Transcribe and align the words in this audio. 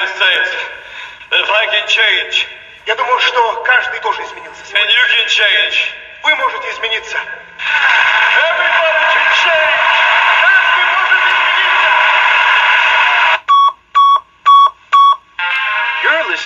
United 0.00 0.16
States. 0.16 0.50
If 1.32 1.50
I 1.50 1.66
can 1.66 1.86
change, 1.86 2.46
Я 2.86 2.94
думаю, 2.94 3.20
что 3.20 3.62
каждый 3.64 4.00
тоже 4.00 4.22
изменился 4.22 4.64
and 4.74 4.88
you 4.88 5.04
can 5.14 5.26
change, 5.28 5.76
Вы 6.22 6.34
можете 6.36 6.70
измениться. 6.70 7.18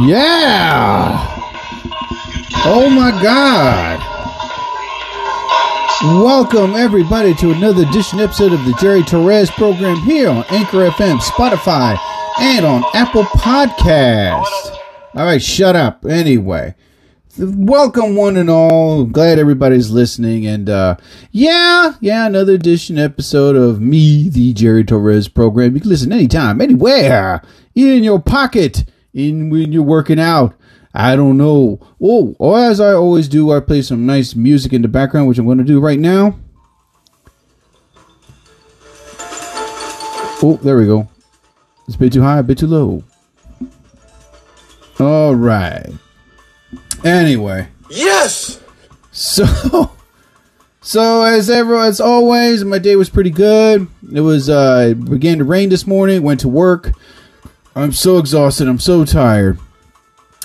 Yeah! 0.00 1.28
Oh 2.64 2.88
my 2.88 3.10
God! 3.22 4.00
Welcome 6.22 6.74
everybody 6.74 7.34
to 7.34 7.50
another 7.50 7.82
edition 7.82 8.18
episode 8.18 8.54
of 8.54 8.64
the 8.64 8.72
Jerry 8.80 9.02
Torres 9.02 9.50
program 9.50 9.98
here 9.98 10.30
on 10.30 10.44
Anchor 10.48 10.88
FM, 10.88 11.18
Spotify, 11.18 11.98
and 12.40 12.64
on 12.64 12.82
Apple 12.94 13.24
Podcast. 13.24 14.46
All 15.14 15.26
right, 15.26 15.42
shut 15.42 15.76
up. 15.76 16.06
Anyway, 16.06 16.74
welcome 17.38 18.16
one 18.16 18.38
and 18.38 18.48
all. 18.48 19.04
Glad 19.04 19.38
everybody's 19.38 19.90
listening, 19.90 20.46
and 20.46 20.70
uh, 20.70 20.96
yeah, 21.32 21.96
yeah, 22.00 22.26
another 22.26 22.54
edition 22.54 22.96
episode 22.96 23.56
of 23.56 23.82
me, 23.82 24.30
the 24.30 24.54
Jerry 24.54 24.84
Torres 24.84 25.28
program. 25.28 25.74
You 25.74 25.82
can 25.82 25.90
listen 25.90 26.14
anytime, 26.14 26.62
anywhere, 26.62 27.42
in 27.74 28.02
your 28.02 28.22
pocket, 28.22 28.84
in 29.14 29.50
when 29.50 29.72
you're 29.72 29.82
working 29.82 30.18
out. 30.20 30.54
I 30.94 31.16
don't 31.16 31.38
know. 31.38 31.80
Oh, 32.02 32.34
or 32.38 32.58
as 32.58 32.80
I 32.80 32.92
always 32.92 33.28
do, 33.28 33.50
I 33.50 33.60
play 33.60 33.80
some 33.82 34.04
nice 34.04 34.34
music 34.34 34.72
in 34.72 34.82
the 34.82 34.88
background, 34.88 35.26
which 35.28 35.38
I'm 35.38 35.46
going 35.46 35.58
to 35.58 35.64
do 35.64 35.80
right 35.80 35.98
now. 35.98 36.36
Oh, 40.44 40.58
there 40.62 40.76
we 40.76 40.86
go. 40.86 41.08
It's 41.86 41.94
a 41.96 41.98
bit 41.98 42.12
too 42.12 42.22
high, 42.22 42.38
a 42.38 42.42
bit 42.42 42.58
too 42.58 42.66
low. 42.66 43.04
All 44.98 45.34
right. 45.34 45.88
Anyway, 47.04 47.68
Yes! 47.90 48.60
so 49.10 49.90
so 50.80 51.22
as 51.24 51.50
ever 51.50 51.76
as 51.78 52.00
always, 52.00 52.64
my 52.64 52.78
day 52.78 52.94
was 52.96 53.10
pretty 53.10 53.30
good. 53.30 53.88
It 54.12 54.20
was 54.20 54.48
uh 54.48 54.88
it 54.90 55.04
began 55.04 55.38
to 55.38 55.44
rain 55.44 55.68
this 55.68 55.86
morning, 55.86 56.22
went 56.22 56.40
to 56.40 56.48
work. 56.48 56.92
I'm 57.74 57.92
so 57.92 58.18
exhausted, 58.18 58.68
I'm 58.68 58.78
so 58.78 59.04
tired. 59.04 59.58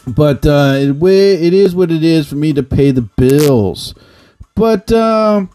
But 0.06 0.45
uh 0.45 0.75
it, 0.78 1.03
it 1.03 1.53
is 1.53 1.75
what 1.75 1.92
it 1.92 2.03
is 2.03 2.28
for 2.28 2.36
me 2.36 2.53
to 2.53 2.64
pay 2.64 2.92
the 2.92 3.02
bills. 3.02 3.94
But 4.56 4.92
um 4.92 5.50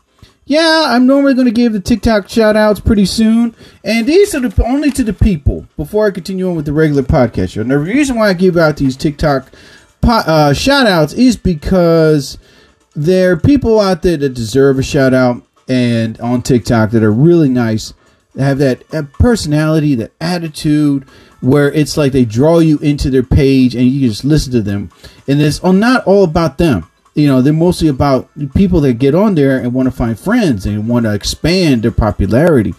yeah, 0.45 0.87
I'm 0.89 1.07
normally 1.07 1.35
going 1.35 1.47
to 1.47 1.53
give 1.53 1.73
the 1.73 1.81
TikTok 1.81 2.29
shout 2.29 2.57
outs 2.57 2.81
pretty 2.81 3.07
soon. 3.07 3.55
And 3.85 4.07
these 4.07 4.35
are 4.35 4.41
the, 4.41 4.65
only 4.65 4.91
to 4.91 5.05
the 5.05 5.13
people 5.13 5.67
before 5.77 6.07
I 6.07 6.11
continue 6.11 6.49
on 6.49 6.57
with 6.57 6.67
the 6.67 6.73
regular 6.73 7.03
podcast 7.03 7.53
show. 7.53 7.61
And 7.61 7.71
the 7.71 7.79
reason 7.79 8.17
why 8.17 8.29
I 8.29 8.35
give 8.35 8.57
out 8.57 8.77
these 8.77 8.97
TikTok 8.97 9.53
po- 10.01 10.11
uh, 10.27 10.53
shout 10.53 10.87
outs 10.87 11.13
is 11.13 11.37
because 11.37 12.39
there 12.95 13.33
are 13.33 13.37
people 13.37 13.81
out 13.81 14.03
there 14.03 14.17
that 14.17 14.35
deserve 14.35 14.79
a 14.79 14.83
shout 14.83 15.15
out 15.15 15.43
and 15.69 16.21
on 16.21 16.43
TikTok 16.43 16.91
that 16.91 17.05
are 17.05 17.13
really 17.13 17.49
nice, 17.49 17.95
that 18.35 18.45
have 18.45 18.59
that, 18.59 18.87
that 18.89 19.13
personality, 19.15 19.95
that 19.95 20.13
attitude, 20.21 21.07
where 21.43 21.71
it's 21.73 21.97
like 21.97 22.13
they 22.13 22.25
draw 22.25 22.61
you 22.61 22.79
into 22.79 23.11
their 23.11 23.23
page 23.23 23.75
and 23.75 23.87
you 23.87 24.09
just 24.09 24.25
listen 24.25 24.53
to 24.53 24.63
them. 24.63 24.91
And 25.29 25.43
it's 25.43 25.63
not 25.63 26.05
all 26.07 26.25
about 26.25 26.57
them. 26.57 26.89
You 27.15 27.27
know, 27.27 27.43
they're 27.43 27.53
mostly 27.53 27.89
about 27.89 28.31
people 28.55 28.81
that 28.83 28.95
get 28.95 29.15
on 29.15 29.35
there 29.35 29.59
and 29.59 29.75
want 29.75 29.87
to 29.87 29.91
find 29.95 30.19
friends 30.19 30.65
and 30.65 30.89
want 30.89 31.05
to 31.05 31.13
expand 31.13 31.83
their 31.83 31.91
popularity. 31.91 32.75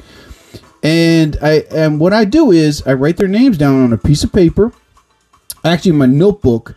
And 0.81 1.37
I 1.41 1.65
and 1.71 1.99
what 1.99 2.13
I 2.13 2.25
do 2.25 2.51
is 2.51 2.81
I 2.87 2.93
write 2.93 3.17
their 3.17 3.27
names 3.27 3.57
down 3.57 3.83
on 3.83 3.93
a 3.93 3.97
piece 3.97 4.23
of 4.23 4.33
paper, 4.33 4.73
actually 5.63 5.91
my 5.91 6.07
notebook, 6.07 6.75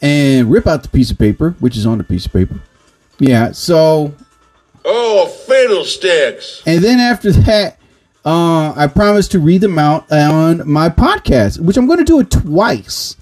and 0.00 0.50
rip 0.50 0.66
out 0.66 0.82
the 0.84 0.88
piece 0.88 1.10
of 1.10 1.18
paper, 1.18 1.54
which 1.60 1.76
is 1.76 1.86
on 1.86 1.98
the 1.98 2.04
piece 2.04 2.26
of 2.26 2.32
paper. 2.32 2.60
Yeah, 3.18 3.52
so 3.52 4.14
Oh, 4.84 5.26
fiddlesticks! 5.26 6.62
and 6.66 6.82
then 6.82 6.98
after 6.98 7.30
that, 7.32 7.78
uh, 8.26 8.74
I 8.76 8.88
promise 8.88 9.28
to 9.28 9.38
read 9.38 9.60
them 9.60 9.78
out 9.78 10.10
on 10.10 10.68
my 10.68 10.88
podcast, 10.88 11.60
which 11.60 11.76
I'm 11.76 11.86
going 11.86 12.00
to 12.00 12.04
do 12.04 12.20
it 12.20 12.30
twice. 12.30 13.16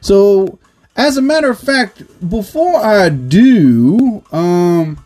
So, 0.00 0.58
as 0.94 1.16
a 1.16 1.22
matter 1.22 1.50
of 1.50 1.58
fact, 1.58 2.02
before 2.28 2.76
I 2.76 3.08
do, 3.08 4.22
um, 4.30 5.04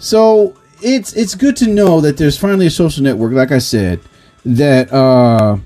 so 0.00 0.56
it's 0.82 1.12
it's 1.12 1.34
good 1.34 1.54
to 1.56 1.68
know 1.68 2.00
that 2.00 2.16
there's 2.16 2.38
finally 2.38 2.66
a 2.66 2.70
social 2.70 3.04
network, 3.04 3.32
like 3.32 3.52
I 3.52 3.58
said, 3.58 4.00
that 4.46 4.90
uh, 4.92 5.58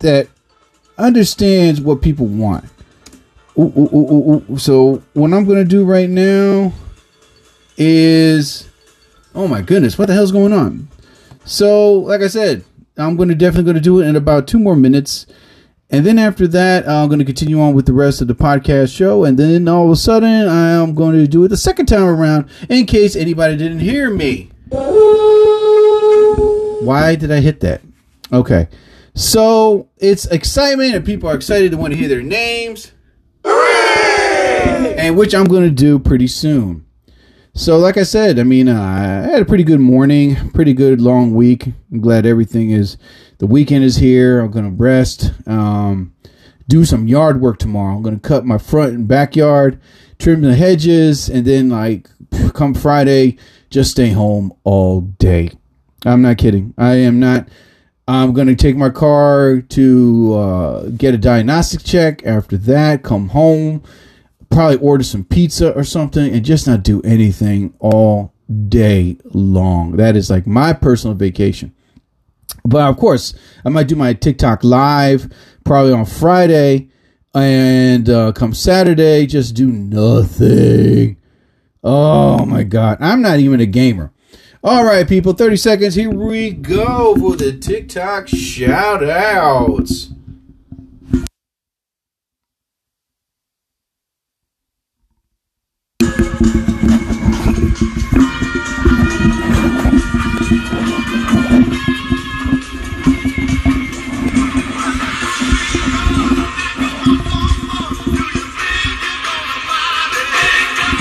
that 0.00 0.28
understands 0.98 1.80
what 1.80 2.02
people 2.02 2.26
want. 2.26 2.64
Ooh, 3.56 3.72
ooh, 3.76 4.44
ooh. 4.50 4.58
So, 4.58 5.02
what 5.14 5.32
I'm 5.32 5.44
going 5.44 5.58
to 5.58 5.64
do 5.64 5.84
right 5.84 6.10
now 6.10 6.72
is 7.76 8.68
Oh 9.38 9.46
my 9.46 9.62
goodness, 9.62 9.96
what 9.96 10.06
the 10.06 10.14
hell's 10.14 10.32
going 10.32 10.52
on? 10.52 10.88
So, 11.48 11.94
like 11.94 12.20
I 12.20 12.26
said, 12.26 12.62
I'm 12.98 13.16
going 13.16 13.30
to 13.30 13.34
definitely 13.34 13.64
going 13.64 13.76
to 13.76 13.80
do 13.80 14.00
it 14.00 14.06
in 14.06 14.16
about 14.16 14.46
two 14.46 14.58
more 14.58 14.76
minutes. 14.76 15.24
And 15.88 16.04
then 16.04 16.18
after 16.18 16.46
that, 16.48 16.86
I'm 16.86 17.08
going 17.08 17.20
to 17.20 17.24
continue 17.24 17.58
on 17.58 17.72
with 17.72 17.86
the 17.86 17.94
rest 17.94 18.20
of 18.20 18.28
the 18.28 18.34
podcast 18.34 18.94
show. 18.94 19.24
And 19.24 19.38
then 19.38 19.66
all 19.66 19.86
of 19.86 19.90
a 19.90 19.96
sudden, 19.96 20.46
I'm 20.46 20.94
going 20.94 21.14
to 21.14 21.26
do 21.26 21.42
it 21.44 21.48
the 21.48 21.56
second 21.56 21.86
time 21.86 22.02
around 22.02 22.50
in 22.68 22.84
case 22.84 23.16
anybody 23.16 23.56
didn't 23.56 23.80
hear 23.80 24.10
me. 24.10 24.50
Why 26.84 27.16
did 27.16 27.32
I 27.32 27.40
hit 27.40 27.60
that? 27.60 27.80
Okay. 28.30 28.68
So 29.14 29.88
it's 29.96 30.26
excitement, 30.26 30.94
and 30.94 31.02
people 31.02 31.30
are 31.30 31.34
excited 31.34 31.70
to 31.70 31.78
want 31.78 31.94
to 31.94 31.98
hear 31.98 32.08
their 32.08 32.20
names. 32.20 32.92
And 34.98 35.16
which 35.16 35.34
I'm 35.34 35.46
going 35.46 35.64
to 35.64 35.70
do 35.70 35.98
pretty 35.98 36.26
soon. 36.26 36.84
So, 37.54 37.76
like 37.76 37.96
I 37.96 38.04
said, 38.04 38.38
I 38.38 38.44
mean, 38.44 38.68
uh, 38.68 38.80
I 38.80 39.30
had 39.30 39.42
a 39.42 39.44
pretty 39.44 39.64
good 39.64 39.80
morning, 39.80 40.36
pretty 40.50 40.72
good 40.72 41.00
long 41.00 41.34
week. 41.34 41.66
I'm 41.90 42.00
glad 42.00 42.24
everything 42.24 42.70
is. 42.70 42.96
The 43.38 43.46
weekend 43.46 43.84
is 43.84 43.96
here. 43.96 44.40
I'm 44.40 44.50
gonna 44.50 44.70
rest, 44.70 45.32
um, 45.46 46.14
do 46.68 46.84
some 46.84 47.08
yard 47.08 47.40
work 47.40 47.58
tomorrow. 47.58 47.96
I'm 47.96 48.02
gonna 48.02 48.18
cut 48.18 48.44
my 48.44 48.58
front 48.58 48.94
and 48.94 49.08
backyard, 49.08 49.80
trim 50.18 50.42
the 50.42 50.54
hedges, 50.54 51.28
and 51.28 51.44
then 51.44 51.68
like 51.68 52.08
come 52.54 52.74
Friday, 52.74 53.36
just 53.70 53.90
stay 53.90 54.10
home 54.10 54.52
all 54.64 55.00
day. 55.00 55.50
I'm 56.04 56.22
not 56.22 56.38
kidding. 56.38 56.74
I 56.78 56.94
am 56.96 57.18
not. 57.18 57.48
I'm 58.06 58.32
gonna 58.32 58.54
take 58.54 58.76
my 58.76 58.90
car 58.90 59.60
to 59.60 60.34
uh, 60.34 60.82
get 60.96 61.14
a 61.14 61.18
diagnostic 61.18 61.82
check. 61.82 62.24
After 62.24 62.56
that, 62.56 63.02
come 63.02 63.30
home 63.30 63.82
probably 64.50 64.78
order 64.78 65.04
some 65.04 65.24
pizza 65.24 65.72
or 65.74 65.84
something 65.84 66.32
and 66.32 66.44
just 66.44 66.66
not 66.66 66.82
do 66.82 67.00
anything 67.02 67.74
all 67.78 68.32
day 68.68 69.18
long. 69.24 69.96
That 69.96 70.16
is 70.16 70.30
like 70.30 70.46
my 70.46 70.72
personal 70.72 71.14
vacation. 71.14 71.74
But 72.64 72.88
of 72.88 72.96
course, 72.96 73.34
I 73.64 73.68
might 73.68 73.88
do 73.88 73.96
my 73.96 74.14
TikTok 74.14 74.64
live 74.64 75.30
probably 75.64 75.92
on 75.92 76.06
Friday 76.06 76.90
and 77.34 78.08
uh, 78.08 78.32
come 78.32 78.54
Saturday, 78.54 79.26
just 79.26 79.54
do 79.54 79.66
nothing. 79.66 81.16
Oh 81.84 82.44
my 82.46 82.64
God. 82.64 82.98
I'm 83.00 83.22
not 83.22 83.38
even 83.38 83.60
a 83.60 83.66
gamer. 83.66 84.12
All 84.64 84.84
right, 84.84 85.06
people, 85.06 85.34
30 85.34 85.56
seconds. 85.56 85.94
Here 85.94 86.10
we 86.10 86.50
go 86.50 87.14
for 87.16 87.36
the 87.36 87.56
TikTok 87.56 88.26
shout 88.26 89.04
outs. 89.04 90.10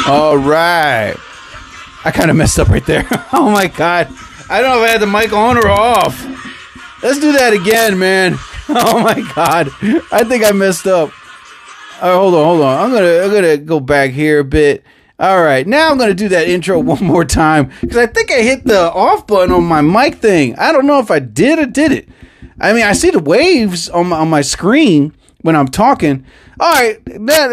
All 0.07 0.37
right. 0.37 1.15
I 2.05 2.11
kind 2.11 2.31
of 2.31 2.37
messed 2.37 2.57
up 2.59 2.69
right 2.69 2.85
there. 2.85 3.05
oh 3.33 3.49
my 3.51 3.67
god. 3.67 4.07
I 4.49 4.61
don't 4.61 4.71
know 4.71 4.83
if 4.83 4.89
I 4.89 4.91
had 4.93 5.01
the 5.01 5.07
mic 5.07 5.33
on 5.33 5.57
or 5.57 5.67
off. 5.67 6.23
Let's 7.03 7.19
do 7.19 7.33
that 7.33 7.53
again, 7.53 7.99
man. 7.99 8.37
Oh 8.69 9.01
my 9.01 9.13
god. 9.33 9.69
I 10.11 10.25
think 10.25 10.43
I 10.43 10.51
messed 10.51 10.87
up. 10.87 11.13
All 12.01 12.09
right, 12.09 12.17
hold 12.17 12.35
on, 12.35 12.45
hold 12.45 12.61
on. 12.63 12.77
I'm 12.83 12.91
gonna 12.91 13.23
I'm 13.23 13.31
gonna 13.31 13.55
go 13.55 13.79
back 13.79 14.11
here 14.11 14.39
a 14.39 14.43
bit. 14.43 14.83
All 15.17 15.41
right, 15.41 15.65
now 15.65 15.89
I'm 15.89 15.97
gonna 15.97 16.13
do 16.13 16.27
that 16.27 16.49
intro 16.49 16.77
one 16.81 17.01
more 17.01 17.23
time 17.23 17.71
because 17.79 17.95
I 17.95 18.07
think 18.07 18.29
I 18.29 18.41
hit 18.41 18.65
the 18.65 18.91
off 18.91 19.25
button 19.25 19.53
on 19.53 19.63
my 19.63 19.79
mic 19.79 20.15
thing. 20.15 20.57
I 20.57 20.73
don't 20.73 20.85
know 20.85 20.99
if 20.99 21.09
I 21.09 21.19
did 21.19 21.59
or 21.59 21.65
did 21.65 21.93
it. 21.93 22.09
I 22.59 22.73
mean, 22.73 22.83
I 22.83 22.91
see 22.91 23.09
the 23.09 23.19
waves 23.19 23.87
on 23.87 24.07
my, 24.07 24.17
on 24.17 24.29
my 24.29 24.41
screen 24.41 25.13
when 25.47 25.55
I'm 25.55 25.69
talking. 25.69 26.25
All 26.59 26.73
right, 26.73 27.01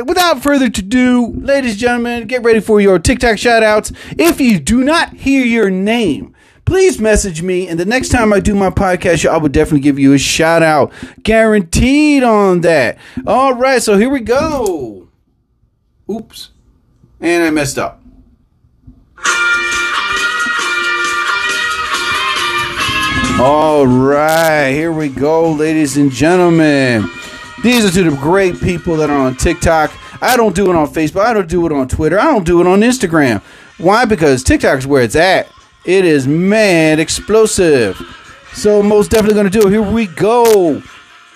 without 0.05 0.43
further 0.43 0.65
ado, 0.67 1.33
ladies 1.37 1.71
and 1.71 1.81
gentlemen, 1.81 2.27
get 2.27 2.43
ready 2.43 2.59
for 2.59 2.81
your 2.81 2.99
TikTok 2.99 3.39
shout 3.39 3.63
outs. 3.63 3.93
If 4.19 4.41
you 4.41 4.59
do 4.59 4.83
not 4.83 5.13
hear 5.13 5.45
your 5.45 5.71
name, 5.71 6.35
please 6.65 6.99
message 6.99 7.41
me. 7.41 7.69
And 7.69 7.79
the 7.79 7.85
next 7.85 8.09
time 8.09 8.33
I 8.33 8.41
do 8.41 8.57
my 8.57 8.71
podcast 8.71 9.19
show, 9.19 9.31
I 9.31 9.37
will 9.37 9.49
definitely 9.49 9.79
give 9.79 10.01
you 10.01 10.13
a 10.13 10.19
shout 10.19 10.65
out. 10.65 10.93
Guaranteed 11.23 12.25
on 12.25 12.63
that. 12.63 12.99
All 13.29 13.55
right, 13.55 13.81
so 13.81 13.97
here 13.97 14.11
we 14.11 14.19
go. 14.19 15.07
Oops. 16.11 16.51
And 17.21 17.45
I 17.45 17.51
messed 17.51 17.79
up. 17.79 18.01
All 23.41 23.87
right, 23.87 24.73
here 24.73 24.91
we 24.91 25.09
go, 25.11 25.53
ladies 25.53 25.97
and 25.97 26.11
gentlemen. 26.11 27.09
These 27.65 27.87
are 27.87 27.91
to 27.91 28.11
the 28.11 28.17
great 28.19 28.61
people 28.61 28.95
that 28.97 29.09
are 29.09 29.19
on 29.19 29.37
TikTok. 29.37 29.91
I 30.21 30.37
don't 30.37 30.55
do 30.55 30.69
it 30.69 30.77
on 30.77 30.87
Facebook. 30.87 31.25
I 31.25 31.33
don't 31.33 31.49
do 31.49 31.65
it 31.65 31.73
on 31.73 31.89
Twitter. 31.89 32.21
I 32.21 32.25
don't 32.25 32.45
do 32.45 32.61
it 32.61 32.67
on 32.67 32.81
Instagram. 32.81 33.41
Why? 33.79 34.05
Because 34.05 34.43
TikTok 34.43 34.81
is 34.81 34.87
where 34.87 35.03
it's 35.03 35.17
at. 35.17 35.49
It 35.87 36.05
is 36.05 36.29
mad 36.29 36.99
explosive. 37.01 37.99
So 38.53 38.83
most 38.83 39.11
definitely 39.11 39.37
gonna 39.37 39.49
do 39.49 39.67
it. 39.67 39.71
Here 39.71 39.81
we 39.81 40.09
go. 40.09 40.83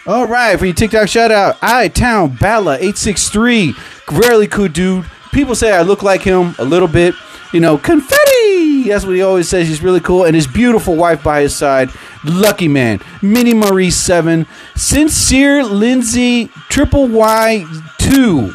All 0.06 0.26
right, 0.26 0.58
for 0.58 0.66
your 0.66 0.74
TikTok 0.74 1.08
shout 1.08 1.30
out, 1.30 1.56
I 1.62 1.88
Town 1.88 2.36
Bala 2.38 2.76
eight 2.78 2.98
six 2.98 3.30
three. 3.30 3.74
Rarely 4.12 4.48
cool 4.48 4.68
dude. 4.68 5.06
People 5.32 5.54
say 5.54 5.72
I 5.72 5.80
look 5.80 6.02
like 6.02 6.20
him 6.20 6.54
a 6.58 6.64
little 6.64 6.88
bit. 6.88 7.14
You 7.52 7.60
know, 7.60 7.78
confetti. 7.78 8.84
That's 8.88 9.04
what 9.04 9.14
he 9.14 9.22
always 9.22 9.48
says. 9.48 9.68
He's 9.68 9.82
really 9.82 10.00
cool, 10.00 10.24
and 10.24 10.34
his 10.34 10.46
beautiful 10.46 10.96
wife 10.96 11.22
by 11.22 11.42
his 11.42 11.54
side. 11.56 11.90
Lucky 12.24 12.68
man, 12.68 13.00
Mini 13.22 13.54
Marie 13.54 13.90
seven, 13.90 14.46
sincere 14.76 15.64
Lindsay 15.64 16.50
triple 16.68 17.08
Y 17.08 17.64
two. 17.98 18.52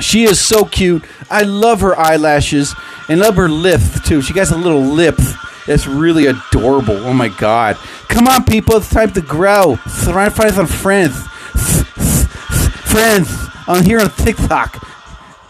She 0.00 0.24
is 0.24 0.40
so 0.40 0.64
cute. 0.64 1.04
I 1.30 1.42
love 1.42 1.80
her 1.80 1.98
eyelashes 1.98 2.74
and 3.08 3.20
love 3.20 3.36
her 3.36 3.48
lip 3.48 3.80
too. 4.04 4.20
She 4.22 4.32
got 4.32 4.50
a 4.50 4.56
little 4.56 4.82
lip 4.82 5.18
that's 5.66 5.86
really 5.86 6.26
adorable. 6.26 6.96
Oh 6.96 7.14
my 7.14 7.28
god! 7.28 7.76
Come 8.08 8.28
on, 8.28 8.44
people, 8.44 8.76
it's 8.76 8.90
time 8.90 9.12
to 9.12 9.22
grow. 9.22 9.76
Find 9.76 10.32
some 10.54 10.66
friends. 10.66 11.16
Friends, 12.90 13.48
I'm 13.66 13.84
here 13.84 14.00
on 14.00 14.10
TikTok. 14.10 14.86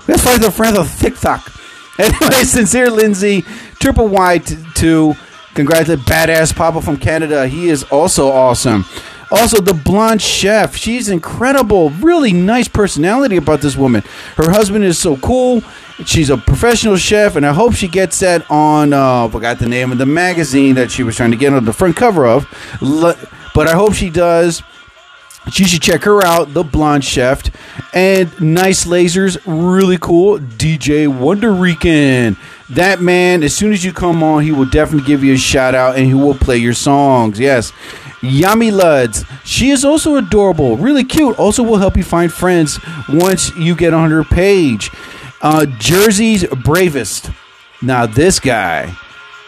Let's 0.06 0.22
find 0.22 0.42
some 0.42 0.52
friends 0.52 0.78
on 0.78 0.86
TikTok. 0.86 1.50
Anyway, 1.98 2.30
sincere 2.44 2.90
Lindsay, 2.90 3.42
triple 3.78 4.08
Y 4.08 4.38
t- 4.38 4.56
two. 4.74 5.14
Congratulations, 5.54 6.06
badass 6.08 6.54
Papa 6.54 6.82
from 6.82 6.96
Canada. 6.96 7.46
He 7.46 7.68
is 7.68 7.84
also 7.84 8.28
awesome. 8.30 8.84
Also, 9.30 9.60
the 9.60 9.74
blonde 9.74 10.20
chef. 10.20 10.76
She's 10.76 11.08
incredible. 11.08 11.90
Really 11.90 12.32
nice 12.32 12.68
personality 12.68 13.36
about 13.36 13.60
this 13.60 13.76
woman. 13.76 14.02
Her 14.36 14.50
husband 14.50 14.84
is 14.84 14.98
so 14.98 15.16
cool. 15.16 15.62
She's 16.04 16.30
a 16.30 16.36
professional 16.36 16.96
chef, 16.96 17.36
and 17.36 17.46
I 17.46 17.52
hope 17.52 17.74
she 17.74 17.88
gets 17.88 18.20
that 18.20 18.48
on. 18.50 18.92
Uh, 18.92 19.28
forgot 19.28 19.58
the 19.58 19.68
name 19.68 19.92
of 19.92 19.98
the 19.98 20.06
magazine 20.06 20.74
that 20.74 20.90
she 20.90 21.02
was 21.02 21.16
trying 21.16 21.30
to 21.30 21.36
get 21.36 21.52
on 21.52 21.64
the 21.64 21.72
front 21.72 21.96
cover 21.96 22.26
of. 22.26 22.46
But 23.54 23.68
I 23.68 23.72
hope 23.72 23.94
she 23.94 24.10
does. 24.10 24.62
You 25.46 25.66
should 25.66 25.82
check 25.82 26.04
her 26.04 26.24
out, 26.24 26.54
the 26.54 26.64
blonde 26.64 27.04
chef, 27.04 27.42
and 27.94 28.40
nice 28.40 28.86
lasers, 28.86 29.38
really 29.46 29.98
cool. 29.98 30.38
DJ 30.38 31.06
Wonder 31.06 31.52
Rican, 31.52 32.36
that 32.70 33.00
man. 33.00 33.42
As 33.42 33.54
soon 33.54 33.72
as 33.72 33.84
you 33.84 33.92
come 33.92 34.22
on, 34.22 34.42
he 34.42 34.52
will 34.52 34.64
definitely 34.64 35.06
give 35.06 35.22
you 35.22 35.34
a 35.34 35.38
shout 35.38 35.74
out, 35.74 35.96
and 35.96 36.06
he 36.06 36.14
will 36.14 36.34
play 36.34 36.56
your 36.56 36.72
songs. 36.72 37.38
Yes, 37.38 37.72
Yummy 38.22 38.70
Luds, 38.70 39.26
she 39.44 39.68
is 39.68 39.84
also 39.84 40.16
adorable, 40.16 40.78
really 40.78 41.04
cute. 41.04 41.38
Also, 41.38 41.62
will 41.62 41.76
help 41.76 41.96
you 41.96 42.04
find 42.04 42.32
friends 42.32 42.80
once 43.08 43.54
you 43.56 43.76
get 43.76 43.92
on 43.92 44.10
her 44.10 44.24
page. 44.24 44.90
Uh, 45.42 45.66
Jersey's 45.78 46.46
bravest. 46.64 47.30
Now, 47.82 48.06
this 48.06 48.40
guy 48.40 48.96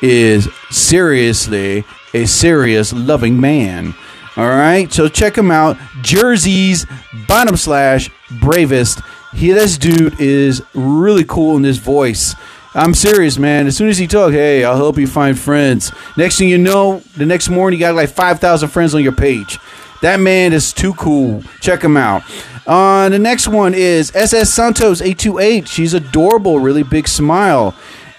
is 0.02 0.46
seriously 0.70 1.84
a 2.12 2.26
serious 2.26 2.92
loving 2.92 3.40
man. 3.40 3.94
All 4.36 4.48
right, 4.48 4.92
so 4.92 5.08
check 5.08 5.36
him 5.36 5.50
out. 5.50 5.78
Jersey's 6.02 6.86
bottom 7.26 7.56
slash 7.56 8.10
bravest. 8.40 9.00
He, 9.32 9.50
this 9.52 9.78
dude 9.78 10.20
is 10.20 10.62
really 10.74 11.24
cool 11.24 11.56
in 11.56 11.64
his 11.64 11.78
voice. 11.78 12.34
I'm 12.74 12.92
serious, 12.92 13.38
man. 13.38 13.66
As 13.66 13.76
soon 13.76 13.88
as 13.88 13.96
he 13.96 14.06
talk, 14.06 14.32
hey, 14.32 14.62
I'll 14.62 14.76
help 14.76 14.98
you 14.98 15.06
find 15.06 15.38
friends. 15.38 15.90
Next 16.18 16.36
thing 16.36 16.50
you 16.50 16.58
know, 16.58 17.00
the 17.16 17.24
next 17.24 17.48
morning 17.48 17.80
you 17.80 17.86
got 17.86 17.94
like 17.94 18.10
five 18.10 18.38
thousand 18.38 18.68
friends 18.68 18.94
on 18.94 19.02
your 19.02 19.12
page. 19.12 19.58
That 20.02 20.20
man 20.20 20.52
is 20.52 20.74
too 20.74 20.92
cool. 20.94 21.42
Check 21.60 21.82
him 21.82 21.96
out. 21.96 22.22
Uh, 22.66 23.08
the 23.08 23.18
next 23.18 23.48
one 23.48 23.72
is 23.72 24.14
SS 24.14 24.52
Santos 24.52 25.00
828. 25.00 25.66
She's 25.66 25.94
adorable, 25.94 26.58
really 26.58 26.82
big 26.82 27.08
smile. 27.08 27.74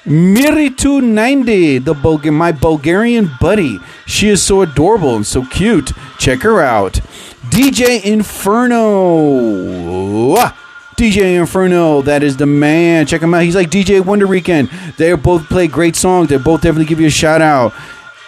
Miri290, 0.07 1.83
the 1.83 1.94
Bulga- 1.94 2.33
my 2.33 2.51
Bulgarian 2.54 3.30
buddy. 3.42 3.80
She 4.06 4.30
is 4.30 4.42
so 4.42 4.62
adorable 4.62 5.15
and 5.15 5.25
so 5.27 5.45
cute. 5.45 5.92
Check 6.18 6.42
her 6.44 6.62
out. 6.62 7.00
DJ 7.50 8.01
Inferno. 8.04 8.77
DJ 10.95 11.36
Inferno, 11.38 12.01
that 12.04 12.24
is 12.24 12.38
the 12.38 12.45
man. 12.45 13.06
Check 13.06 13.21
him 13.21 13.33
out. 13.33 13.44
He's 13.44 13.56
like 13.56 13.69
DJ 13.69 14.04
Wonder 14.04 14.27
Weekend. 14.27 14.69
They 14.98 15.13
both 15.13 15.48
play 15.48 15.68
great 15.68 15.95
songs. 15.95 16.30
They 16.30 16.38
both 16.38 16.62
definitely 16.62 16.86
give 16.86 17.00
you 17.00 17.07
a 17.07 17.12
shout 17.12 17.42
out. 17.42 17.74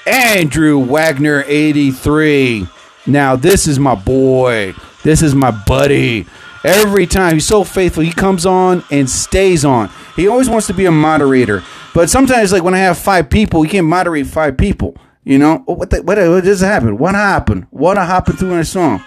Andrew 0.06 0.78
Wagner 0.80 1.44
83. 1.48 2.68
Now, 3.08 3.36
this 3.36 3.68
is 3.68 3.80
my 3.80 3.96
boy. 3.96 4.74
This 5.04 5.22
is 5.22 5.34
my 5.34 5.52
buddy. 5.52 6.28
Every 6.64 7.08
time 7.08 7.36
he's 7.36 7.46
so 7.48 7.64
faithful, 7.64 8.04
he 8.04 8.12
comes 8.12 8.46
on 8.46 8.84
and 8.92 9.10
stays 9.10 9.64
on. 9.64 9.90
He 10.16 10.28
always 10.28 10.50
wants 10.50 10.68
to 10.68 10.74
be 10.74 10.86
a 10.86 10.92
moderator, 10.92 11.64
but 11.94 12.10
sometimes, 12.10 12.52
like 12.52 12.64
when 12.64 12.74
I 12.74 12.80
have 12.80 12.98
five 12.98 13.30
people, 13.30 13.62
he 13.64 13.70
can't 13.70 13.88
moderate 13.88 14.28
five 14.28 14.58
people. 14.58 14.96
You 15.24 15.38
know 15.38 15.64
Oh, 15.68 15.74
what? 15.74 15.90
The, 15.90 16.02
what, 16.02 16.18
what 16.18 16.44
just 16.44 16.62
happened? 16.64 17.00
What 17.00 17.16
happened? 17.16 17.68
What 17.70 17.98
happened 17.98 18.40
through 18.40 18.50
my 18.52 18.64
song? 18.64 19.04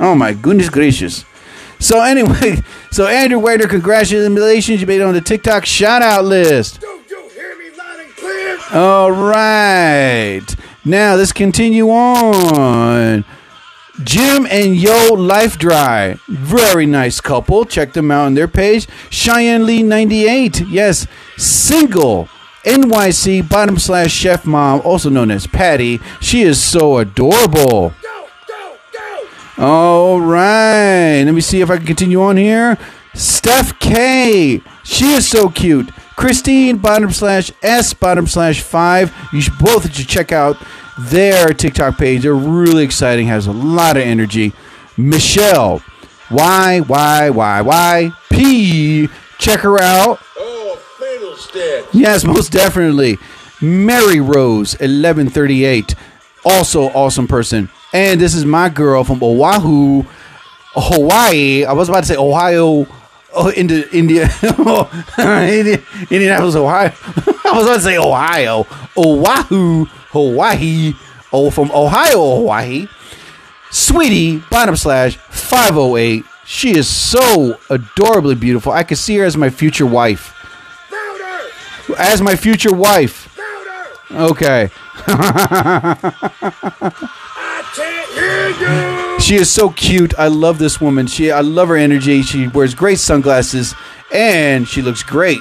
Oh 0.00 0.14
my 0.14 0.32
goodness 0.32 0.68
gracious! 0.68 1.24
So 1.78 2.00
anyway, 2.02 2.58
so 2.90 3.06
Andrew 3.06 3.38
Wader, 3.38 3.68
congratulations! 3.68 4.80
You 4.80 4.86
made 4.86 5.00
it 5.00 5.04
on 5.04 5.14
the 5.14 5.20
TikTok 5.20 5.66
shout 5.66 6.02
out 6.02 6.24
list. 6.24 6.80
Do 6.80 6.86
you 6.86 7.28
hear 7.34 7.56
me 7.56 7.70
loud 7.78 8.00
and 8.00 8.16
clear? 8.16 8.58
All 8.72 9.12
right. 9.12 10.40
Now 10.84 11.14
let's 11.14 11.32
continue 11.32 11.88
on. 11.90 13.24
Jim 14.04 14.46
and 14.50 14.76
Yo 14.76 15.12
Life 15.14 15.58
Dry. 15.58 16.18
Very 16.28 16.86
nice 16.86 17.20
couple. 17.20 17.64
Check 17.64 17.92
them 17.92 18.10
out 18.10 18.26
on 18.26 18.34
their 18.34 18.48
page. 18.48 18.88
Cheyenne 19.10 19.66
Lee 19.66 19.82
98. 19.82 20.60
Yes, 20.68 21.06
single. 21.36 22.28
NYC 22.64 23.48
bottom 23.48 23.78
slash 23.78 24.12
chef 24.12 24.44
mom, 24.44 24.82
also 24.84 25.08
known 25.08 25.30
as 25.30 25.46
Patty. 25.46 25.98
She 26.20 26.42
is 26.42 26.62
so 26.62 26.98
adorable. 26.98 27.94
Go, 28.02 28.28
go, 28.46 28.76
go! 28.92 29.64
All 29.64 30.20
right. 30.20 31.22
Let 31.22 31.32
me 31.32 31.40
see 31.40 31.60
if 31.60 31.70
I 31.70 31.78
can 31.78 31.86
continue 31.86 32.20
on 32.20 32.36
here. 32.36 32.78
Steph 33.14 33.78
K. 33.78 34.62
She 34.84 35.12
is 35.12 35.26
so 35.26 35.48
cute. 35.48 35.90
Christine 36.16 36.76
bottom 36.76 37.10
slash 37.12 37.50
S 37.62 37.94
bottom 37.94 38.26
slash 38.26 38.60
five. 38.60 39.10
You 39.32 39.40
should 39.40 39.58
both 39.58 39.90
should 39.94 40.06
check 40.06 40.32
out 40.32 40.58
their 41.08 41.48
TikTok 41.48 41.98
page. 41.98 42.22
They're 42.22 42.34
really 42.34 42.84
exciting. 42.84 43.26
Has 43.28 43.46
a 43.46 43.52
lot 43.52 43.96
of 43.96 44.02
energy. 44.02 44.52
Michelle. 44.96 45.82
Y 46.30 46.80
Y 46.80 47.30
Y 47.30 47.60
Y 47.60 48.12
P. 48.30 49.08
Check 49.38 49.60
her 49.60 49.80
out. 49.80 50.20
Oh, 50.38 50.78
fiddlestick! 50.98 51.86
Yes, 51.92 52.24
most 52.24 52.52
definitely. 52.52 53.18
Mary 53.60 54.20
Rose, 54.20 54.74
1138. 54.74 55.94
Also 56.44 56.84
awesome 56.90 57.26
person. 57.26 57.68
And 57.92 58.20
this 58.20 58.34
is 58.34 58.44
my 58.44 58.68
girl 58.68 59.02
from 59.02 59.22
Oahu, 59.22 60.04
Hawaii. 60.74 61.64
I 61.64 61.72
was 61.72 61.88
about 61.88 62.00
to 62.02 62.06
say 62.06 62.16
Ohio, 62.16 62.86
oh, 63.34 63.48
into 63.48 63.90
India, 63.94 64.30
Indi- 65.18 65.82
Indianapolis, 66.10 66.54
Ohio. 66.54 66.92
I 67.44 67.52
was 67.54 67.66
about 67.66 67.74
to 67.76 67.80
say 67.80 67.98
Ohio, 67.98 68.66
Oahu, 68.96 69.86
Hawaii. 70.10 70.94
Oh, 71.32 71.50
from 71.50 71.70
Ohio, 71.72 72.36
Hawaii. 72.36 72.88
Sweetie, 73.70 74.38
bottom 74.50 74.76
slash 74.76 75.16
508. 75.16 76.24
She 76.44 76.76
is 76.76 76.88
so 76.88 77.58
adorably 77.70 78.34
beautiful. 78.34 78.72
I 78.72 78.82
could 78.82 78.98
see 78.98 79.16
her 79.18 79.24
as 79.24 79.36
my 79.36 79.50
future 79.50 79.86
wife. 79.86 80.34
As 81.98 82.20
my 82.20 82.36
future 82.36 82.74
wife. 82.74 83.28
Okay. 84.10 84.70
She 89.20 89.36
is 89.36 89.50
so 89.50 89.70
cute. 89.70 90.14
I 90.18 90.28
love 90.28 90.58
this 90.58 90.80
woman. 90.80 91.06
She 91.06 91.30
I 91.30 91.40
love 91.40 91.68
her 91.68 91.76
energy. 91.76 92.22
She 92.22 92.48
wears 92.48 92.74
great 92.74 92.98
sunglasses 92.98 93.74
and 94.12 94.66
she 94.66 94.82
looks 94.82 95.02
great 95.02 95.40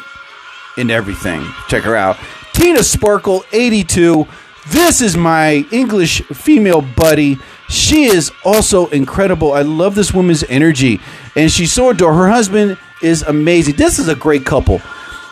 in 0.77 0.91
everything. 0.91 1.45
Check 1.69 1.83
her 1.83 1.95
out. 1.95 2.17
Tina 2.53 2.83
Sparkle 2.83 3.43
82. 3.51 4.27
This 4.71 5.01
is 5.01 5.17
my 5.17 5.65
English 5.71 6.21
female 6.27 6.81
buddy. 6.81 7.37
She 7.69 8.03
is 8.03 8.31
also 8.45 8.87
incredible. 8.87 9.53
I 9.53 9.63
love 9.63 9.95
this 9.95 10.13
woman's 10.13 10.43
energy 10.43 10.99
and 11.35 11.51
she's 11.51 11.73
so 11.73 11.89
adorable. 11.89 12.19
Her 12.19 12.29
husband 12.29 12.77
is 13.01 13.23
amazing. 13.23 13.77
This 13.77 13.97
is 13.97 14.07
a 14.09 14.15
great 14.15 14.45
couple. 14.45 14.79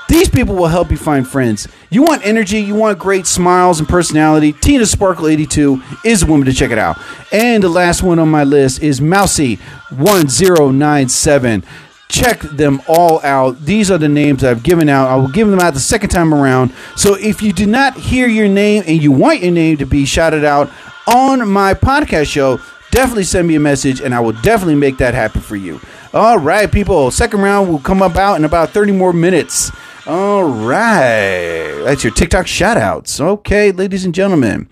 These 0.08 0.30
people 0.30 0.56
will 0.56 0.68
help 0.68 0.90
you 0.90 0.98
find 0.98 1.28
friends. 1.28 1.68
You 1.90 2.02
want 2.02 2.26
energy, 2.26 2.60
you 2.60 2.76
want 2.76 2.98
great 2.98 3.28
smiles 3.28 3.80
and 3.80 3.88
personality. 3.88 4.54
Tina 4.54 4.86
Sparkle 4.86 5.28
82 5.28 5.84
is 6.04 6.24
a 6.24 6.26
woman 6.26 6.46
to 6.48 6.54
check 6.54 6.72
it 6.72 6.78
out. 6.80 6.98
And 7.32 7.62
the 7.62 7.70
last 7.70 8.02
one 8.02 8.18
on 8.18 8.30
my 8.30 8.44
list 8.44 8.82
is 8.82 9.02
Mousy 9.02 9.58
1097. 9.90 11.64
Check 12.10 12.40
them 12.40 12.82
all 12.88 13.22
out. 13.24 13.66
These 13.66 13.92
are 13.92 13.98
the 13.98 14.08
names 14.08 14.44
I've 14.44 14.64
given 14.64 14.88
out. 14.88 15.10
I 15.10 15.16
will 15.16 15.28
give 15.28 15.50
them 15.50 15.60
out 15.60 15.74
the 15.74 15.80
second 15.80 16.10
time 16.10 16.34
around. 16.34 16.74
So 16.96 17.16
if 17.16 17.42
you 17.42 17.52
did 17.52 17.70
not 17.70 17.98
hear 17.98 18.28
your 18.28 18.48
name 18.48 18.84
and 18.88 19.02
you 19.02 19.12
want 19.12 19.42
your 19.42 19.52
name 19.52 19.78
to 19.78 19.86
be 19.86 20.06
shouted 20.06 20.46
out 20.46 20.72
on 21.06 21.48
my 21.50 21.74
podcast 21.74 22.28
show, 22.32 22.60
definitely 22.92 23.24
send 23.24 23.48
me 23.48 23.56
a 23.56 23.60
message 23.60 24.00
and 24.00 24.16
I 24.16 24.22
will 24.22 24.32
definitely 24.42 24.76
make 24.76 24.98
that 24.98 25.14
happen 25.14 25.42
for 25.42 25.58
you. 25.58 25.82
All 26.14 26.38
right, 26.38 26.72
people. 26.72 27.12
Second 27.12 27.42
round 27.42 27.70
will 27.70 27.80
come 27.80 28.02
about 28.02 28.36
in 28.36 28.46
about 28.46 28.70
30 28.70 28.94
more 28.94 29.12
minutes. 29.12 29.72
All 30.06 30.44
right. 30.44 31.74
That's 31.84 32.06
your 32.06 32.14
TikTok 32.14 32.48
shout 32.48 32.78
outs. 32.78 33.20
Okay, 33.20 33.74
ladies 33.74 34.06
and 34.06 34.16
gentlemen. 34.16 34.70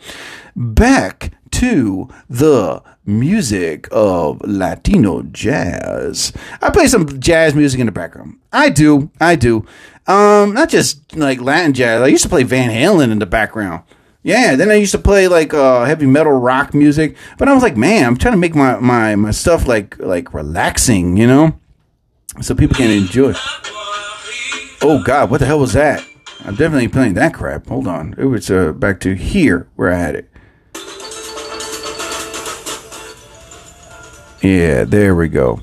Back 0.55 1.33
to 1.55 2.09
the 2.29 2.83
music 3.05 3.87
of 3.89 4.41
Latino 4.41 5.23
jazz. 5.23 6.33
I 6.61 6.69
play 6.69 6.87
some 6.87 7.19
jazz 7.19 7.55
music 7.55 7.79
in 7.79 7.85
the 7.85 7.93
background. 7.93 8.39
I 8.51 8.69
do. 8.69 9.09
I 9.21 9.35
do. 9.37 9.65
Um, 10.05 10.53
not 10.53 10.69
just 10.69 11.15
like 11.15 11.39
Latin 11.39 11.73
jazz. 11.73 12.01
I 12.01 12.07
used 12.07 12.23
to 12.23 12.29
play 12.29 12.43
Van 12.43 12.69
Halen 12.69 13.09
in 13.11 13.19
the 13.19 13.25
background. 13.25 13.83
Yeah, 14.21 14.55
then 14.55 14.69
I 14.69 14.73
used 14.73 14.91
to 14.91 14.97
play 14.97 15.29
like 15.29 15.53
uh, 15.53 15.85
heavy 15.85 16.07
metal 16.07 16.33
rock 16.33 16.73
music, 16.73 17.15
but 17.37 17.47
I 17.47 17.53
was 17.53 17.63
like, 17.63 17.77
man, 17.77 18.05
I'm 18.05 18.17
trying 18.17 18.33
to 18.33 18.39
make 18.39 18.55
my, 18.55 18.77
my, 18.79 19.15
my 19.15 19.31
stuff 19.31 19.65
like 19.67 19.97
like 19.99 20.33
relaxing, 20.33 21.15
you 21.15 21.27
know, 21.27 21.57
so 22.41 22.53
people 22.53 22.75
can 22.75 22.91
enjoy. 22.91 23.33
Oh 24.81 25.01
God, 25.05 25.29
what 25.29 25.39
the 25.39 25.45
hell 25.45 25.59
was 25.59 25.73
that? 25.73 26.03
I'm 26.43 26.55
definitely 26.55 26.87
playing 26.87 27.13
that 27.13 27.33
crap. 27.33 27.67
Hold 27.67 27.87
on, 27.87 28.13
it 28.17 28.25
was 28.25 28.51
uh, 28.51 28.73
back 28.73 28.99
to 29.01 29.15
here 29.15 29.67
where 29.75 29.93
I 29.93 29.97
had 29.97 30.15
it. 30.15 30.29
Yeah, 34.41 34.83
there 34.83 35.15
we 35.15 35.29
go, 35.29 35.61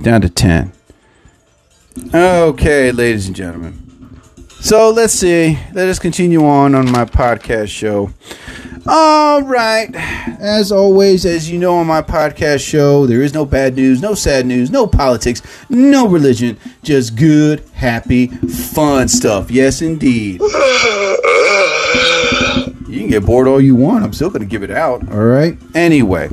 down 0.00 0.20
to 0.22 0.28
ten. 0.28 0.72
Okay, 2.14 2.90
ladies 2.92 3.26
and 3.26 3.36
gentlemen. 3.36 3.78
So 4.60 4.90
let's 4.90 5.12
see. 5.12 5.58
Let 5.72 5.88
us 5.88 5.98
continue 5.98 6.46
on 6.46 6.74
on 6.74 6.90
my 6.90 7.04
podcast 7.04 7.68
show. 7.68 8.10
All 8.86 9.42
right. 9.42 9.90
As 9.94 10.72
always, 10.72 11.26
as 11.26 11.50
you 11.50 11.58
know 11.58 11.74
on 11.76 11.86
my 11.86 12.00
podcast 12.00 12.66
show, 12.66 13.06
there 13.06 13.22
is 13.22 13.34
no 13.34 13.44
bad 13.44 13.74
news, 13.74 14.00
no 14.00 14.14
sad 14.14 14.46
news, 14.46 14.70
no 14.70 14.86
politics, 14.86 15.42
no 15.68 16.06
religion, 16.06 16.58
just 16.82 17.16
good, 17.16 17.62
happy, 17.74 18.28
fun 18.28 19.08
stuff. 19.08 19.50
Yes, 19.50 19.82
indeed. 19.82 20.40
You 20.40 20.48
can 23.00 23.08
get 23.08 23.26
bored 23.26 23.48
all 23.48 23.60
you 23.60 23.74
want. 23.74 24.04
I'm 24.04 24.12
still 24.12 24.30
going 24.30 24.42
to 24.42 24.46
give 24.46 24.62
it 24.62 24.70
out. 24.70 25.08
All 25.10 25.24
right. 25.24 25.58
Anyway. 25.74 26.30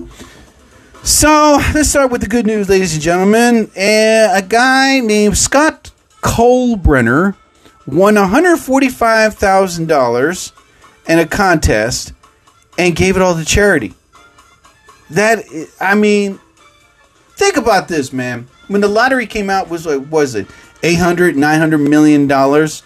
So 1.04 1.60
let's 1.74 1.90
start 1.90 2.12
with 2.12 2.22
the 2.22 2.28
good 2.28 2.46
news, 2.46 2.70
ladies 2.70 2.94
and 2.94 3.02
gentlemen. 3.02 3.72
Uh, 3.76 4.30
a 4.36 4.44
guy 4.48 5.00
named 5.00 5.36
Scott 5.38 5.90
Colebrenner 6.22 7.36
won 7.88 8.16
$145,000 8.16 10.52
in 11.08 11.20
a 11.20 11.26
contest 11.26 12.12
and 12.78 12.94
gave 12.96 13.16
it 13.16 13.22
all 13.22 13.36
to 13.36 13.46
charity. 13.46 13.94
That 15.12 15.46
I 15.80 15.96
mean, 15.96 16.40
think 17.36 17.58
about 17.58 17.88
this, 17.88 18.14
man. 18.14 18.48
When 18.68 18.82
the 18.82 18.88
lottery 18.88 19.26
came 19.26 19.50
out 19.50 19.70
was 19.70 19.88
like 19.88 20.12
was 20.12 20.36
it 20.36 20.46
800 20.84 21.36
900 21.36 21.78
million 21.80 22.28
dollars? 22.28 22.84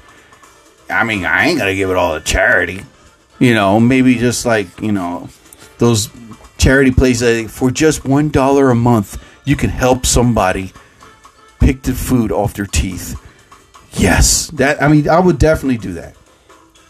I 0.90 1.04
mean, 1.04 1.26
I 1.26 1.48
ain't 1.48 1.60
to 1.60 1.76
give 1.76 1.90
it 1.90 1.98
all 1.98 2.18
to 2.18 2.24
charity. 2.24 2.84
You 3.40 3.54
know, 3.54 3.78
maybe 3.80 4.16
just 4.16 4.46
like, 4.46 4.80
you 4.80 4.94
know, 4.94 5.28
those 5.80 6.08
charity 6.64 6.92
places 6.92 7.52
for 7.52 7.70
just 7.70 8.04
$1 8.04 8.72
a 8.72 8.76
month, 8.76 9.22
you 9.44 9.58
can 9.58 9.70
help 9.70 10.06
somebody 10.06 10.72
pick 11.60 11.82
the 11.82 11.92
food 11.92 12.32
off 12.32 12.54
their 12.54 12.66
teeth. 12.66 13.20
Yes, 13.96 14.48
that 14.52 14.82
I 14.82 14.88
mean, 14.88 15.10
I 15.10 15.20
would 15.20 15.38
definitely 15.38 15.78
do 15.78 15.94
that. 15.94 16.16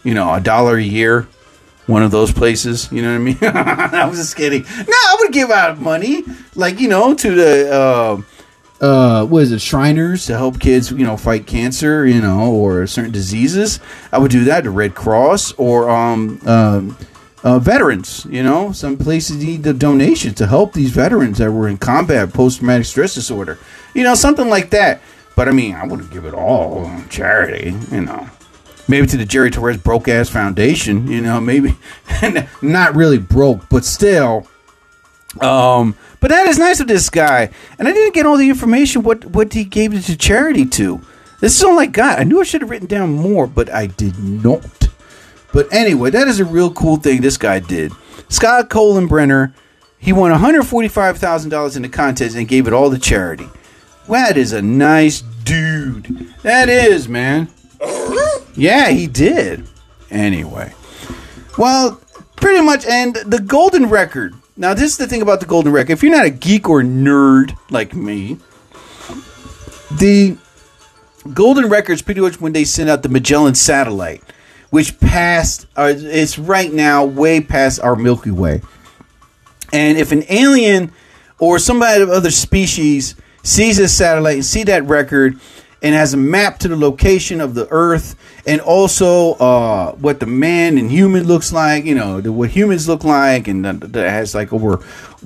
You 0.04 0.14
know, 0.14 0.32
a 0.32 0.40
dollar 0.40 0.76
a 0.76 0.82
year, 0.82 1.26
one 1.86 2.04
of 2.04 2.12
those 2.12 2.30
places. 2.30 2.90
You 2.92 3.02
know 3.02 3.10
what 3.10 3.16
I 3.16 3.18
mean? 3.18 3.38
I 3.42 4.06
was 4.06 4.18
just 4.18 4.36
kidding. 4.36 4.62
No, 4.62 4.68
I 4.68 5.16
would 5.18 5.32
give 5.32 5.50
out 5.50 5.80
money, 5.80 6.22
like 6.54 6.78
you 6.78 6.88
know, 6.88 7.12
to 7.12 7.34
the 7.34 7.74
uh, 7.74 8.22
uh, 8.80 9.26
what 9.26 9.42
is 9.42 9.50
it, 9.50 9.60
Shriners 9.60 10.26
to 10.26 10.36
help 10.36 10.60
kids, 10.60 10.92
you 10.92 11.04
know, 11.04 11.16
fight 11.16 11.48
cancer, 11.48 12.06
you 12.06 12.20
know, 12.20 12.52
or 12.52 12.86
certain 12.86 13.10
diseases. 13.10 13.80
I 14.12 14.18
would 14.18 14.30
do 14.30 14.44
that. 14.44 14.64
to 14.64 14.70
Red 14.70 14.94
Cross 14.94 15.52
or 15.54 15.90
um, 15.90 16.40
um 16.46 16.96
uh, 17.44 17.58
veterans. 17.60 18.26
You 18.28 18.42
know, 18.42 18.72
some 18.72 18.96
places 18.96 19.36
need 19.36 19.62
the 19.62 19.74
donations 19.74 20.34
to 20.36 20.46
help 20.46 20.72
these 20.72 20.90
veterans 20.90 21.38
that 21.38 21.52
were 21.52 21.68
in 21.68 21.76
combat, 21.76 22.32
post 22.32 22.58
traumatic 22.58 22.86
stress 22.86 23.14
disorder. 23.14 23.58
You 23.94 24.02
know, 24.02 24.14
something 24.16 24.48
like 24.48 24.70
that. 24.70 25.00
But 25.36 25.48
I 25.48 25.52
mean, 25.52 25.74
I 25.74 25.86
wouldn't 25.86 26.10
give 26.10 26.24
it 26.24 26.34
all 26.34 26.84
on 26.84 27.08
charity, 27.08 27.74
you 27.92 28.00
know. 28.00 28.28
Maybe 28.86 29.06
to 29.06 29.16
the 29.16 29.24
Jerry 29.24 29.50
Torres 29.50 29.78
Broke 29.78 30.08
Ass 30.08 30.28
Foundation, 30.28 31.06
you 31.08 31.20
know, 31.20 31.40
maybe 31.40 31.74
not 32.62 32.94
really 32.94 33.18
broke, 33.18 33.68
but 33.68 33.84
still. 33.84 34.46
Um, 35.40 35.96
but 36.20 36.28
that 36.28 36.46
is 36.46 36.58
nice 36.58 36.80
of 36.80 36.86
this 36.86 37.08
guy. 37.10 37.50
And 37.78 37.88
I 37.88 37.92
didn't 37.92 38.14
get 38.14 38.26
all 38.26 38.36
the 38.36 38.48
information 38.48 39.02
what 39.02 39.24
what 39.26 39.52
he 39.52 39.64
gave 39.64 39.94
it 39.94 40.02
to 40.02 40.16
charity 40.16 40.66
to. 40.66 41.00
This 41.40 41.56
is 41.56 41.64
all 41.64 41.78
I 41.78 41.86
got. 41.86 42.20
I 42.20 42.24
knew 42.24 42.40
I 42.40 42.44
should 42.44 42.60
have 42.60 42.70
written 42.70 42.86
down 42.86 43.12
more, 43.12 43.46
but 43.46 43.70
I 43.70 43.86
did 43.86 44.18
not. 44.18 44.88
But 45.54 45.72
anyway, 45.72 46.10
that 46.10 46.28
is 46.28 46.40
a 46.40 46.44
real 46.44 46.70
cool 46.72 46.96
thing 46.96 47.22
this 47.22 47.38
guy 47.38 47.60
did. 47.60 47.92
Scott 48.28 48.68
Colenbrenner, 48.68 49.54
he 49.98 50.12
won 50.12 50.32
$145,000 50.32 51.76
in 51.76 51.82
the 51.82 51.88
contest 51.88 52.36
and 52.36 52.46
gave 52.46 52.66
it 52.66 52.72
all 52.72 52.90
to 52.90 52.98
charity. 52.98 53.48
That 54.08 54.36
is 54.36 54.52
a 54.52 54.60
nice 54.60 55.22
dude. 55.44 56.34
That 56.42 56.68
is, 56.68 57.08
man. 57.08 57.48
Yeah, 58.54 58.90
he 58.90 59.06
did. 59.06 59.66
Anyway. 60.10 60.74
Well, 61.56 62.00
pretty 62.36 62.60
much, 62.60 62.84
and 62.84 63.14
the 63.14 63.40
golden 63.40 63.86
record. 63.86 64.34
Now, 64.56 64.74
this 64.74 64.90
is 64.90 64.96
the 64.96 65.06
thing 65.06 65.22
about 65.22 65.40
the 65.40 65.46
golden 65.46 65.72
record. 65.72 65.92
If 65.92 66.02
you're 66.02 66.12
not 66.12 66.26
a 66.26 66.30
geek 66.30 66.68
or 66.68 66.82
nerd 66.82 67.56
like 67.70 67.94
me, 67.94 68.38
the 69.92 70.36
golden 71.32 71.68
record 71.68 71.92
is 71.92 72.02
pretty 72.02 72.20
much 72.20 72.40
when 72.40 72.52
they 72.52 72.64
sent 72.64 72.90
out 72.90 73.02
the 73.02 73.08
Magellan 73.08 73.54
satellite, 73.54 74.22
which 74.74 74.98
passed, 74.98 75.68
uh, 75.76 75.94
it's 75.96 76.36
right 76.36 76.72
now 76.72 77.04
way 77.04 77.40
past 77.40 77.78
our 77.78 77.94
Milky 77.94 78.32
Way. 78.32 78.60
And 79.72 79.96
if 79.96 80.10
an 80.10 80.24
alien 80.28 80.90
or 81.38 81.60
somebody 81.60 82.02
of 82.02 82.10
other 82.10 82.32
species 82.32 83.14
sees 83.44 83.76
this 83.76 83.96
satellite 83.96 84.34
and 84.34 84.44
see 84.44 84.64
that 84.64 84.82
record 84.86 85.38
and 85.84 85.94
has 85.94 86.14
a 86.14 86.16
map 86.16 86.58
to 86.58 86.66
the 86.66 86.76
location 86.76 87.42
of 87.42 87.54
the 87.54 87.68
Earth 87.70 88.16
and 88.46 88.58
also 88.62 89.34
uh, 89.34 89.92
what 89.96 90.18
the 90.18 90.24
man 90.24 90.78
and 90.78 90.90
human 90.90 91.24
looks 91.24 91.52
like, 91.52 91.84
you 91.84 91.94
know, 91.94 92.22
the, 92.22 92.32
what 92.32 92.48
humans 92.48 92.88
look 92.88 93.04
like, 93.04 93.48
and 93.48 93.66
that 93.66 94.10
has 94.10 94.34
like 94.34 94.50
over 94.50 94.76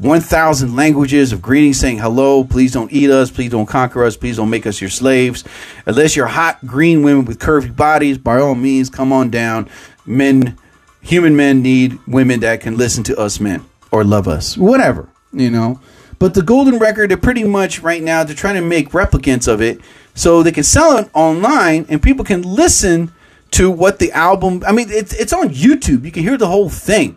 1,000 0.00 0.74
languages 0.74 1.32
of 1.32 1.40
greetings 1.40 1.78
saying 1.78 1.98
hello, 1.98 2.42
please 2.42 2.72
don't 2.72 2.92
eat 2.92 3.08
us, 3.08 3.30
please 3.30 3.52
don't 3.52 3.66
conquer 3.66 4.04
us, 4.04 4.16
please 4.16 4.36
don't 4.36 4.50
make 4.50 4.66
us 4.66 4.80
your 4.80 4.90
slaves. 4.90 5.44
Unless 5.86 6.16
you're 6.16 6.26
hot 6.26 6.58
green 6.66 7.04
women 7.04 7.24
with 7.24 7.38
curvy 7.38 7.74
bodies, 7.74 8.18
by 8.18 8.40
all 8.40 8.56
means, 8.56 8.90
come 8.90 9.12
on 9.12 9.30
down. 9.30 9.70
Men, 10.06 10.58
human 11.00 11.36
men 11.36 11.62
need 11.62 12.00
women 12.08 12.40
that 12.40 12.62
can 12.62 12.76
listen 12.76 13.04
to 13.04 13.16
us 13.16 13.38
men 13.38 13.64
or 13.92 14.02
love 14.02 14.26
us, 14.26 14.58
whatever, 14.58 15.08
you 15.32 15.52
know. 15.52 15.78
But 16.18 16.34
the 16.34 16.42
golden 16.42 16.80
record, 16.80 17.10
they're 17.10 17.16
pretty 17.16 17.44
much 17.44 17.78
right 17.78 18.02
now, 18.02 18.24
they're 18.24 18.34
trying 18.34 18.56
to 18.56 18.60
make 18.60 18.90
replicants 18.90 19.46
of 19.46 19.62
it 19.62 19.80
so 20.18 20.42
they 20.42 20.50
can 20.50 20.64
sell 20.64 20.98
it 20.98 21.08
online 21.14 21.86
and 21.88 22.02
people 22.02 22.24
can 22.24 22.42
listen 22.42 23.12
to 23.52 23.70
what 23.70 24.00
the 24.00 24.10
album. 24.10 24.64
I 24.66 24.72
mean, 24.72 24.88
it's 24.90 25.12
it's 25.14 25.32
on 25.32 25.50
YouTube. 25.50 26.04
You 26.04 26.10
can 26.10 26.24
hear 26.24 26.36
the 26.36 26.48
whole 26.48 26.68
thing, 26.68 27.16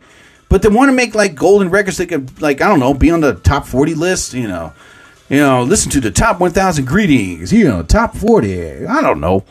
but 0.50 0.62
they 0.62 0.70
want 0.70 0.90
to 0.90 0.94
make 0.94 1.16
like 1.16 1.34
golden 1.34 1.72
records. 1.72 1.98
that 1.98 2.10
could 2.10 2.40
like 2.40 2.62
I 2.62 2.68
don't 2.68 2.80
know, 2.80 2.94
be 2.94 3.10
on 3.10 3.22
the 3.22 3.34
top 3.34 3.66
forty 3.66 3.96
list. 3.96 4.36
You 4.36 4.48
know, 4.48 4.74
you 5.30 5.38
know, 5.38 5.64
listen 5.64 5.90
to 5.94 6.00
the 6.00 6.12
top 6.12 6.40
one 6.40 6.52
thousand 6.52 6.86
greetings. 6.86 7.52
You 7.52 7.68
know, 7.68 7.82
top 7.82 8.16
forty. 8.16 8.86
I 8.86 9.02
don't 9.02 9.20
know, 9.20 9.46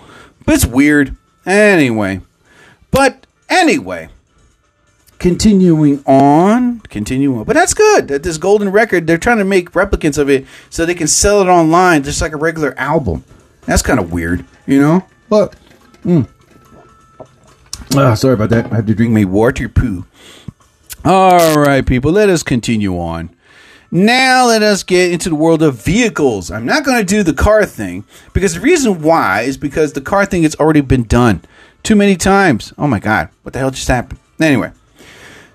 but 0.46 0.54
it's 0.54 0.64
weird. 0.64 1.16
Anyway, 1.44 2.20
but 2.92 3.26
anyway, 3.48 4.10
continuing 5.18 6.04
on, 6.06 6.80
continuing 6.82 7.38
on. 7.38 7.44
But 7.44 7.54
that's 7.54 7.74
good. 7.74 8.06
That 8.06 8.22
this 8.22 8.38
golden 8.38 8.70
record, 8.70 9.08
they're 9.08 9.18
trying 9.18 9.38
to 9.38 9.44
make 9.44 9.72
replicants 9.72 10.18
of 10.18 10.30
it 10.30 10.46
so 10.70 10.86
they 10.86 10.94
can 10.94 11.08
sell 11.08 11.42
it 11.42 11.48
online 11.48 12.04
just 12.04 12.22
like 12.22 12.30
a 12.30 12.36
regular 12.36 12.78
album. 12.78 13.24
That's 13.70 13.82
kind 13.82 14.00
of 14.00 14.12
weird, 14.12 14.44
you 14.66 14.80
know? 14.80 15.06
But, 15.28 15.54
mm. 16.04 16.26
Ah, 17.94 18.14
sorry 18.14 18.34
about 18.34 18.50
that. 18.50 18.66
I 18.72 18.74
have 18.74 18.86
to 18.86 18.96
drink 18.96 19.12
my 19.12 19.22
water 19.22 19.68
poo. 19.68 20.04
All 21.04 21.54
right, 21.54 21.86
people, 21.86 22.10
let 22.10 22.28
us 22.28 22.42
continue 22.42 22.98
on. 22.98 23.30
Now 23.92 24.46
let 24.46 24.64
us 24.64 24.82
get 24.82 25.12
into 25.12 25.28
the 25.28 25.36
world 25.36 25.62
of 25.62 25.84
vehicles. 25.84 26.50
I'm 26.50 26.66
not 26.66 26.84
going 26.84 26.98
to 26.98 27.04
do 27.04 27.22
the 27.22 27.32
car 27.32 27.64
thing 27.64 28.02
because 28.32 28.54
the 28.54 28.60
reason 28.60 29.02
why 29.02 29.42
is 29.42 29.56
because 29.56 29.92
the 29.92 30.00
car 30.00 30.26
thing 30.26 30.42
has 30.42 30.56
already 30.56 30.80
been 30.80 31.04
done 31.04 31.42
too 31.84 31.94
many 31.94 32.16
times. 32.16 32.72
Oh 32.76 32.88
my 32.88 32.98
god, 32.98 33.28
what 33.42 33.52
the 33.52 33.60
hell 33.60 33.70
just 33.70 33.86
happened? 33.86 34.18
Anyway, 34.40 34.72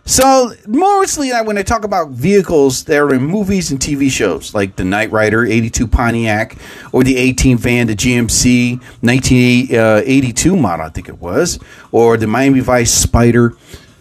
so 0.06 0.54
mostly 0.68 1.32
when 1.32 1.58
I 1.58 1.64
talk 1.64 1.84
about 1.84 2.12
vehicles, 2.12 2.84
they're 2.84 3.12
in 3.14 3.24
movies 3.24 3.72
and 3.72 3.80
TV 3.80 4.12
shows 4.12 4.54
like 4.54 4.76
the 4.76 4.86
Knight 4.86 5.12
Rider 5.12 5.44
82 5.44 5.88
Pontiac 5.88 6.58
or 6.92 7.04
the 7.04 7.18
18 7.18 7.58
van, 7.58 7.88
the 7.88 7.96
GMC 7.96 8.80
1982 9.02 10.54
uh, 10.54 10.56
model, 10.56 10.86
I 10.86 10.90
think 10.90 11.10
it 11.10 11.20
was, 11.20 11.60
or 11.92 12.18
the 12.18 12.28
Miami 12.28 12.60
Vice 12.60 12.94
Spider, 12.94 13.58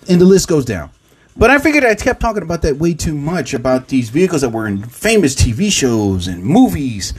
and 0.06 0.20
the 0.20 0.26
list 0.26 0.46
goes 0.46 0.66
down. 0.66 0.90
But 1.37 1.50
I 1.50 1.58
figured 1.58 1.84
I 1.84 1.94
kept 1.94 2.20
talking 2.20 2.42
about 2.42 2.62
that 2.62 2.76
way 2.76 2.94
too 2.94 3.14
much 3.14 3.54
about 3.54 3.88
these 3.88 4.11
vehicles 4.11 4.42
that 4.42 4.50
were 4.50 4.68
in 4.68 4.82
famous 4.84 5.34
TV 5.34 5.73
shows 5.73 6.28
and 6.28 6.44
movies. 6.44 7.14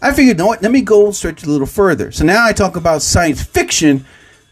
I 0.00 0.12
figured, 0.12 0.38
you 0.38 0.44
know 0.44 0.46
what? 0.46 0.62
Let 0.62 0.70
me 0.70 0.80
go 0.80 1.10
stretch 1.10 1.42
a 1.42 1.50
little 1.50 1.66
further. 1.66 2.12
So 2.12 2.24
now 2.24 2.46
I 2.46 2.52
talk 2.52 2.76
about 2.76 3.02
science 3.02 3.42
fiction 3.42 4.06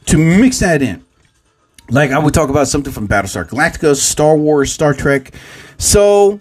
to 0.07 0.19
mix 0.19 0.59
that 0.59 0.83
in. 0.83 1.06
Like 1.91 2.11
I 2.11 2.19
would 2.19 2.35
talk 2.35 2.51
about 2.51 2.69
something 2.69 2.93
from 2.93 3.07
Battlestar 3.07 3.49
Galactica, 3.49 3.95
Star 3.95 4.37
Wars, 4.37 4.73
Star 4.73 4.93
Trek. 4.93 5.33
So 5.79 6.41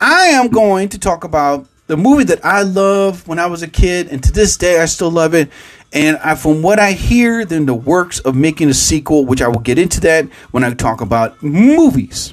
I 0.00 0.26
am 0.26 0.48
going 0.48 0.90
to 0.90 0.98
talk 0.98 1.24
about 1.24 1.66
the 1.86 1.96
movie 1.96 2.24
that 2.24 2.44
I 2.44 2.62
loved 2.62 3.26
when 3.26 3.38
I 3.38 3.46
was 3.46 3.62
a 3.62 3.68
kid, 3.68 4.08
and 4.08 4.22
to 4.22 4.32
this 4.32 4.56
day 4.56 4.80
I 4.80 4.84
still 4.84 5.10
love 5.10 5.34
it. 5.34 5.50
And 5.92 6.18
I, 6.18 6.36
from 6.36 6.62
what 6.62 6.78
I 6.78 6.92
hear, 6.92 7.44
then 7.44 7.66
the 7.66 7.74
works 7.74 8.20
of 8.20 8.36
making 8.36 8.68
a 8.68 8.74
sequel, 8.74 9.26
which 9.26 9.42
I 9.42 9.48
will 9.48 9.58
get 9.58 9.76
into 9.76 10.00
that 10.02 10.26
when 10.52 10.62
I 10.62 10.72
talk 10.72 11.00
about 11.00 11.42
movies. 11.42 12.32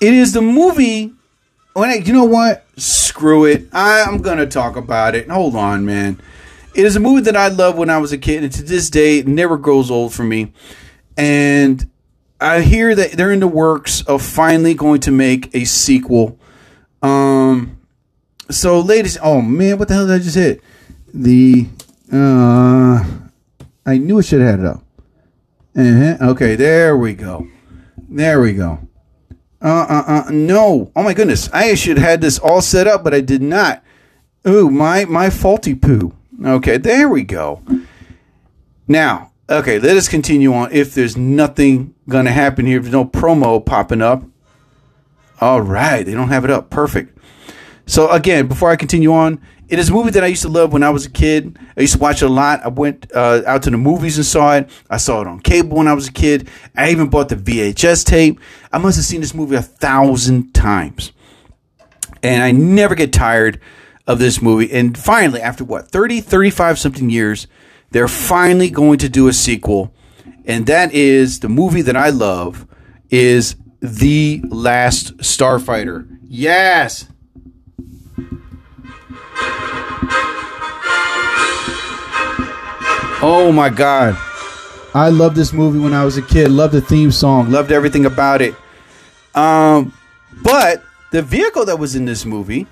It 0.00 0.14
is 0.14 0.32
the 0.32 0.40
movie. 0.40 1.12
Oh, 1.76 1.80
when 1.80 1.90
I, 1.90 1.96
you 1.96 2.12
know 2.12 2.24
what? 2.24 2.64
Screw 2.76 3.44
it. 3.44 3.68
I'm 3.72 4.22
gonna 4.22 4.46
talk 4.46 4.76
about 4.76 5.14
it. 5.14 5.28
Hold 5.28 5.56
on, 5.56 5.84
man. 5.84 6.20
It 6.74 6.86
is 6.86 6.96
a 6.96 7.00
movie 7.00 7.22
that 7.22 7.36
I 7.36 7.48
loved 7.48 7.76
when 7.76 7.90
I 7.90 7.98
was 7.98 8.12
a 8.12 8.18
kid, 8.18 8.44
and 8.44 8.52
to 8.52 8.62
this 8.62 8.88
day, 8.88 9.18
it 9.18 9.28
never 9.28 9.58
grows 9.58 9.90
old 9.90 10.14
for 10.14 10.24
me. 10.24 10.52
And 11.18 11.90
I 12.40 12.60
hear 12.60 12.94
that 12.94 13.12
they're 13.12 13.32
in 13.32 13.40
the 13.40 13.48
works 13.48 14.02
of 14.02 14.22
finally 14.22 14.72
going 14.72 15.00
to 15.00 15.10
make 15.10 15.54
a 15.54 15.64
sequel. 15.64 16.38
Um, 17.02 17.78
so, 18.50 18.80
ladies, 18.80 19.18
oh 19.20 19.42
man, 19.42 19.78
what 19.78 19.88
the 19.88 19.94
hell 19.94 20.06
did 20.06 20.14
I 20.14 20.18
just 20.18 20.36
hit? 20.36 20.62
The 21.12 21.66
uh, 22.12 23.04
I 23.84 23.98
knew 23.98 24.18
I 24.18 24.22
should 24.22 24.40
have 24.40 24.50
had 24.50 24.60
it 24.60 24.66
up. 24.66 24.84
Uh-huh. 25.76 26.30
Okay, 26.30 26.56
there 26.56 26.96
we 26.96 27.14
go. 27.14 27.46
There 28.08 28.40
we 28.40 28.52
go. 28.52 28.78
Uh, 29.60 29.86
uh, 29.88 30.04
uh, 30.06 30.30
no. 30.30 30.92
Oh 30.94 31.02
my 31.02 31.14
goodness, 31.14 31.50
I 31.52 31.74
should 31.74 31.98
have 31.98 32.08
had 32.08 32.20
this 32.20 32.38
all 32.38 32.62
set 32.62 32.86
up, 32.86 33.02
but 33.02 33.12
I 33.12 33.20
did 33.20 33.42
not. 33.42 33.82
Ooh, 34.46 34.70
my 34.70 35.04
my 35.04 35.30
faulty 35.30 35.74
poo. 35.74 36.14
Okay, 36.44 36.78
there 36.78 37.08
we 37.08 37.24
go. 37.24 37.62
Now, 38.86 39.32
okay, 39.48 39.78
let 39.78 39.96
us 39.96 40.08
continue 40.08 40.52
on. 40.52 40.72
If 40.72 40.94
there's 40.94 41.16
nothing 41.16 41.94
gonna 42.08 42.32
happen 42.32 42.66
here, 42.66 42.78
if 42.78 42.84
there's 42.84 42.92
no 42.92 43.04
promo 43.04 43.64
popping 43.64 44.02
up. 44.02 44.24
All 45.40 45.60
right, 45.60 46.04
they 46.04 46.14
don't 46.14 46.28
have 46.28 46.44
it 46.44 46.50
up. 46.50 46.70
Perfect. 46.70 47.16
So 47.86 48.10
again, 48.10 48.48
before 48.48 48.70
I 48.70 48.76
continue 48.76 49.12
on, 49.12 49.40
it 49.68 49.78
is 49.78 49.90
a 49.90 49.92
movie 49.92 50.10
that 50.10 50.24
I 50.24 50.28
used 50.28 50.42
to 50.42 50.48
love 50.48 50.72
when 50.72 50.82
I 50.82 50.90
was 50.90 51.06
a 51.06 51.10
kid. 51.10 51.58
I 51.76 51.82
used 51.82 51.92
to 51.94 51.98
watch 51.98 52.22
it 52.22 52.26
a 52.26 52.28
lot. 52.28 52.64
I 52.64 52.68
went 52.68 53.10
uh, 53.14 53.42
out 53.46 53.62
to 53.64 53.70
the 53.70 53.76
movies 53.76 54.16
and 54.16 54.24
saw 54.24 54.56
it. 54.56 54.70
I 54.88 54.96
saw 54.96 55.20
it 55.20 55.26
on 55.26 55.40
cable 55.40 55.76
when 55.76 55.88
I 55.88 55.92
was 55.92 56.08
a 56.08 56.12
kid. 56.12 56.48
I 56.74 56.90
even 56.90 57.08
bought 57.08 57.28
the 57.28 57.36
VHS 57.36 58.04
tape. 58.04 58.40
I 58.72 58.78
must 58.78 58.96
have 58.96 59.04
seen 59.04 59.20
this 59.20 59.34
movie 59.34 59.56
a 59.56 59.62
thousand 59.62 60.54
times. 60.54 61.12
And 62.22 62.42
I 62.42 62.50
never 62.50 62.94
get 62.94 63.12
tired 63.12 63.60
of 64.06 64.18
this 64.18 64.40
movie. 64.40 64.72
And 64.72 64.96
finally, 64.96 65.40
after 65.40 65.64
what, 65.64 65.90
30, 65.90 66.22
35 66.22 66.78
something 66.78 67.10
years, 67.10 67.46
they're 67.90 68.08
finally 68.08 68.70
going 68.70 68.98
to 68.98 69.08
do 69.08 69.28
a 69.28 69.32
sequel. 69.32 69.92
And 70.44 70.66
that 70.66 70.92
is 70.92 71.40
the 71.40 71.48
movie 71.48 71.82
that 71.82 71.96
I 71.96 72.10
love 72.10 72.66
is 73.10 73.56
The 73.80 74.42
Last 74.48 75.16
Starfighter. 75.18 76.18
Yes. 76.22 77.08
Oh 83.20 83.50
my 83.52 83.68
god. 83.68 84.16
I 84.94 85.10
loved 85.10 85.36
this 85.36 85.52
movie 85.52 85.78
when 85.78 85.92
I 85.92 86.04
was 86.04 86.16
a 86.16 86.22
kid. 86.22 86.50
Loved 86.50 86.72
the 86.74 86.80
theme 86.80 87.10
song. 87.10 87.50
Loved 87.50 87.72
everything 87.72 88.06
about 88.06 88.40
it. 88.40 88.54
Um, 89.34 89.92
but 90.42 90.82
the 91.12 91.22
vehicle 91.22 91.64
that 91.66 91.78
was 91.78 91.94
in 91.94 92.04
this 92.04 92.24
movie 92.24 92.66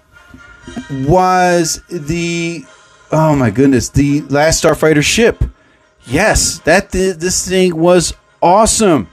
was 0.91 1.83
the 1.89 2.65
oh 3.13 3.37
my 3.37 3.51
goodness, 3.51 3.89
the 3.89 4.23
last 4.23 4.63
Starfighter 4.63 5.03
ship. 5.03 5.43
Yes, 6.07 6.59
that 6.61 6.93
th- 6.93 7.17
this 7.17 7.49
thing 7.49 7.77
was 7.77 8.15
awesome. 8.41 9.09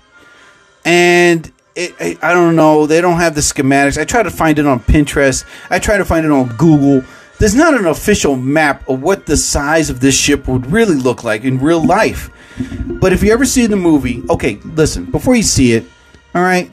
And 0.85 1.51
it, 1.75 1.95
I, 1.99 2.17
I 2.21 2.33
don't 2.33 2.55
know, 2.55 2.85
they 2.85 3.01
don't 3.01 3.17
have 3.17 3.35
the 3.35 3.41
schematics. 3.41 3.99
I 3.99 4.05
try 4.05 4.23
to 4.23 4.29
find 4.29 4.59
it 4.59 4.67
on 4.67 4.79
Pinterest. 4.79 5.45
I 5.69 5.79
try 5.79 5.97
to 5.97 6.05
find 6.05 6.25
it 6.25 6.31
on 6.31 6.55
Google. 6.57 7.03
There's 7.39 7.55
not 7.55 7.73
an 7.73 7.87
official 7.87 8.35
map 8.35 8.87
of 8.87 9.01
what 9.01 9.25
the 9.25 9.37
size 9.37 9.89
of 9.89 9.99
this 9.99 10.15
ship 10.15 10.47
would 10.47 10.71
really 10.71 10.95
look 10.95 11.23
like 11.23 11.43
in 11.43 11.59
real 11.59 11.83
life. 11.83 12.29
But 12.85 13.11
if 13.11 13.23
you 13.23 13.31
ever 13.33 13.45
see 13.45 13.65
the 13.65 13.75
movie, 13.75 14.21
okay, 14.29 14.59
listen, 14.63 15.05
before 15.05 15.35
you 15.35 15.43
see 15.43 15.73
it, 15.73 15.85
all 16.35 16.43
right, 16.43 16.71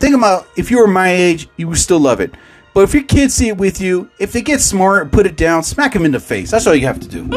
think 0.00 0.14
about 0.16 0.48
if 0.56 0.70
you 0.70 0.78
were 0.78 0.88
my 0.88 1.10
age, 1.10 1.48
you 1.56 1.68
would 1.68 1.78
still 1.78 2.00
love 2.00 2.20
it. 2.20 2.34
But 2.74 2.80
if 2.82 2.92
your 2.92 3.04
kids 3.04 3.34
see 3.34 3.48
it 3.48 3.56
with 3.56 3.80
you, 3.80 4.10
if 4.18 4.32
they 4.32 4.42
get 4.42 4.60
smart 4.60 5.12
put 5.12 5.26
it 5.26 5.36
down, 5.36 5.62
smack 5.62 5.92
them 5.92 6.04
in 6.04 6.10
the 6.10 6.20
face. 6.20 6.50
That's 6.50 6.66
all 6.66 6.74
you 6.74 6.86
have 6.86 7.00
to 7.00 7.08
do. 7.08 7.28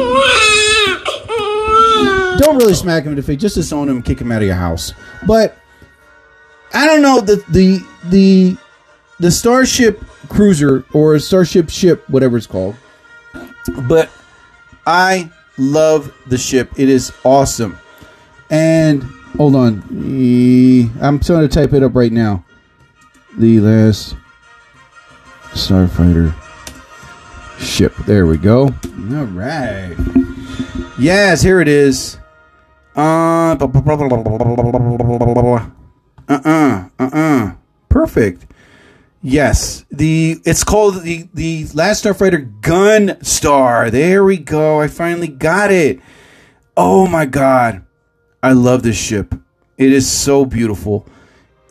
Don't 2.38 2.56
really 2.58 2.74
smack 2.74 3.04
him 3.04 3.12
in 3.12 3.16
the 3.16 3.22
face, 3.22 3.40
just 3.40 3.54
disown 3.54 3.88
him 3.88 4.02
kick 4.02 4.20
him 4.20 4.32
out 4.32 4.42
of 4.42 4.48
your 4.48 4.56
house. 4.56 4.92
But 5.26 5.56
I 6.74 6.86
don't 6.86 7.02
know 7.02 7.20
the 7.20 7.36
the 7.48 7.78
the 8.10 8.56
the 9.20 9.30
Starship 9.30 10.04
Cruiser 10.28 10.84
or 10.92 11.18
Starship 11.18 11.70
Ship, 11.70 12.08
whatever 12.10 12.36
it's 12.36 12.46
called. 12.46 12.76
But 13.88 14.10
I 14.86 15.30
love 15.56 16.12
the 16.26 16.38
ship. 16.38 16.70
It 16.76 16.88
is 16.88 17.12
awesome. 17.24 17.78
And 18.50 19.02
hold 19.36 19.54
on, 19.54 19.82
I'm 21.00 21.20
trying 21.20 21.46
to 21.46 21.48
type 21.48 21.72
it 21.74 21.82
up 21.82 21.94
right 21.94 22.12
now. 22.12 22.44
The 23.36 23.60
last 23.60 24.16
Starfighter 25.58 26.32
ship. 27.58 27.94
There 28.06 28.26
we 28.26 28.36
go. 28.36 28.62
All 28.66 29.26
right. 29.26 29.96
Yes, 30.98 31.42
here 31.42 31.60
it 31.60 31.66
is. 31.66 32.16
Uh, 32.96 33.56
uh, 33.58 33.68
uh, 36.28 36.88
uh, 36.98 37.10
uh. 37.12 37.52
Perfect. 37.88 38.46
Yes, 39.20 39.84
the 39.90 40.40
it's 40.44 40.62
called 40.62 41.02
the 41.02 41.28
the 41.34 41.66
Last 41.74 42.04
Starfighter 42.04 42.60
Gunstar. 42.60 43.90
There 43.90 44.22
we 44.22 44.36
go. 44.38 44.80
I 44.80 44.86
finally 44.86 45.26
got 45.26 45.72
it. 45.72 45.98
Oh 46.76 47.08
my 47.08 47.26
god, 47.26 47.84
I 48.44 48.52
love 48.52 48.84
this 48.84 48.96
ship. 48.96 49.34
It 49.76 49.92
is 49.92 50.08
so 50.10 50.44
beautiful. 50.44 51.04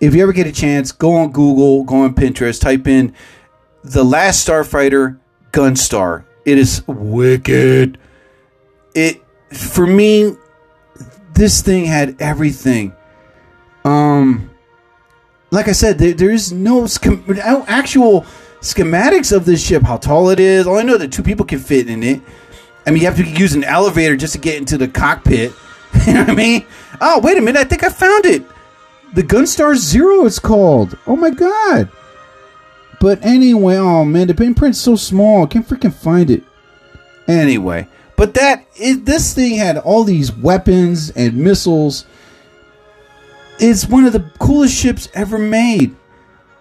If 0.02 0.14
you 0.14 0.24
ever 0.24 0.34
get 0.34 0.46
a 0.46 0.52
chance, 0.52 0.92
go 0.92 1.16
on 1.16 1.32
Google, 1.32 1.86
go 1.86 2.04
on 2.04 2.14
Pinterest, 2.14 2.60
type 2.60 2.86
in 2.86 3.14
the 3.92 4.04
Last 4.04 4.48
Starfighter 4.48 5.18
Gunstar. 5.52 6.26
It 6.46 6.58
is 6.58 6.86
wicked. 6.88 7.98
It 8.94 9.22
for 9.54 9.88
me, 9.88 10.34
this 11.34 11.62
thing 11.62 11.86
had 11.86 12.22
everything. 12.22 12.94
Um, 13.86 14.50
like 15.52 15.68
I 15.68 15.72
said, 15.72 15.98
there, 15.98 16.14
there 16.14 16.32
is 16.32 16.52
no, 16.52 16.84
schem- 16.84 17.26
no 17.28 17.64
actual 17.68 18.22
schematics 18.60 19.36
of 19.36 19.46
this 19.46 19.66
ship. 19.66 19.84
How 19.84 19.98
tall 19.98 20.30
it 20.30 20.40
is. 20.40 20.68
All 20.68 20.78
I 20.78 20.84
know 20.84 20.98
that 20.98 21.12
two 21.12 21.24
people 21.24 21.46
can 21.46 21.60
fit 21.60 21.88
in 21.88 22.04
it. 22.04 22.22
I 22.86 22.92
mean, 22.92 23.02
you 23.02 23.08
have 23.08 23.18
to 23.18 23.24
use 23.24 23.54
an 23.54 23.64
elevator 23.64 24.16
just 24.16 24.34
to 24.34 24.40
get 24.40 24.58
into 24.58 24.78
the 24.78 24.88
cockpit. 24.88 25.54
you 26.08 26.14
know 26.14 26.22
what 26.22 26.30
I 26.32 26.36
mean? 26.36 26.66
Oh, 27.00 27.20
wait 27.20 27.38
a 27.38 27.42
minute! 27.42 27.60
I 27.60 27.64
think 27.64 27.84
I 27.84 27.90
found 27.90 28.26
it. 28.26 28.44
The 29.14 29.24
Gunstar 29.24 29.76
Zero. 29.76 30.26
It's 30.26 30.40
called. 30.40 30.98
Oh 31.08 31.16
my 31.16 31.30
god! 31.30 31.90
But 33.00 33.24
anyway, 33.24 33.76
oh 33.78 34.06
man, 34.06 34.28
the 34.28 34.44
imprint's 34.44 34.82
so 34.82 34.96
small. 34.96 35.44
I 35.44 35.48
can't 35.48 35.68
freaking 35.68 35.94
find 35.94 36.30
it. 36.30 36.44
Anyway, 37.28 37.88
but 38.16 38.34
that 38.36 38.66
it, 38.76 39.06
this 39.06 39.34
thing 39.34 39.56
had 39.56 39.78
all 39.78 40.04
these 40.04 40.32
weapons 40.32 41.12
and 41.12 41.38
missiles. 41.38 42.06
It's 43.60 43.88
one 43.88 44.06
of 44.06 44.14
the 44.14 44.32
coolest 44.40 44.76
ships 44.76 45.10
ever 45.14 45.38
made. 45.38 45.96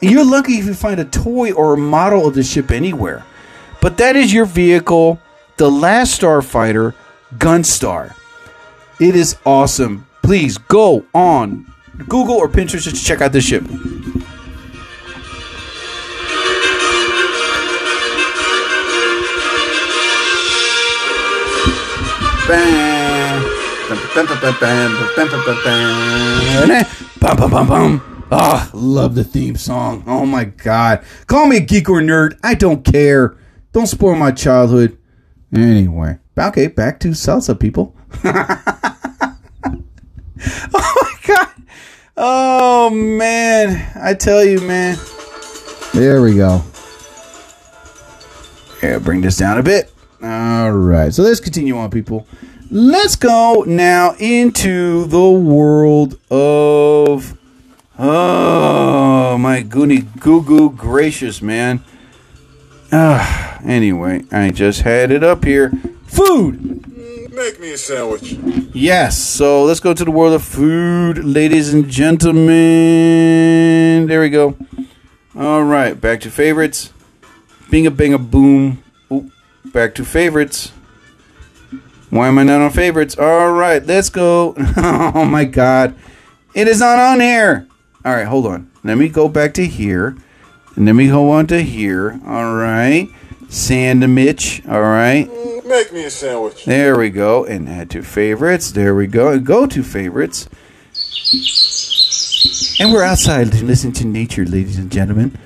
And 0.03 0.11
you're 0.11 0.25
lucky 0.25 0.55
if 0.55 0.66
you 0.66 0.75
find 0.75 1.01
a 1.01 1.05
toy 1.05 1.53
or 1.53 1.75
a 1.75 1.79
model 1.79 2.27
of 2.27 2.35
the 2.35 2.42
ship 2.42 2.70
anywhere. 2.70 3.25
But 3.81 3.96
that 3.99 4.16
is 4.16 4.33
your 4.33 4.44
vehicle, 4.44 5.20
the 5.57 5.70
last 5.70 6.20
Starfighter, 6.20 6.94
Gunstar. 7.37 8.14
It 9.01 9.14
is 9.14 9.37
awesome. 9.44 10.07
Please 10.22 10.59
go 10.59 11.05
on 11.14 11.72
Google 12.09 12.37
or 12.37 12.49
Pinterest 12.49 12.85
to 12.85 12.92
check 12.92 13.20
out 13.20 13.33
this 13.33 13.44
ship. 13.44 13.64
Ah, 28.30 28.70
love 28.72 29.16
the 29.16 29.24
theme 29.24 29.56
song. 29.56 30.04
Oh 30.06 30.24
my 30.24 30.44
god. 30.44 31.04
Call 31.26 31.46
me 31.46 31.56
a 31.56 31.61
geek 31.61 31.88
or 31.88 32.00
nerd. 32.00 32.38
I 32.44 32.54
don't 32.54 32.85
care. 32.85 33.37
Don't 33.72 33.88
spoil 33.88 34.14
my 34.14 34.30
childhood. 34.30 34.96
Anyway, 35.52 36.18
okay, 36.38 36.68
back 36.68 37.00
to 37.00 37.09
salsa, 37.09 37.59
people. 37.59 37.96
oh 38.24 38.62
my 40.72 41.14
god. 41.26 41.48
Oh 42.16 42.90
man. 42.90 43.90
I 44.00 44.14
tell 44.14 44.44
you, 44.44 44.61
man. 44.61 44.96
There 45.92 46.22
we 46.22 46.37
go. 46.37 46.62
Yeah, 48.82 48.98
bring 48.98 49.20
this 49.20 49.38
down 49.38 49.59
a 49.59 49.64
bit. 49.64 49.92
All 50.26 50.72
right. 50.72 51.14
So 51.14 51.22
let's 51.22 51.38
continue 51.38 51.76
on, 51.78 51.90
people. 51.90 52.26
Let's 52.68 53.14
go 53.14 53.62
now 53.64 54.16
into 54.18 55.04
the 55.04 55.30
world 55.30 56.18
of. 56.30 57.38
Oh, 57.96 59.38
my 59.38 59.62
goody 59.62 60.02
goo 60.18 60.42
goo 60.42 60.70
gracious, 60.70 61.40
man. 61.40 61.84
Ah, 62.90 63.60
anyway, 63.64 64.24
I 64.32 64.50
just 64.50 64.82
had 64.82 65.12
it 65.12 65.22
up 65.22 65.44
here. 65.44 65.70
Food! 66.06 66.86
Make 67.32 67.60
me 67.60 67.72
a 67.72 67.78
sandwich. 67.78 68.32
Yes, 68.74 69.16
so 69.18 69.62
let's 69.64 69.80
go 69.80 69.94
to 69.94 70.04
the 70.04 70.10
world 70.10 70.34
of 70.34 70.42
food, 70.42 71.24
ladies 71.24 71.72
and 71.72 71.88
gentlemen. 71.88 72.46
There 74.08 74.20
we 74.20 74.30
go. 74.30 74.56
All 75.38 75.62
right, 75.62 76.00
back 76.00 76.20
to 76.22 76.30
favorites. 76.30 76.92
Bing 77.70 77.86
a 77.86 77.90
bing 77.90 78.12
a 78.12 78.18
boom. 78.18 78.82
Back 79.72 79.94
to 79.96 80.05
favorites. 80.05 80.72
Why 82.11 82.29
am 82.29 82.38
I 82.38 82.44
not 82.44 82.61
on 82.61 82.70
favorites? 82.70 83.18
All 83.18 83.52
right, 83.52 83.85
let's 83.85 84.09
go. 84.09 84.55
oh 84.76 85.24
my 85.24 85.44
god. 85.44 85.94
It 86.55 86.68
is 86.68 86.81
not 86.81 86.98
on 86.98 87.20
here. 87.20 87.66
All 88.05 88.14
right, 88.14 88.26
hold 88.26 88.46
on. 88.46 88.70
Let 88.85 88.96
me 88.96 89.09
go 89.09 89.29
back 89.29 89.52
to 89.55 89.66
here. 89.66 90.16
And 90.76 90.87
let 90.87 90.94
me 90.94 91.09
go 91.09 91.31
on 91.31 91.46
to 91.48 91.62
here. 91.62 92.20
All 92.26 92.55
right. 92.55 93.09
Sandwich. 93.48 94.62
All 94.66 94.81
right. 94.81 95.29
Make 95.66 95.92
me 95.92 96.05
a 96.05 96.11
sandwich. 96.11 96.64
There 96.64 96.96
we 96.96 97.11
go. 97.11 97.44
And 97.44 97.68
add 97.68 97.90
to 97.90 98.02
favorites. 98.02 98.70
There 98.70 98.94
we 98.94 99.07
go. 99.07 99.33
And 99.33 99.44
go 99.44 99.66
to 99.66 99.83
favorites. 99.83 100.48
And 102.79 102.92
we're 102.92 103.02
outside 103.02 103.52
to 103.52 103.64
listen 103.64 103.92
to 103.92 104.07
nature, 104.07 104.44
ladies 104.44 104.79
and 104.79 104.92
gentlemen. 104.92 105.37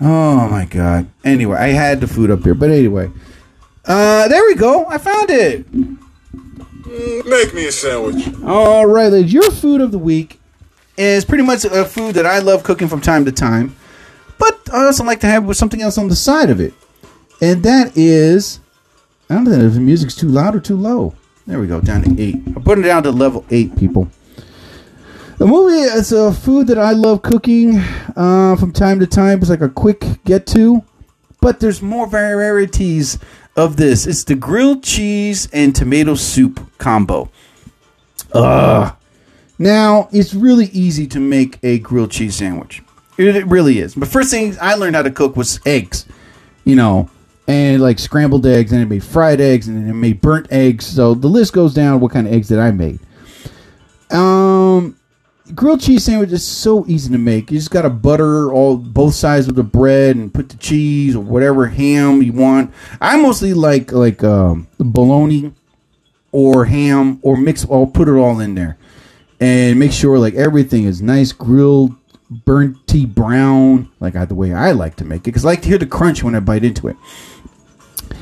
Oh 0.00 0.48
my 0.48 0.64
god. 0.64 1.08
Anyway, 1.24 1.56
I 1.56 1.68
had 1.68 2.00
the 2.00 2.06
food 2.06 2.30
up 2.30 2.42
here, 2.42 2.54
but 2.54 2.70
anyway. 2.70 3.10
Uh 3.88 4.28
there 4.28 4.44
we 4.44 4.54
go. 4.54 4.84
I 4.86 4.98
found 4.98 5.30
it. 5.30 5.66
Make 7.26 7.54
me 7.54 7.66
a 7.66 7.72
sandwich. 7.72 8.28
All 8.44 8.86
right, 8.86 9.10
ladies. 9.10 9.32
Your 9.32 9.50
food 9.50 9.80
of 9.80 9.92
the 9.92 9.98
week 9.98 10.40
is 10.98 11.24
pretty 11.24 11.44
much 11.44 11.64
a 11.64 11.84
food 11.86 12.14
that 12.16 12.26
I 12.26 12.40
love 12.40 12.64
cooking 12.64 12.86
from 12.88 13.00
time 13.00 13.24
to 13.24 13.32
time, 13.32 13.74
but 14.38 14.68
I 14.72 14.84
also 14.84 15.04
like 15.04 15.20
to 15.20 15.26
have 15.26 15.44
with 15.44 15.56
something 15.56 15.80
else 15.80 15.96
on 15.96 16.08
the 16.08 16.16
side 16.16 16.50
of 16.50 16.60
it, 16.60 16.74
and 17.40 17.62
that 17.62 17.96
is 17.96 18.60
I 19.30 19.34
don't 19.34 19.44
know 19.44 19.52
if 19.52 19.74
the 19.74 19.80
music's 19.80 20.14
too 20.14 20.28
loud 20.28 20.54
or 20.54 20.60
too 20.60 20.76
low. 20.76 21.14
There 21.46 21.58
we 21.58 21.66
go, 21.66 21.80
down 21.80 22.02
to 22.02 22.22
eight. 22.22 22.36
I'm 22.56 22.62
putting 22.62 22.84
it 22.84 22.88
down 22.88 23.02
to 23.04 23.10
level 23.10 23.46
eight, 23.50 23.74
people. 23.78 24.10
The 25.38 25.46
movie 25.46 25.80
is 25.80 26.12
a 26.12 26.32
food 26.32 26.66
that 26.66 26.78
I 26.78 26.92
love 26.92 27.22
cooking 27.22 27.78
uh, 28.16 28.56
from 28.56 28.72
time 28.72 29.00
to 29.00 29.06
time. 29.06 29.40
It's 29.40 29.48
like 29.48 29.62
a 29.62 29.68
quick 29.68 30.04
get 30.24 30.46
to, 30.48 30.82
but 31.40 31.60
there's 31.60 31.80
more 31.80 32.06
varieties 32.06 33.18
of 33.58 33.76
this. 33.76 34.06
It's 34.06 34.24
the 34.24 34.36
grilled 34.36 34.82
cheese 34.82 35.48
and 35.52 35.74
tomato 35.74 36.14
soup 36.14 36.60
combo. 36.78 37.30
Ugh. 38.32 38.94
Now, 39.58 40.08
it's 40.12 40.32
really 40.32 40.66
easy 40.66 41.06
to 41.08 41.18
make 41.18 41.58
a 41.64 41.80
grilled 41.80 42.12
cheese 42.12 42.36
sandwich. 42.36 42.82
It, 43.18 43.34
it 43.34 43.46
really 43.46 43.80
is. 43.80 43.94
But 43.96 44.08
first 44.08 44.30
thing 44.30 44.56
I 44.60 44.76
learned 44.76 44.94
how 44.94 45.02
to 45.02 45.10
cook 45.10 45.36
was 45.36 45.58
eggs, 45.66 46.06
you 46.64 46.76
know, 46.76 47.10
and 47.48 47.82
like 47.82 47.98
scrambled 47.98 48.46
eggs, 48.46 48.70
and 48.70 48.80
I 48.80 48.84
made 48.84 49.02
fried 49.02 49.40
eggs, 49.40 49.66
and 49.66 49.82
then 49.82 49.90
I 49.90 49.92
made 49.92 50.20
burnt 50.20 50.46
eggs. 50.52 50.86
So 50.86 51.14
the 51.14 51.28
list 51.28 51.52
goes 51.52 51.74
down 51.74 51.98
what 51.98 52.12
kind 52.12 52.28
of 52.28 52.32
eggs 52.32 52.48
that 52.50 52.60
I 52.60 52.70
made. 52.70 53.00
Um, 54.10 54.97
grilled 55.54 55.80
cheese 55.80 56.04
sandwich 56.04 56.32
is 56.32 56.46
so 56.46 56.84
easy 56.86 57.10
to 57.10 57.18
make. 57.18 57.50
You 57.50 57.58
just 57.58 57.70
gotta 57.70 57.90
butter 57.90 58.52
all 58.52 58.76
both 58.76 59.14
sides 59.14 59.48
of 59.48 59.54
the 59.54 59.62
bread 59.62 60.16
and 60.16 60.32
put 60.32 60.48
the 60.48 60.56
cheese 60.56 61.14
or 61.16 61.20
whatever 61.20 61.66
ham 61.66 62.22
you 62.22 62.32
want. 62.32 62.72
I 63.00 63.16
mostly 63.16 63.54
like 63.54 63.92
like 63.92 64.22
um, 64.24 64.68
bologna 64.78 65.52
or 66.32 66.66
ham 66.66 67.18
or 67.22 67.36
mix 67.36 67.64
all 67.64 67.86
put 67.86 68.08
it 68.08 68.12
all 68.12 68.40
in 68.40 68.54
there 68.54 68.78
and 69.40 69.78
make 69.78 69.92
sure 69.92 70.18
like 70.18 70.34
everything 70.34 70.84
is 70.84 71.00
nice 71.00 71.32
grilled 71.32 71.94
burnty 72.30 73.06
brown 73.06 73.90
like 74.00 74.12
the 74.28 74.34
way 74.34 74.52
I 74.52 74.72
like 74.72 74.96
to 74.96 75.04
make 75.04 75.20
it 75.20 75.24
because 75.24 75.44
I 75.44 75.48
like 75.48 75.62
to 75.62 75.68
hear 75.68 75.78
the 75.78 75.86
crunch 75.86 76.22
when 76.22 76.34
I 76.34 76.40
bite 76.40 76.64
into 76.64 76.88
it. 76.88 76.96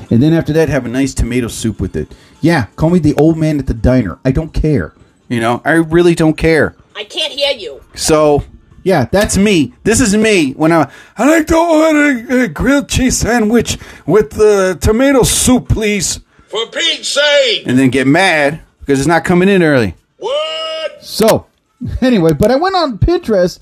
And 0.09 0.23
then 0.23 0.33
after 0.33 0.53
that, 0.53 0.69
have 0.69 0.85
a 0.85 0.89
nice 0.89 1.13
tomato 1.13 1.49
soup 1.49 1.81
with 1.81 1.95
it. 1.95 2.15
Yeah, 2.39 2.67
call 2.77 2.89
me 2.89 2.99
the 2.99 3.13
old 3.15 3.37
man 3.37 3.59
at 3.59 3.67
the 3.67 3.73
diner. 3.73 4.19
I 4.23 4.31
don't 4.31 4.53
care. 4.53 4.93
You 5.27 5.41
know, 5.41 5.61
I 5.65 5.73
really 5.73 6.15
don't 6.15 6.37
care. 6.37 6.75
I 6.97 7.03
can't 7.03 7.31
hear 7.31 7.51
you. 7.51 7.81
So, 7.93 8.43
yeah, 8.81 9.05
that's 9.05 9.37
me. 9.37 9.71
This 9.83 10.01
is 10.01 10.17
me 10.17 10.53
when 10.53 10.71
I 10.71 10.91
I 11.15 11.29
like 11.29 11.45
to 11.47 11.55
order 11.55 12.41
a 12.43 12.47
grilled 12.47 12.89
cheese 12.89 13.19
sandwich 13.19 13.77
with 14.07 14.31
the 14.31 14.79
tomato 14.81 15.21
soup, 15.21 15.69
please, 15.69 16.21
For 16.47 16.65
Pete's 16.65 17.09
sake! 17.09 17.67
and 17.67 17.77
then 17.77 17.91
get 17.91 18.07
mad 18.07 18.61
because 18.79 18.97
it's 18.97 19.07
not 19.07 19.23
coming 19.25 19.47
in 19.47 19.61
early. 19.61 19.93
What? 20.17 21.03
So, 21.03 21.45
anyway, 22.01 22.33
but 22.33 22.49
I 22.49 22.55
went 22.55 22.75
on 22.75 22.97
Pinterest 22.97 23.59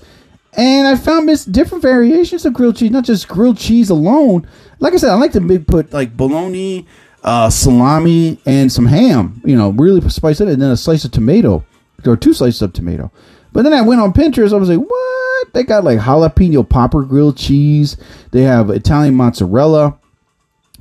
and 0.54 0.88
I 0.88 0.96
found 0.96 1.28
this 1.28 1.44
different 1.44 1.82
variations 1.82 2.46
of 2.46 2.54
grilled 2.54 2.76
cheese, 2.76 2.90
not 2.90 3.04
just 3.04 3.28
grilled 3.28 3.58
cheese 3.58 3.90
alone. 3.90 4.48
Like 4.78 4.94
I 4.94 4.96
said, 4.96 5.10
I 5.10 5.14
like 5.16 5.32
to 5.32 5.42
big 5.42 5.66
put 5.66 5.92
like 5.92 6.16
bologna, 6.16 6.86
uh, 7.22 7.50
salami, 7.50 8.38
and 8.46 8.72
some 8.72 8.86
ham. 8.86 9.42
You 9.44 9.56
know, 9.56 9.68
really 9.68 10.08
spice 10.08 10.40
it, 10.40 10.48
and 10.48 10.62
then 10.62 10.70
a 10.70 10.76
slice 10.78 11.04
of 11.04 11.10
tomato 11.10 11.66
or 12.06 12.16
two 12.16 12.32
slices 12.32 12.62
of 12.62 12.72
tomato. 12.72 13.10
But 13.52 13.62
then 13.62 13.72
I 13.72 13.80
went 13.80 14.00
on 14.00 14.12
Pinterest. 14.12 14.52
I 14.52 14.56
was 14.56 14.68
like, 14.68 14.78
what? 14.78 15.52
They 15.54 15.64
got 15.64 15.84
like 15.84 15.98
jalapeno 15.98 16.68
popper 16.68 17.02
grilled 17.02 17.36
cheese. 17.36 17.96
They 18.32 18.42
have 18.42 18.70
Italian 18.70 19.14
mozzarella. 19.14 19.98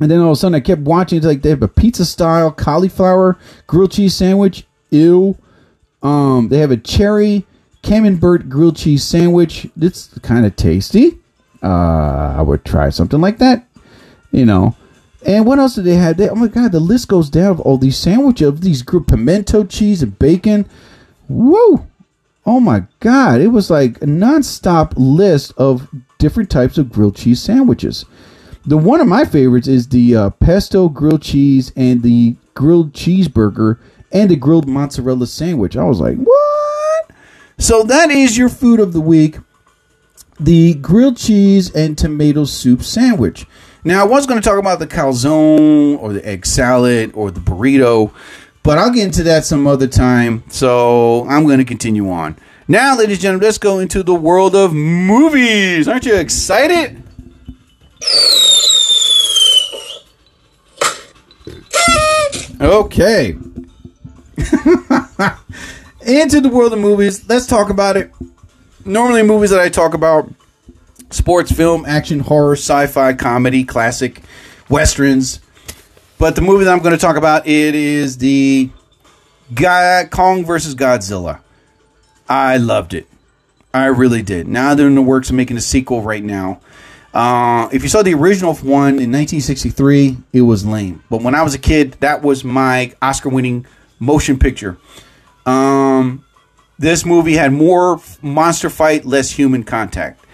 And 0.02 0.12
then 0.12 0.20
all 0.20 0.32
of 0.32 0.34
a 0.34 0.36
sudden, 0.36 0.56
I 0.56 0.60
kept 0.60 0.82
watching. 0.82 1.18
It's 1.18 1.26
like 1.26 1.42
they 1.42 1.52
have 1.52 1.64
a 1.64 1.70
pizza 1.70 2.04
style 2.04 2.52
cauliflower 2.52 3.38
grilled 3.68 3.92
cheese 3.92 4.14
sandwich. 4.14 4.68
Ew. 4.90 5.38
Um, 6.04 6.50
they 6.50 6.58
have 6.58 6.72
a 6.72 6.78
cherry 6.78 7.46
camembert 7.82 8.50
grilled 8.50 8.76
cheese 8.76 9.04
sandwich. 9.04 9.68
It's 9.80 10.08
kind 10.20 10.46
of 10.46 10.56
tasty. 10.56 11.18
Uh, 11.64 12.36
I 12.38 12.42
would 12.42 12.66
try 12.66 12.90
something 12.90 13.22
like 13.22 13.38
that. 13.38 13.68
You 14.32 14.46
know. 14.46 14.76
And 15.26 15.46
what 15.46 15.58
else 15.58 15.76
did 15.76 15.86
they 15.86 15.96
have? 15.96 16.18
They, 16.18 16.30
oh 16.30 16.36
my 16.36 16.48
god, 16.48 16.72
the 16.72 16.80
list 16.80 17.08
goes 17.08 17.30
down 17.30 17.52
of 17.52 17.60
all 17.62 17.78
these 17.78 17.98
sandwiches 17.98 18.48
of 18.48 18.62
these 18.62 18.84
pimento 18.84 19.64
cheese 19.64 20.04
and 20.04 20.20
bacon. 20.20 20.68
Woo! 21.28 21.88
Oh 22.46 22.60
my 22.60 22.84
god, 23.00 23.42
it 23.42 23.48
was 23.48 23.70
like 23.70 24.02
a 24.02 24.06
non-stop 24.06 24.94
list 24.98 25.54
of 25.58 25.88
different 26.20 26.50
types 26.50 26.78
of 26.78 26.92
grilled 26.92 27.16
cheese 27.16 27.42
sandwiches. 27.42 28.06
The 28.66 28.78
one 28.78 29.02
of 29.02 29.08
my 29.08 29.26
favorites 29.26 29.68
is 29.68 29.88
the 29.88 30.16
uh, 30.16 30.30
pesto 30.32 30.90
grilled 30.90 31.22
cheese 31.22 31.72
and 31.76 32.02
the 32.02 32.36
grilled 32.54 32.94
cheeseburger 32.94 33.80
and 34.12 34.30
the 34.30 34.36
grilled 34.36 34.68
mozzarella 34.68 35.28
sandwich. 35.28 35.76
I 35.76 35.84
was 35.84 36.00
like, 36.00 36.18
what? 36.18 37.12
So 37.58 37.84
that 37.84 38.12
is 38.12 38.38
your 38.38 38.50
food 38.50 38.80
of 38.80 38.94
the 38.94 39.02
week 39.02 39.38
the 40.40 40.74
grilled 40.76 41.18
cheese 41.18 41.74
and 41.74 41.98
tomato 41.98 42.46
soup 42.46 42.82
sandwich. 42.82 43.46
Now, 43.84 44.02
I 44.02 44.08
was 44.08 44.26
going 44.26 44.42
to 44.42 44.48
talk 44.48 44.60
about 44.60 44.80
the 44.80 44.88
calzone 44.88 45.98
or 46.00 46.12
the 46.12 46.28
egg 46.28 46.46
salad 46.46 47.12
or 47.14 47.32
the 47.32 47.40
burrito, 47.40 48.12
but 48.66 48.80
I'll 48.80 48.92
get 48.92 49.06
into 49.06 49.24
that 49.24 49.46
some 49.46 49.68
other 49.68 49.88
time. 49.88 50.44
So 50.50 51.26
I'm 51.30 51.46
going 51.46 51.60
to 51.60 51.66
continue 51.66 52.10
on. 52.10 52.36
Now, 52.68 52.98
ladies 52.98 53.18
and 53.18 53.22
gentlemen, 53.22 53.46
let's 53.46 53.60
go 53.60 53.78
into 53.78 54.02
the 54.02 54.16
world 54.16 54.56
of 54.56 54.74
movies. 54.74 55.88
Aren't 55.88 56.06
you 56.06 56.16
excited? 56.16 57.04
Okay. 62.60 63.38
into 66.02 66.42
the 66.42 66.50
world 66.52 66.74
of 66.74 66.80
movies. 66.80 67.30
Let's 67.30 67.46
talk 67.46 67.70
about 67.70 67.98
it. 67.98 68.12
Normally, 68.84 69.22
movies 69.22 69.52
that 69.52 69.60
I 69.60 69.70
talk 69.70 69.94
about 69.94 70.32
sports, 71.12 71.52
film, 71.52 71.86
action, 71.86 72.20
horror, 72.20 72.54
sci 72.54 72.88
fi, 72.88 73.14
comedy, 73.14 73.64
classic, 73.64 74.24
westerns. 74.70 75.40
But 76.18 76.36
the 76.36 76.42
movie 76.42 76.66
that 76.66 76.72
I'm 76.72 76.80
going 76.80 76.96
to 76.96 77.02
talk 77.02 77.18
about 77.18 77.48
it 77.48 77.76
is 77.76 78.18
the 78.18 78.70
God, 79.54 80.12
Kong 80.12 80.46
versus 80.46 80.76
Godzilla. 80.76 81.42
I 82.28 82.58
loved 82.58 82.94
it. 82.94 83.08
I 83.74 83.88
really 83.88 84.22
did. 84.22 84.48
Now 84.48 84.74
they're 84.74 84.88
in 84.88 84.96
the 84.96 85.02
works 85.02 85.30
of 85.30 85.36
making 85.36 85.58
a 85.58 85.62
sequel 85.62 86.02
right 86.02 86.24
now. 86.24 86.62
Uh, 87.14 87.70
if 87.72 87.84
you 87.84 87.90
saw 87.90 88.02
the 88.02 88.14
original 88.14 88.54
one 88.56 89.00
in 89.00 89.12
1963, 89.12 90.18
it 90.34 90.42
was 90.42 90.66
lame. 90.66 91.04
But 91.10 91.22
when 91.22 91.36
I 91.36 91.44
was 91.44 91.54
a 91.54 91.60
kid, 91.60 91.94
that 92.00 92.22
was 92.22 92.44
my 92.44 92.94
Oscar-winning 93.02 93.66
motion 94.00 94.40
picture. 94.40 94.78
Um, 95.46 96.26
this 96.78 97.06
movie 97.06 97.36
had 97.36 97.54
more 97.54 98.02
monster 98.22 98.70
fight, 98.70 99.06
less 99.06 99.32
human 99.32 99.64
contact. 99.64 100.26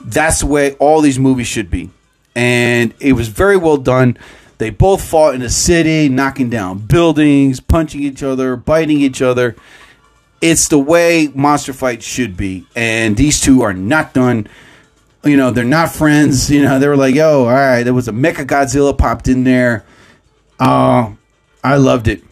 That's 0.00 0.40
the 0.40 0.46
way 0.46 0.74
all 0.74 1.00
these 1.00 1.18
movies 1.18 1.46
should 1.46 1.70
be. 1.70 1.90
And 2.34 2.92
it 3.00 3.14
was 3.14 3.28
very 3.28 3.56
well 3.56 3.78
done. 3.78 4.18
They 4.58 4.70
both 4.70 5.04
fought 5.04 5.34
in 5.34 5.42
a 5.42 5.50
city, 5.50 6.08
knocking 6.08 6.48
down 6.48 6.78
buildings, 6.78 7.60
punching 7.60 8.02
each 8.02 8.22
other, 8.22 8.56
biting 8.56 9.00
each 9.00 9.20
other. 9.20 9.56
It's 10.40 10.68
the 10.68 10.78
way 10.78 11.30
monster 11.34 11.72
fights 11.72 12.06
should 12.06 12.36
be. 12.36 12.66
And 12.74 13.16
these 13.16 13.40
two 13.40 13.62
are 13.62 13.74
not 13.74 14.14
done. 14.14 14.48
You 15.24 15.36
know, 15.36 15.50
they're 15.50 15.64
not 15.64 15.92
friends. 15.92 16.50
You 16.50 16.62
know, 16.62 16.78
they 16.78 16.88
were 16.88 16.96
like, 16.96 17.14
yo, 17.14 17.44
all 17.44 17.50
right, 17.50 17.82
there 17.82 17.94
was 17.94 18.08
a 18.08 18.12
Mecha 18.12 18.46
Godzilla 18.46 18.96
popped 18.96 19.28
in 19.28 19.44
there. 19.44 19.84
Uh, 20.58 21.12
I 21.62 21.76
loved 21.76 22.08
it. 22.08 22.22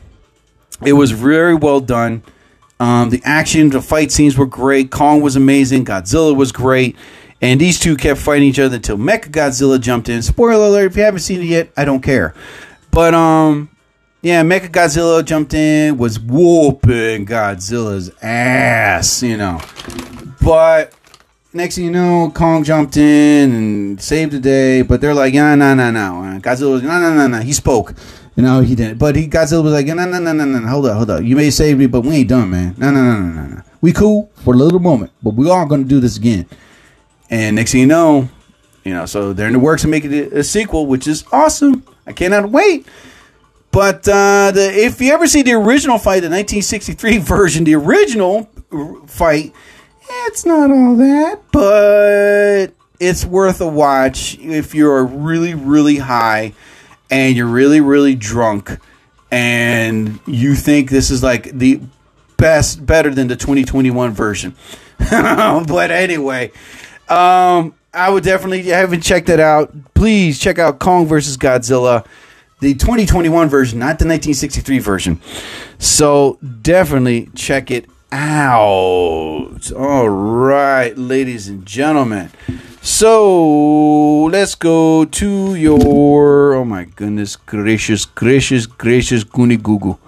It 0.84 0.94
was 0.94 1.10
very 1.10 1.54
well 1.54 1.80
done. 1.80 2.22
Um, 2.80 3.10
the 3.10 3.20
action, 3.24 3.70
the 3.70 3.80
fight 3.80 4.12
scenes 4.12 4.36
were 4.36 4.46
great. 4.46 4.90
Kong 4.90 5.20
was 5.20 5.36
amazing. 5.36 5.84
Godzilla 5.84 6.34
was 6.34 6.52
great. 6.52 6.96
And 7.40 7.60
these 7.60 7.78
two 7.78 7.96
kept 7.96 8.20
fighting 8.20 8.48
each 8.48 8.58
other 8.58 8.76
until 8.76 8.96
Mecha 8.96 9.30
Godzilla 9.30 9.80
jumped 9.80 10.08
in. 10.08 10.22
Spoiler 10.22 10.66
alert, 10.66 10.92
if 10.92 10.96
you 10.96 11.02
haven't 11.02 11.20
seen 11.20 11.40
it 11.40 11.46
yet, 11.46 11.70
I 11.76 11.84
don't 11.84 12.00
care. 12.02 12.34
But 12.90 13.14
um 13.14 13.68
yeah, 14.22 14.42
Mecha 14.42 14.70
Godzilla 14.70 15.22
jumped 15.22 15.52
in, 15.52 15.98
was 15.98 16.18
whooping 16.18 17.26
Godzilla's 17.26 18.10
ass, 18.22 19.22
you 19.22 19.36
know. 19.36 19.60
But 20.40 20.94
next 21.52 21.74
thing 21.74 21.84
you 21.84 21.90
know, 21.90 22.32
Kong 22.34 22.64
jumped 22.64 22.96
in 22.96 23.52
and 23.52 24.00
saved 24.00 24.32
the 24.32 24.40
day. 24.40 24.80
But 24.80 25.02
they're 25.02 25.12
like, 25.12 25.34
no, 25.34 25.54
no, 25.54 25.74
no, 25.74 25.90
no. 25.90 26.40
Godzilla 26.40 26.72
was, 26.72 26.82
no, 26.82 26.98
no, 26.98 27.12
no, 27.12 27.26
no. 27.26 27.40
He 27.40 27.52
spoke. 27.52 27.94
You 28.34 28.42
know, 28.42 28.62
he 28.62 28.74
didn't. 28.74 28.98
But 28.98 29.14
he 29.14 29.28
Godzilla 29.28 29.62
was 29.62 29.74
like, 29.74 29.86
no, 29.86 29.94
no, 29.94 30.18
no, 30.18 30.32
no, 30.32 30.44
no. 30.44 30.66
Hold 30.68 30.86
up, 30.86 30.96
hold 30.96 31.10
up. 31.10 31.22
You 31.22 31.36
may 31.36 31.50
save 31.50 31.76
me, 31.76 31.86
but 31.86 32.00
we 32.00 32.16
ain't 32.16 32.28
done, 32.30 32.50
man. 32.50 32.74
No, 32.78 32.90
no, 32.90 33.04
no, 33.04 33.20
no, 33.20 33.30
no, 33.30 33.46
no. 33.56 33.62
We 33.82 33.92
cool 33.92 34.30
for 34.36 34.54
a 34.54 34.56
little 34.56 34.80
moment, 34.80 35.12
but 35.22 35.34
we 35.34 35.50
are 35.50 35.66
going 35.66 35.82
to 35.82 35.88
do 35.88 36.00
this 36.00 36.16
again. 36.16 36.46
And 37.30 37.56
next 37.56 37.72
thing 37.72 37.82
you 37.82 37.86
know, 37.86 38.28
you 38.84 38.92
know, 38.92 39.06
so 39.06 39.32
they're 39.32 39.46
in 39.46 39.54
the 39.54 39.58
works 39.58 39.84
of 39.84 39.90
making 39.90 40.12
it 40.12 40.32
a 40.32 40.44
sequel, 40.44 40.86
which 40.86 41.06
is 41.06 41.24
awesome. 41.32 41.84
I 42.06 42.12
cannot 42.12 42.50
wait. 42.50 42.86
But 43.70 44.06
uh, 44.08 44.52
the, 44.52 44.70
if 44.72 45.00
you 45.00 45.12
ever 45.12 45.26
see 45.26 45.42
the 45.42 45.54
original 45.54 45.98
fight, 45.98 46.20
the 46.20 46.30
1963 46.30 47.18
version, 47.18 47.64
the 47.64 47.74
original 47.74 48.44
fight, 49.06 49.52
it's 50.26 50.46
not 50.46 50.70
all 50.70 50.96
that, 50.96 51.40
but 51.50 52.68
it's 53.00 53.24
worth 53.24 53.60
a 53.60 53.66
watch 53.66 54.38
if 54.38 54.74
you're 54.74 55.04
really, 55.04 55.54
really 55.54 55.96
high 55.96 56.52
and 57.10 57.36
you're 57.36 57.46
really, 57.46 57.80
really 57.80 58.14
drunk 58.14 58.78
and 59.30 60.20
you 60.26 60.54
think 60.54 60.90
this 60.90 61.10
is 61.10 61.22
like 61.22 61.50
the 61.50 61.80
best, 62.36 62.84
better 62.86 63.10
than 63.10 63.26
the 63.26 63.34
2021 63.34 64.12
version. 64.12 64.54
but 64.98 65.90
anyway, 65.90 66.52
um, 67.08 67.74
I 67.92 68.10
would 68.10 68.24
definitely 68.24 68.62
you 68.62 68.72
haven't 68.72 69.02
checked 69.02 69.28
it 69.28 69.40
out. 69.40 69.72
Please 69.94 70.38
check 70.38 70.58
out 70.58 70.78
Kong 70.78 71.06
versus 71.06 71.36
Godzilla, 71.36 72.06
the 72.60 72.74
2021 72.74 73.48
version, 73.48 73.78
not 73.78 73.98
the 73.98 74.06
1963 74.06 74.78
version. 74.78 75.20
So 75.78 76.38
definitely 76.62 77.30
check 77.34 77.70
it 77.70 77.86
out. 78.10 79.72
All 79.76 80.08
right, 80.08 80.96
ladies 80.96 81.48
and 81.48 81.64
gentlemen. 81.66 82.30
So 82.80 84.24
let's 84.26 84.54
go 84.54 85.04
to 85.04 85.54
your. 85.54 86.54
Oh 86.54 86.64
my 86.64 86.84
goodness 86.84 87.36
gracious, 87.36 88.04
gracious, 88.04 88.66
gracious, 88.66 89.24
goony 89.24 89.60
goo 89.62 89.98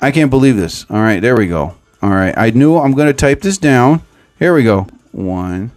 I 0.00 0.10
can't 0.10 0.30
believe 0.30 0.56
this. 0.56 0.84
All 0.90 1.00
right, 1.00 1.20
there 1.20 1.36
we 1.36 1.46
go. 1.46 1.74
All 2.02 2.10
right, 2.10 2.34
I 2.36 2.50
knew 2.50 2.76
I'm 2.76 2.92
going 2.92 3.06
to 3.06 3.12
type 3.12 3.40
this 3.40 3.56
down. 3.56 4.02
Here 4.38 4.52
we 4.52 4.64
go. 4.64 4.88
One. 5.12 5.70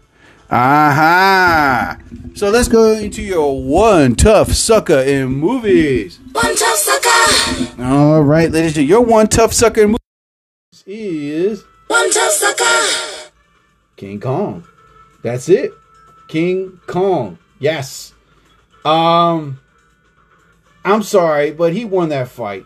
Aha! 0.49 1.97
So 2.35 2.49
let's 2.49 2.67
go 2.67 2.93
into 2.93 3.21
your 3.23 3.63
one 3.63 4.15
tough 4.15 4.51
sucker 4.51 4.99
in 4.99 5.27
movies. 5.29 6.19
One 6.33 6.55
tough 6.55 6.77
sucker. 6.77 7.81
All 7.83 8.21
right, 8.21 8.51
ladies 8.51 8.77
and 8.77 8.87
gentlemen, 8.87 8.89
your 8.89 9.01
one 9.01 9.27
tough 9.27 9.53
sucker 9.53 9.81
in 9.81 9.87
movies 9.87 10.83
is 10.85 11.63
One 11.87 12.11
tough 12.11 12.31
sucker. 12.31 13.31
King 13.95 14.19
Kong. 14.19 14.67
That's 15.23 15.49
it. 15.49 15.71
King 16.27 16.79
Kong. 16.85 17.39
Yes. 17.59 18.13
Um 18.83 19.59
I'm 20.83 21.01
sorry, 21.01 21.51
but 21.51 21.73
he 21.73 21.85
won 21.85 22.09
that 22.09 22.27
fight. 22.27 22.65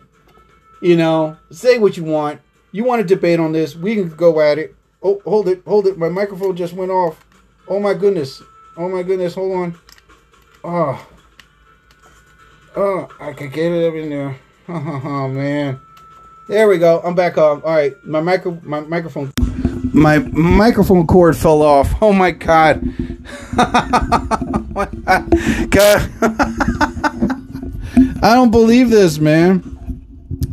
You 0.82 0.98
know, 0.98 1.38
say 1.52 1.78
what 1.78 1.96
you 1.96 2.04
want. 2.04 2.42
You 2.74 2.84
want 2.84 3.02
to 3.02 3.15
debate 3.15 3.39
on 3.39 3.54
this, 3.54 3.76
we 3.76 3.96
can 3.96 4.10
go 4.10 4.42
at 4.42 4.58
it. 4.58 4.76
Oh, 5.02 5.22
hold 5.24 5.48
it, 5.48 5.62
hold 5.65 5.88
it. 5.88 5.98
My 5.98 6.10
microphone 6.10 6.58
just 6.58 6.74
went 6.74 6.92
off. 6.92 7.26
Oh 7.69 7.79
my 7.79 7.93
goodness. 7.93 8.41
Oh 8.75 8.89
my 8.89 9.03
goodness, 9.03 9.36
hold 9.36 9.55
on. 9.55 9.75
Oh. 10.63 11.08
Oh, 12.75 13.08
I 13.19 13.34
can 13.34 13.49
get 13.49 13.71
it 13.71 13.88
up 13.88 13.93
in 13.93 14.10
there. 14.10 14.36
Oh 14.67 15.27
man. 15.27 15.79
There 16.47 16.67
we 16.67 16.77
go. 16.79 16.99
I'm 17.03 17.13
back 17.13 17.38
on. 17.38 17.62
All 17.62 17.75
right, 17.75 17.93
my 18.03 18.21
micro, 18.21 18.60
my 18.63 18.79
microphone, 18.82 19.32
my 19.93 20.17
microphone 20.19 21.05
cord 21.05 21.38
fell 21.38 21.62
off. 21.62 21.93
Oh 22.01 22.12
my 22.12 22.32
god. 22.32 22.82
god. 25.69 26.10
I 28.21 28.34
don't 28.34 28.51
believe 28.51 28.89
this, 28.89 29.19
man. 29.19 30.03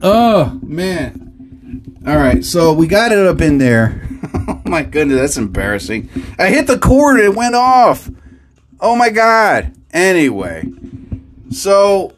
Oh 0.03 0.59
man. 0.63 1.95
All 2.07 2.17
right, 2.17 2.45
so 2.45 2.73
we 2.73 2.87
got 2.87 3.13
it 3.13 3.19
up 3.19 3.41
in 3.41 3.59
there. 3.59 4.06
Oh 4.67 4.71
my 4.71 4.83
goodness, 4.83 5.19
that's 5.19 5.37
embarrassing. 5.37 6.11
I 6.39 6.49
hit 6.49 6.67
the 6.67 6.79
cord 6.79 7.21
and 7.21 7.25
it 7.25 7.37
went 7.37 7.55
off. 7.55 8.11
Oh 8.81 8.97
my 8.97 9.11
god. 9.11 9.73
Anyway, 9.93 10.65
so 11.51 12.13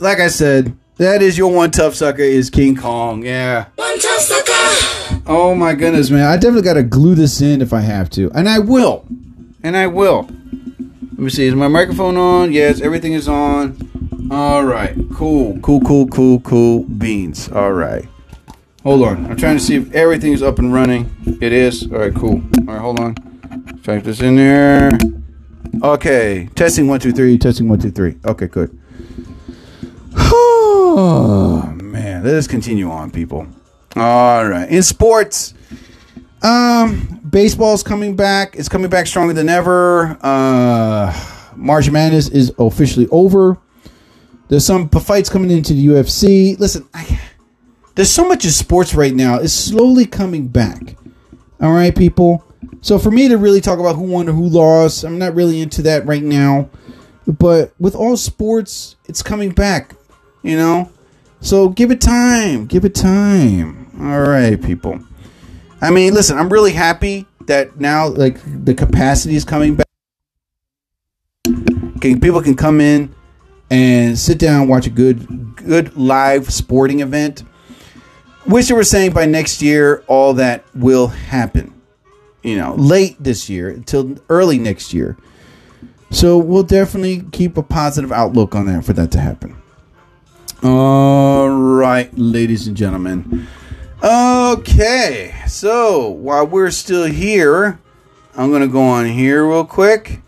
like 0.00 0.20
I 0.20 0.28
said, 0.28 0.76
that 0.96 1.20
is 1.22 1.36
your 1.36 1.52
one 1.52 1.70
tough 1.70 1.94
sucker 1.94 2.22
is 2.22 2.48
King 2.48 2.76
Kong. 2.76 3.24
Yeah. 3.24 3.66
One 3.74 3.98
tough 3.98 4.20
sucker. 4.20 5.22
Oh 5.26 5.54
my 5.54 5.74
goodness, 5.74 6.10
man. 6.10 6.26
I 6.26 6.36
definitely 6.36 6.62
got 6.62 6.74
to 6.74 6.82
glue 6.82 7.14
this 7.14 7.40
in 7.40 7.60
if 7.60 7.72
I 7.72 7.80
have 7.80 8.08
to. 8.10 8.30
And 8.32 8.48
I 8.48 8.58
will. 8.58 9.04
And 9.62 9.76
I 9.76 9.86
will. 9.86 10.22
Let 10.22 11.18
me 11.18 11.30
see. 11.30 11.46
Is 11.46 11.54
my 11.54 11.68
microphone 11.68 12.16
on? 12.16 12.52
Yes, 12.52 12.80
everything 12.80 13.12
is 13.12 13.28
on. 13.28 14.28
All 14.30 14.64
right. 14.64 14.96
Cool. 15.14 15.58
Cool, 15.60 15.80
cool, 15.80 16.06
cool, 16.08 16.40
cool 16.40 16.84
beans. 16.84 17.50
All 17.50 17.72
right. 17.72 18.08
Hold 18.82 19.02
on. 19.02 19.26
I'm 19.26 19.36
trying 19.36 19.58
to 19.58 19.62
see 19.62 19.76
if 19.76 19.92
everything 19.92 20.32
is 20.32 20.42
up 20.42 20.58
and 20.58 20.72
running. 20.72 21.14
It 21.40 21.52
is. 21.52 21.90
All 21.92 21.98
right, 21.98 22.14
cool. 22.14 22.42
All 22.60 22.64
right, 22.64 22.80
hold 22.80 23.00
on. 23.00 23.14
Type 23.82 24.04
this 24.04 24.20
in 24.20 24.36
there. 24.36 24.90
Okay. 25.82 26.48
Testing 26.54 26.88
one, 26.88 26.98
two, 26.98 27.12
three. 27.12 27.36
Testing 27.36 27.68
one, 27.68 27.78
two, 27.78 27.90
three. 27.90 28.16
Okay, 28.24 28.46
good. 28.46 28.78
Oh 30.16 31.72
man, 31.82 32.24
let 32.24 32.34
us 32.34 32.46
continue 32.46 32.90
on, 32.90 33.10
people. 33.10 33.46
All 33.96 34.46
right, 34.46 34.68
in 34.68 34.82
sports, 34.82 35.54
um, 36.42 37.20
baseball's 37.28 37.82
coming 37.82 38.16
back. 38.16 38.56
It's 38.56 38.68
coming 38.68 38.88
back 38.88 39.06
stronger 39.06 39.32
than 39.32 39.48
ever. 39.48 40.16
Uh, 40.22 41.12
March 41.56 41.90
Madness 41.90 42.28
is 42.28 42.52
officially 42.58 43.08
over. 43.10 43.58
There's 44.48 44.64
some 44.64 44.88
fights 44.88 45.28
coming 45.28 45.50
into 45.50 45.74
the 45.74 45.86
UFC. 45.86 46.58
Listen, 46.58 46.88
I, 46.94 47.20
there's 47.94 48.10
so 48.10 48.26
much 48.28 48.44
in 48.44 48.50
sports 48.50 48.94
right 48.94 49.14
now. 49.14 49.36
It's 49.36 49.52
slowly 49.52 50.06
coming 50.06 50.48
back. 50.48 50.96
All 51.60 51.72
right, 51.72 51.94
people. 51.94 52.44
So 52.80 52.98
for 52.98 53.10
me 53.10 53.28
to 53.28 53.36
really 53.36 53.60
talk 53.60 53.78
about 53.78 53.96
who 53.96 54.02
won 54.02 54.28
or 54.28 54.32
who 54.32 54.46
lost, 54.46 55.04
I'm 55.04 55.18
not 55.18 55.34
really 55.34 55.60
into 55.60 55.82
that 55.82 56.06
right 56.06 56.22
now. 56.22 56.70
But 57.26 57.72
with 57.78 57.94
all 57.94 58.16
sports, 58.16 58.96
it's 59.06 59.22
coming 59.22 59.50
back. 59.50 59.94
You 60.42 60.56
know, 60.56 60.90
so 61.40 61.68
give 61.68 61.90
it 61.90 62.00
time. 62.00 62.66
Give 62.66 62.84
it 62.84 62.94
time. 62.94 63.90
All 64.00 64.22
right, 64.22 64.60
people. 64.62 65.00
I 65.82 65.90
mean, 65.90 66.14
listen, 66.14 66.38
I'm 66.38 66.50
really 66.50 66.72
happy 66.72 67.26
that 67.46 67.78
now, 67.78 68.06
like, 68.06 68.38
the 68.64 68.74
capacity 68.74 69.34
is 69.34 69.44
coming 69.44 69.76
back. 69.76 69.86
Can 72.00 72.20
people 72.20 72.40
can 72.40 72.54
come 72.54 72.80
in 72.80 73.14
and 73.70 74.18
sit 74.18 74.38
down, 74.38 74.68
watch 74.68 74.86
a 74.86 74.90
good, 74.90 75.56
good 75.56 75.96
live 75.96 76.50
sporting 76.52 77.00
event. 77.00 77.42
Wish 78.46 78.68
they 78.68 78.74
were 78.74 78.84
saying 78.84 79.12
by 79.12 79.26
next 79.26 79.62
year 79.62 80.02
all 80.06 80.34
that 80.34 80.64
will 80.74 81.08
happen. 81.08 81.74
You 82.42 82.56
know, 82.56 82.74
late 82.74 83.16
this 83.22 83.50
year 83.50 83.68
until 83.68 84.16
early 84.28 84.58
next 84.58 84.94
year. 84.94 85.16
So 86.10 86.38
we'll 86.38 86.62
definitely 86.62 87.22
keep 87.32 87.56
a 87.56 87.62
positive 87.62 88.10
outlook 88.10 88.54
on 88.54 88.66
that 88.66 88.84
for 88.84 88.92
that 88.94 89.12
to 89.12 89.20
happen. 89.20 89.56
All 90.62 91.48
right, 91.48 92.10
ladies 92.18 92.66
and 92.66 92.76
gentlemen. 92.76 93.46
Okay, 94.02 95.34
so 95.46 96.08
while 96.08 96.46
we're 96.46 96.70
still 96.70 97.04
here, 97.04 97.78
I'm 98.34 98.50
gonna 98.50 98.68
go 98.68 98.82
on 98.82 99.06
here 99.06 99.46
real 99.46 99.64
quick. 99.64 100.20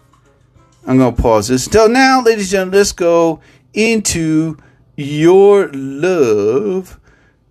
I'm 0.86 0.98
gonna 0.98 1.16
pause 1.16 1.48
this. 1.48 1.66
Till 1.66 1.88
now, 1.88 2.22
ladies 2.22 2.44
and 2.44 2.50
gentlemen, 2.50 2.78
let's 2.78 2.92
go 2.92 3.40
into 3.74 4.56
your 4.96 5.68
love. 5.72 6.98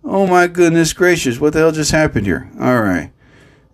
Oh 0.04 0.26
my 0.26 0.48
goodness 0.48 0.92
gracious, 0.92 1.38
what 1.38 1.52
the 1.52 1.60
hell 1.60 1.72
just 1.72 1.92
happened 1.92 2.26
here? 2.26 2.50
All 2.60 2.82
right. 2.82 3.12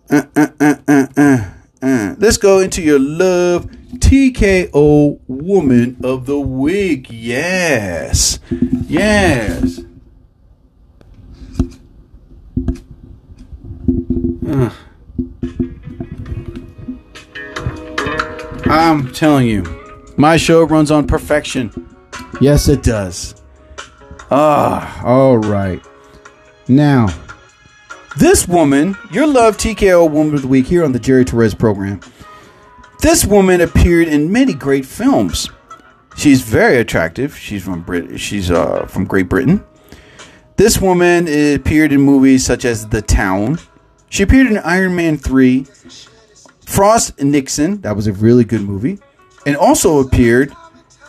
Uh, 0.09 0.23
uh, 0.35 0.47
uh, 0.59 0.75
uh, 0.87 1.07
uh, 1.17 1.49
uh. 1.81 2.15
Let's 2.19 2.37
go 2.37 2.59
into 2.59 2.81
your 2.81 2.99
love 2.99 3.65
TKO 3.95 5.19
Woman 5.27 5.97
of 6.03 6.25
the 6.27 6.39
Week. 6.39 7.07
Yes. 7.09 8.39
Yes. 8.87 9.81
Uh. 14.47 14.71
I'm 18.65 19.11
telling 19.13 19.47
you, 19.47 19.63
my 20.15 20.37
show 20.37 20.63
runs 20.63 20.91
on 20.91 21.07
perfection. 21.07 21.71
Yes, 22.39 22.67
it 22.67 22.83
does. 22.83 23.33
Ah, 24.29 25.03
all 25.03 25.39
right. 25.39 25.83
Now, 26.69 27.07
this 28.19 28.47
woman, 28.47 28.95
your 29.09 29.25
love 29.25 29.57
TKO 29.57 30.09
Woman 30.09 30.35
of 30.35 30.43
the 30.43 30.47
Week 30.47 30.67
here 30.67 30.83
on 30.83 30.91
the 30.91 30.99
Jerry 30.99 31.25
Torres 31.25 31.55
program. 31.55 31.99
This 33.01 33.25
woman 33.25 33.59
appeared 33.61 34.07
in 34.07 34.31
many 34.31 34.53
great 34.53 34.85
films. 34.85 35.49
She's 36.15 36.43
very 36.43 36.77
attractive. 36.77 37.35
She's 37.35 37.63
from 37.63 37.81
Brit. 37.81 38.19
She's 38.19 38.51
uh, 38.51 38.85
from 38.85 39.05
Great 39.05 39.27
Britain. 39.27 39.65
This 40.57 40.79
woman 40.79 41.27
appeared 41.55 41.91
in 41.91 42.01
movies 42.01 42.45
such 42.45 42.65
as 42.65 42.87
The 42.87 43.01
Town. 43.01 43.57
She 44.09 44.21
appeared 44.21 44.45
in 44.45 44.59
Iron 44.59 44.95
Man 44.95 45.17
3, 45.17 45.65
Frost 46.67 47.19
Nixon, 47.19 47.81
that 47.81 47.95
was 47.95 48.05
a 48.05 48.13
really 48.13 48.43
good 48.43 48.61
movie, 48.61 48.99
and 49.47 49.57
also 49.57 49.99
appeared 49.99 50.53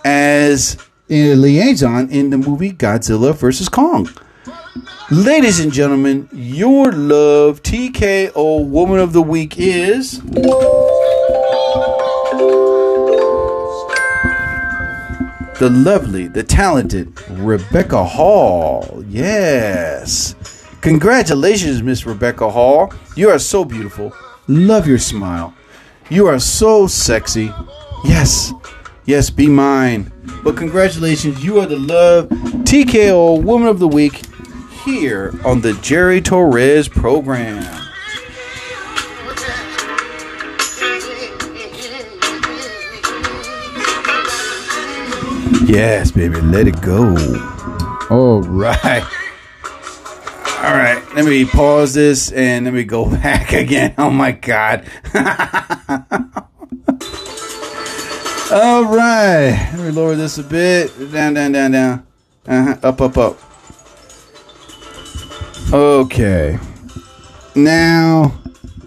as 0.06 0.78
a 1.10 1.34
liaison 1.34 2.08
in 2.08 2.30
the 2.30 2.38
movie 2.38 2.72
Godzilla 2.72 3.34
vs. 3.34 3.68
Kong. 3.68 4.08
Ladies 5.10 5.58
and 5.58 5.72
gentlemen, 5.72 6.28
your 6.32 6.92
love 6.92 7.60
TKO 7.62 8.64
Woman 8.68 9.00
of 9.00 9.12
the 9.12 9.22
Week 9.22 9.58
is. 9.58 10.20
The 15.58 15.68
lovely, 15.70 16.28
the 16.28 16.44
talented 16.44 17.20
Rebecca 17.30 18.04
Hall. 18.04 19.04
Yes. 19.08 20.36
Congratulations, 20.80 21.82
Miss 21.82 22.06
Rebecca 22.06 22.48
Hall. 22.48 22.92
You 23.16 23.30
are 23.30 23.40
so 23.40 23.64
beautiful. 23.64 24.12
Love 24.46 24.86
your 24.86 24.98
smile. 24.98 25.52
You 26.10 26.28
are 26.28 26.38
so 26.38 26.86
sexy. 26.86 27.52
Yes. 28.04 28.52
Yes, 29.04 29.30
be 29.30 29.48
mine. 29.48 30.12
But 30.44 30.56
congratulations, 30.56 31.44
you 31.44 31.58
are 31.58 31.66
the 31.66 31.78
love 31.78 32.28
TKO 32.28 33.42
Woman 33.42 33.66
of 33.66 33.80
the 33.80 33.88
Week 33.88 34.22
here 34.84 35.32
on 35.44 35.60
the 35.60 35.74
Jerry 35.74 36.20
Torres 36.20 36.88
program. 36.88 37.62
Yes, 45.66 46.10
baby, 46.10 46.40
let 46.40 46.66
it 46.66 46.80
go. 46.80 47.14
All 48.10 48.42
right. 48.42 49.04
All 50.62 50.76
right, 50.76 51.02
let 51.14 51.24
me 51.24 51.44
pause 51.44 51.94
this 51.94 52.30
and 52.32 52.64
let 52.64 52.74
me 52.74 52.84
go 52.84 53.08
back 53.10 53.52
again. 53.52 53.94
Oh 53.96 54.10
my 54.10 54.32
god. 54.32 54.84
All 58.52 58.84
right, 58.84 59.70
let 59.74 59.78
me 59.78 59.90
lower 59.90 60.16
this 60.16 60.38
a 60.38 60.42
bit. 60.42 60.90
Down, 61.12 61.34
down, 61.34 61.52
down, 61.52 61.70
down. 61.70 62.06
Uh-huh. 62.46 62.76
Up, 62.82 63.00
up, 63.00 63.16
up. 63.16 63.49
Okay. 65.72 66.58
Now, 67.54 68.38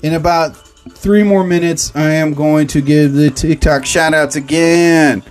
in 0.02 0.14
about 0.14 0.56
three 0.56 1.24
more 1.24 1.44
minutes, 1.44 1.96
I 1.96 2.12
am 2.12 2.34
going 2.34 2.68
to 2.68 2.82
give 2.82 3.14
the 3.14 3.30
TikTok 3.30 3.86
shout 3.86 4.14
outs 4.14 4.36
again. 4.36 5.24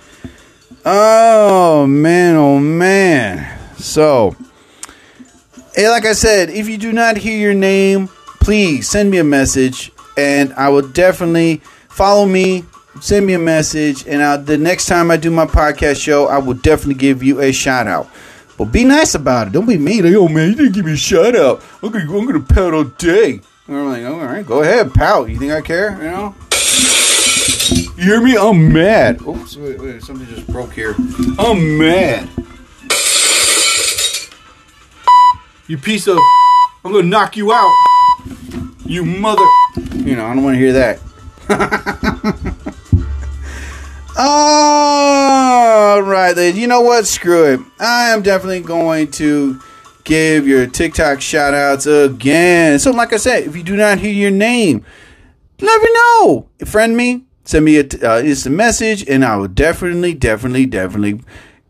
Oh, 0.84 1.86
man, 1.86 2.36
oh, 2.36 2.58
man. 2.58 3.58
So, 3.76 4.34
hey, 5.74 5.88
like 5.88 6.04
I 6.04 6.12
said, 6.12 6.50
if 6.50 6.68
you 6.68 6.78
do 6.78 6.92
not 6.92 7.16
hear 7.16 7.38
your 7.38 7.54
name, 7.54 8.08
please 8.40 8.88
send 8.88 9.10
me 9.10 9.18
a 9.18 9.24
message 9.24 9.92
and 10.16 10.52
I 10.54 10.68
will 10.68 10.88
definitely 10.88 11.58
follow 11.88 12.26
me. 12.26 12.64
Send 13.00 13.26
me 13.26 13.32
a 13.32 13.38
message, 13.38 14.06
and 14.06 14.22
I'll, 14.22 14.38
the 14.38 14.58
next 14.58 14.84
time 14.84 15.10
I 15.10 15.16
do 15.16 15.30
my 15.30 15.46
podcast 15.46 15.98
show, 15.98 16.26
I 16.26 16.36
will 16.36 16.54
definitely 16.54 16.96
give 16.96 17.22
you 17.22 17.40
a 17.40 17.50
shout 17.50 17.86
out. 17.86 18.06
But 18.58 18.66
be 18.66 18.84
nice 18.84 19.14
about 19.14 19.48
it. 19.48 19.52
Don't 19.52 19.66
be 19.66 19.78
mean. 19.78 20.04
Like, 20.04 20.14
oh 20.14 20.28
man, 20.28 20.50
you 20.50 20.54
didn't 20.54 20.72
give 20.72 20.84
me 20.84 20.92
a 20.92 20.96
shout 20.96 21.34
out. 21.34 21.62
I'm 21.82 21.90
gonna, 21.90 22.18
I'm 22.18 22.26
gonna 22.26 22.40
pout 22.40 22.74
all 22.74 22.84
day. 22.84 23.40
And 23.66 23.76
I'm 23.76 23.88
like, 23.88 24.04
all 24.04 24.24
right, 24.24 24.46
go 24.46 24.62
ahead, 24.62 24.92
pout. 24.92 25.30
You 25.30 25.38
think 25.38 25.52
I 25.52 25.60
care? 25.60 25.92
You 25.96 26.10
know? 26.10 26.34
You 27.96 28.04
hear 28.04 28.20
me? 28.20 28.36
I'm 28.36 28.72
mad. 28.72 29.22
Oops, 29.22 29.56
wait, 29.56 29.80
wait, 29.80 30.02
something 30.02 30.26
just 30.26 30.46
broke 30.48 30.72
here. 30.72 30.94
I'm 31.38 31.78
mad. 31.78 32.28
You 35.68 35.78
piece 35.78 36.06
of. 36.08 36.18
I'm 36.84 36.92
gonna 36.92 37.04
knock 37.04 37.36
you 37.36 37.52
out. 37.52 37.72
You 38.84 39.04
mother. 39.04 39.46
You 39.94 40.16
know, 40.16 40.26
I 40.26 40.34
don't 40.34 40.44
want 40.44 40.56
to 40.56 40.58
hear 40.58 40.72
that. 40.72 41.00
All 44.16 46.02
right, 46.02 46.34
then. 46.34 46.56
You 46.56 46.66
know 46.66 46.82
what? 46.82 47.06
Screw 47.06 47.44
it. 47.44 47.60
I 47.80 48.10
am 48.10 48.22
definitely 48.22 48.60
going 48.60 49.10
to 49.12 49.60
give 50.04 50.46
your 50.46 50.66
TikTok 50.66 51.20
shout 51.20 51.54
outs 51.54 51.86
again. 51.86 52.78
So, 52.78 52.90
like 52.90 53.12
I 53.12 53.16
said, 53.16 53.44
if 53.44 53.56
you 53.56 53.62
do 53.62 53.76
not 53.76 53.98
hear 53.98 54.12
your 54.12 54.30
name, 54.30 54.84
let 55.60 55.82
me 55.82 55.88
know. 55.94 56.48
Friend 56.64 56.96
me, 56.96 57.24
send 57.44 57.64
me 57.64 57.78
a 57.78 57.84
uh, 58.02 58.20
instant 58.20 58.54
message, 58.54 59.08
and 59.08 59.24
I 59.24 59.36
will 59.36 59.48
definitely, 59.48 60.14
definitely, 60.14 60.66
definitely 60.66 61.20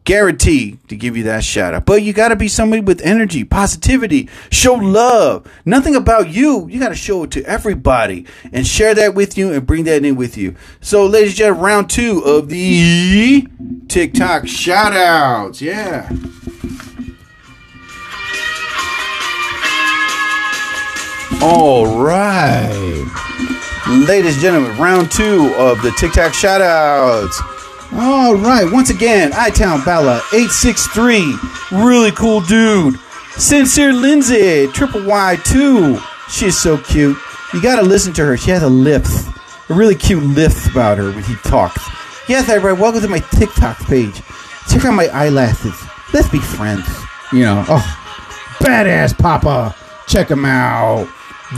guarantee 0.05 0.79
to 0.88 0.97
give 0.97 1.17
you 1.17 1.23
that 1.25 1.45
shout 1.45 1.75
out. 1.75 1.87
But 1.87 2.03
you 2.03 2.12
got 2.12 2.29
to 2.29 2.37
be 2.37 2.49
somebody 2.49 2.83
with 2.83 3.01
energy, 3.03 3.45
positivity, 3.45 4.29
show 4.51 4.75
love. 4.75 5.51
Nothing 5.65 5.95
about 5.95 6.29
you. 6.29 6.67
You 6.69 6.81
got 6.81 6.88
to 6.88 6.95
show 6.95 7.25
it 7.25 7.31
to 7.33 7.45
everybody 7.45 8.27
and 8.53 8.67
share 8.67 8.95
that 8.95 9.15
with 9.15 9.38
you 9.38 9.53
and 9.53 9.67
bring 9.67 9.85
that 9.85 10.05
in 10.05 10.17
with 10.17 10.37
you. 10.37 10.57
So, 10.81 11.07
ladies 11.07 11.31
and 11.31 11.38
gentlemen, 11.38 11.65
round 11.65 11.91
two 11.91 12.23
of 12.25 12.49
the 12.49 13.47
TikTok 13.88 14.47
shout 14.49 14.93
outs. 14.93 15.62
Yeah. 15.62 16.09
All 21.41 22.03
right. 22.03 23.09
Ladies 23.88 24.35
and 24.35 24.43
gentlemen, 24.43 24.79
round 24.79 25.11
two 25.11 25.53
of 25.57 25.83
the 25.83 25.91
TikTok 25.99 26.35
shout 26.35 26.61
outs. 26.61 27.43
All 27.94 28.37
right, 28.37 28.64
once 28.72 28.88
again, 28.88 29.33
iTown 29.33 29.85
Bella 29.85 30.22
863, 30.33 31.37
really 31.73 32.10
cool 32.12 32.40
dude. 32.40 32.98
Sincere 33.37 33.92
Lindsay, 33.92 34.67
Triple 34.69 35.02
Y2, 35.02 36.02
she's 36.31 36.58
so 36.58 36.79
cute. 36.79 37.19
You 37.52 37.60
gotta 37.60 37.83
listen 37.83 38.14
to 38.14 38.25
her. 38.25 38.38
She 38.38 38.50
has 38.50 38.62
a 38.62 38.69
lisp, 38.69 39.31
a 39.69 39.75
really 39.75 39.94
cute 39.94 40.23
lisp 40.23 40.71
about 40.71 40.96
her 40.96 41.10
when 41.10 41.23
he 41.25 41.35
talks. 41.44 41.87
Yes, 42.29 42.48
I. 42.48 42.56
Welcome 42.58 43.02
to 43.02 43.08
my 43.08 43.19
TikTok 43.19 43.79
page. 43.81 44.23
Check 44.71 44.87
out 44.87 44.94
my 44.94 45.08
eyelashes. 45.08 45.79
Let's 46.14 46.31
be 46.31 46.38
friends. 46.38 46.88
You 47.31 47.40
know, 47.40 47.64
oh, 47.69 48.04
badass 48.60 49.19
Papa. 49.19 49.77
Check 50.06 50.31
him 50.31 50.46
out. 50.46 51.08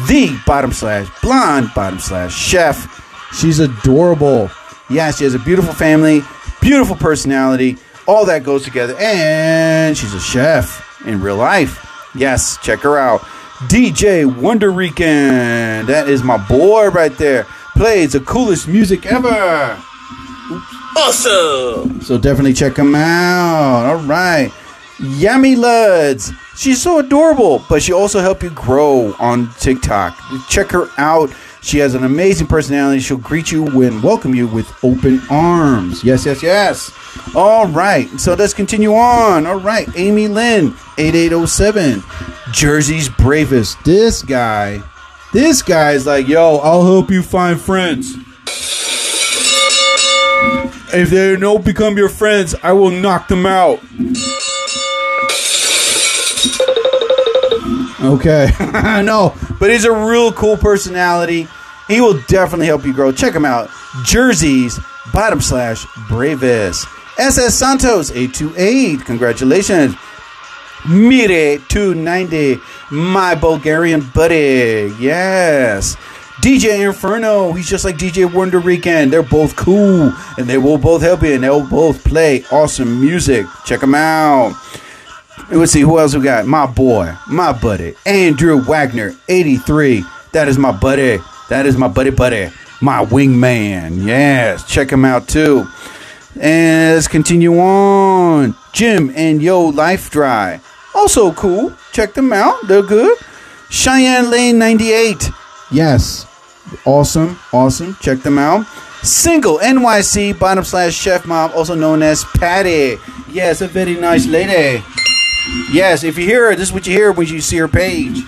The 0.08 0.36
bottom 0.44 0.72
slash 0.72 1.08
blonde 1.20 1.70
bottom 1.76 2.00
slash 2.00 2.34
chef. 2.34 2.90
She's 3.38 3.60
adorable. 3.60 4.50
Yeah, 4.90 5.10
she 5.10 5.24
has 5.24 5.34
a 5.34 5.38
beautiful 5.38 5.72
family, 5.72 6.22
beautiful 6.60 6.96
personality. 6.96 7.78
All 8.06 8.26
that 8.26 8.44
goes 8.44 8.64
together. 8.64 8.94
And 8.98 9.96
she's 9.96 10.12
a 10.14 10.20
chef 10.20 11.06
in 11.06 11.20
real 11.20 11.36
life. 11.36 11.80
Yes, 12.14 12.58
check 12.62 12.80
her 12.80 12.98
out. 12.98 13.20
DJ 13.68 14.24
Wonder 14.26 14.70
Rican. 14.70 15.86
That 15.86 16.08
is 16.08 16.22
my 16.22 16.36
boy 16.36 16.88
right 16.90 17.16
there. 17.16 17.44
Plays 17.76 18.12
the 18.12 18.20
coolest 18.20 18.68
music 18.68 19.06
ever. 19.06 19.80
Awesome. 20.96 22.00
So 22.02 22.18
definitely 22.18 22.52
check 22.52 22.76
him 22.76 22.94
out. 22.94 23.86
All 23.86 24.02
right. 24.04 24.52
Yummy 25.00 25.56
Luds. 25.56 26.32
She's 26.56 26.80
so 26.80 26.98
adorable, 27.00 27.64
but 27.68 27.82
she 27.82 27.92
also 27.92 28.20
help 28.20 28.42
you 28.42 28.50
grow 28.50 29.12
on 29.18 29.52
TikTok. 29.58 30.16
Check 30.48 30.70
her 30.70 30.88
out. 30.98 31.30
She 31.64 31.78
has 31.78 31.94
an 31.94 32.04
amazing 32.04 32.46
personality. 32.46 33.00
She'll 33.00 33.16
greet 33.16 33.50
you 33.50 33.64
and 33.80 34.02
welcome 34.02 34.34
you 34.34 34.46
with 34.46 34.70
open 34.84 35.22
arms. 35.30 36.04
Yes, 36.04 36.26
yes, 36.26 36.42
yes. 36.42 36.92
All 37.34 37.66
right. 37.68 38.06
So 38.20 38.34
let's 38.34 38.52
continue 38.52 38.92
on. 38.92 39.46
All 39.46 39.58
right. 39.58 39.88
Amy 39.96 40.28
Lynn, 40.28 40.76
8807. 40.98 42.02
Jersey's 42.52 43.08
bravest. 43.08 43.82
This 43.82 44.22
guy, 44.22 44.82
this 45.32 45.62
guy 45.62 45.92
is 45.92 46.04
like, 46.04 46.28
yo, 46.28 46.58
I'll 46.58 46.84
help 46.84 47.10
you 47.10 47.22
find 47.22 47.58
friends. 47.58 48.14
If 50.92 51.08
they 51.08 51.34
don't 51.36 51.64
become 51.64 51.96
your 51.96 52.10
friends, 52.10 52.54
I 52.62 52.72
will 52.72 52.90
knock 52.90 53.28
them 53.28 53.46
out. 53.46 53.80
Okay. 58.04 58.50
no, 59.04 59.34
but 59.58 59.70
he's 59.70 59.84
a 59.84 59.92
real 59.92 60.32
cool 60.32 60.56
personality. 60.56 61.48
He 61.88 62.00
will 62.00 62.20
definitely 62.28 62.66
help 62.66 62.84
you 62.84 62.92
grow. 62.92 63.12
Check 63.12 63.34
him 63.34 63.44
out. 63.44 63.70
Jersey's 64.04 64.78
bottom 65.12 65.40
slash 65.40 65.86
bravest. 66.08 66.86
SS 67.18 67.54
Santos 67.54 68.10
828. 68.10 69.04
Congratulations. 69.04 69.94
Mire 70.86 71.58
290. 71.68 72.60
My 72.90 73.34
Bulgarian 73.34 74.00
buddy. 74.14 74.94
Yes. 74.98 75.96
DJ 76.42 76.84
Inferno. 76.84 77.52
He's 77.52 77.68
just 77.68 77.84
like 77.84 77.96
DJ 77.96 78.32
Wonder 78.32 78.60
Weekend. 78.60 79.12
They're 79.12 79.22
both 79.22 79.54
cool 79.56 80.12
and 80.36 80.46
they 80.46 80.58
will 80.58 80.78
both 80.78 81.02
help 81.02 81.22
you 81.22 81.34
and 81.34 81.44
they'll 81.44 81.66
both 81.66 82.02
play 82.04 82.44
awesome 82.50 83.00
music. 83.00 83.46
Check 83.64 83.80
them 83.80 83.94
out. 83.94 84.54
Let's 85.50 85.72
see 85.72 85.82
who 85.82 85.98
else 85.98 86.14
we 86.14 86.22
got. 86.22 86.46
My 86.46 86.66
boy, 86.66 87.14
my 87.28 87.52
buddy, 87.52 87.94
Andrew 88.06 88.62
Wagner, 88.62 89.14
83. 89.28 90.04
That 90.32 90.48
is 90.48 90.58
my 90.58 90.72
buddy. 90.72 91.18
That 91.48 91.66
is 91.66 91.76
my 91.76 91.86
buddy, 91.86 92.10
buddy, 92.10 92.50
my 92.80 93.04
wingman. 93.04 94.06
Yes, 94.06 94.66
check 94.66 94.90
him 94.90 95.04
out 95.04 95.28
too. 95.28 95.66
And 96.40 96.94
let's 96.94 97.08
continue 97.08 97.58
on. 97.58 98.56
Jim 98.72 99.12
and 99.14 99.42
Yo 99.42 99.66
Life 99.66 100.10
Dry, 100.10 100.60
also 100.94 101.32
cool. 101.34 101.72
Check 101.92 102.14
them 102.14 102.32
out. 102.32 102.66
They're 102.66 102.82
good. 102.82 103.16
Cheyenne 103.70 104.30
Lane 104.30 104.58
98. 104.58 105.30
Yes, 105.70 106.26
awesome, 106.84 107.38
awesome. 107.52 107.96
Check 108.00 108.20
them 108.20 108.38
out. 108.38 108.66
Single 109.02 109.58
NYC 109.58 110.38
bottom 110.38 110.64
slash 110.64 110.94
chef 110.94 111.26
mom, 111.26 111.52
also 111.54 111.74
known 111.74 112.02
as 112.02 112.24
Patty. 112.24 112.96
Yes, 113.30 113.60
a 113.60 113.68
very 113.68 113.94
nice 113.94 114.26
lady. 114.26 114.82
Yes, 115.70 116.04
if 116.04 116.16
you 116.16 116.24
hear 116.24 116.50
her, 116.50 116.56
this 116.56 116.68
is 116.68 116.72
what 116.72 116.86
you 116.86 116.94
hear 116.94 117.12
when 117.12 117.26
you 117.26 117.40
see 117.40 117.58
her 117.58 117.68
page. 117.68 118.22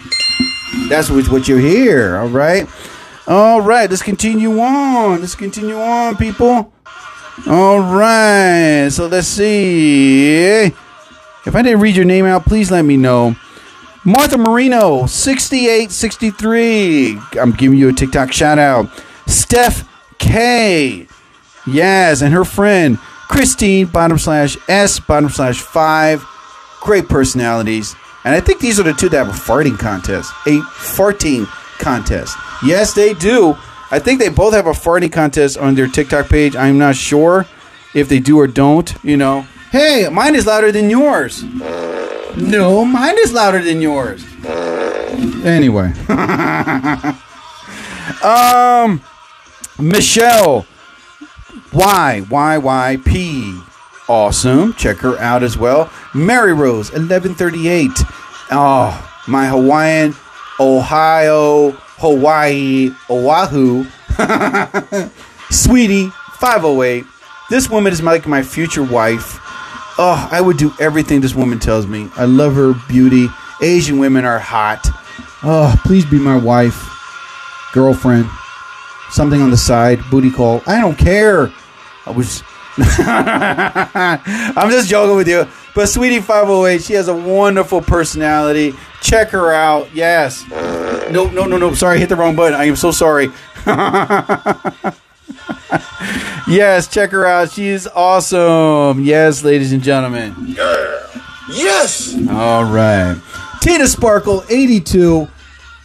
That's 0.88 1.10
what, 1.10 1.28
what 1.28 1.48
you 1.48 1.56
hear, 1.56 2.16
all 2.16 2.28
right? 2.28 2.68
All 3.26 3.60
right, 3.60 3.90
let's 3.90 4.02
continue 4.02 4.60
on. 4.60 5.20
Let's 5.20 5.34
continue 5.34 5.80
on, 5.80 6.16
people. 6.16 6.72
All 7.46 7.80
right, 7.80 8.88
so 8.90 9.06
let's 9.06 9.26
see. 9.26 10.64
If 10.64 11.54
I 11.54 11.62
didn't 11.62 11.80
read 11.80 11.96
your 11.96 12.04
name 12.04 12.26
out, 12.26 12.44
please 12.44 12.70
let 12.70 12.82
me 12.82 12.96
know. 12.96 13.34
Martha 14.04 14.38
Marino, 14.38 15.06
6863. 15.06 17.18
I'm 17.40 17.52
giving 17.52 17.78
you 17.78 17.88
a 17.88 17.92
TikTok 17.92 18.32
shout 18.32 18.58
out. 18.58 18.88
Steph 19.26 19.88
K. 20.18 21.08
Yes, 21.66 22.22
and 22.22 22.32
her 22.32 22.44
friend 22.44 22.98
Christine, 22.98 23.86
bottom 23.86 24.18
slash 24.18 24.56
S, 24.68 25.00
bottom 25.00 25.30
slash 25.30 25.60
5 25.60 26.24
great 26.86 27.08
personalities. 27.08 27.94
And 28.24 28.34
I 28.34 28.40
think 28.40 28.60
these 28.60 28.80
are 28.80 28.84
the 28.84 28.94
two 28.94 29.08
that 29.10 29.26
have 29.26 29.28
a 29.28 29.38
farting 29.38 29.78
contest. 29.78 30.32
A 30.46 30.60
farting 30.60 31.46
contest. 31.78 32.36
Yes, 32.64 32.94
they 32.94 33.12
do. 33.12 33.56
I 33.90 33.98
think 33.98 34.20
they 34.20 34.30
both 34.30 34.54
have 34.54 34.66
a 34.66 34.72
farting 34.72 35.12
contest 35.12 35.58
on 35.58 35.74
their 35.74 35.88
TikTok 35.88 36.28
page. 36.28 36.56
I'm 36.56 36.78
not 36.78 36.96
sure 36.96 37.44
if 37.94 38.08
they 38.08 38.20
do 38.20 38.38
or 38.38 38.46
don't, 38.46 38.94
you 39.04 39.16
know. 39.16 39.42
Hey, 39.70 40.08
mine 40.10 40.34
is 40.34 40.46
louder 40.46 40.72
than 40.72 40.88
yours. 40.88 41.42
No, 42.36 42.84
mine 42.84 43.16
is 43.18 43.32
louder 43.32 43.62
than 43.62 43.82
yours. 43.82 44.24
Anyway. 45.44 45.92
um 48.22 49.02
Michelle 49.78 50.66
Y 51.72 52.22
Y 52.30 52.58
Y 52.58 52.98
P 53.04 53.60
awesome. 54.08 54.74
Check 54.74 54.98
her 54.98 55.18
out 55.18 55.42
as 55.42 55.56
well. 55.56 55.90
Mary 56.14 56.52
Rose, 56.52 56.90
1138. 56.92 57.90
Oh, 58.50 59.20
my 59.26 59.46
Hawaiian, 59.46 60.14
Ohio, 60.60 61.72
Hawaii, 61.98 62.90
Oahu. 63.10 63.86
Sweetie, 65.50 66.10
508. 66.34 67.04
This 67.50 67.68
woman 67.70 67.92
is 67.92 68.02
like 68.02 68.26
my 68.26 68.42
future 68.42 68.82
wife. 68.82 69.38
Oh, 69.98 70.28
I 70.30 70.40
would 70.40 70.58
do 70.58 70.72
everything 70.78 71.20
this 71.20 71.34
woman 71.34 71.58
tells 71.58 71.86
me. 71.86 72.10
I 72.16 72.24
love 72.24 72.54
her 72.54 72.74
beauty. 72.88 73.28
Asian 73.62 73.98
women 73.98 74.24
are 74.24 74.38
hot. 74.38 74.86
Oh, 75.42 75.74
please 75.84 76.04
be 76.04 76.18
my 76.18 76.36
wife, 76.36 76.76
girlfriend, 77.72 78.28
something 79.10 79.40
on 79.40 79.50
the 79.50 79.56
side, 79.56 80.00
booty 80.10 80.30
call. 80.30 80.62
I 80.66 80.80
don't 80.80 80.98
care. 80.98 81.52
I 82.04 82.10
was 82.10 82.42
I'm 82.78 84.70
just 84.70 84.88
joking 84.88 85.16
with 85.16 85.28
you. 85.28 85.46
But 85.74 85.88
Sweetie 85.88 86.20
508, 86.20 86.82
she 86.82 86.92
has 86.94 87.08
a 87.08 87.16
wonderful 87.16 87.80
personality. 87.80 88.74
Check 89.00 89.30
her 89.30 89.52
out. 89.52 89.94
Yes. 89.94 90.46
No, 91.10 91.30
no, 91.30 91.44
no, 91.46 91.56
no. 91.56 91.74
Sorry, 91.74 91.96
I 91.96 91.98
hit 91.98 92.08
the 92.08 92.16
wrong 92.16 92.36
button. 92.36 92.58
I 92.58 92.64
am 92.64 92.76
so 92.76 92.90
sorry. 92.90 93.26
yes, 96.46 96.88
check 96.88 97.10
her 97.10 97.26
out. 97.26 97.50
She 97.50 97.68
is 97.68 97.88
awesome. 97.94 99.02
Yes, 99.02 99.42
ladies 99.42 99.72
and 99.72 99.82
gentlemen. 99.82 100.34
Yes! 101.48 102.14
All 102.28 102.64
right. 102.64 103.16
Tina 103.60 103.86
Sparkle, 103.86 104.44
82. 104.48 105.28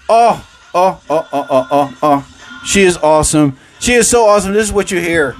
Oh, 0.10 0.48
oh, 0.74 1.02
oh, 1.10 1.28
oh, 1.32 1.48
oh, 1.50 1.68
oh, 1.72 1.98
oh. 2.04 2.28
She 2.66 2.82
is 2.82 2.98
awesome. 2.98 3.58
She 3.80 3.94
is 3.94 4.08
so 4.08 4.26
awesome. 4.26 4.54
This 4.54 4.68
is 4.68 4.74
what 4.74 4.92
you 4.92 5.00
hear. 5.00 5.36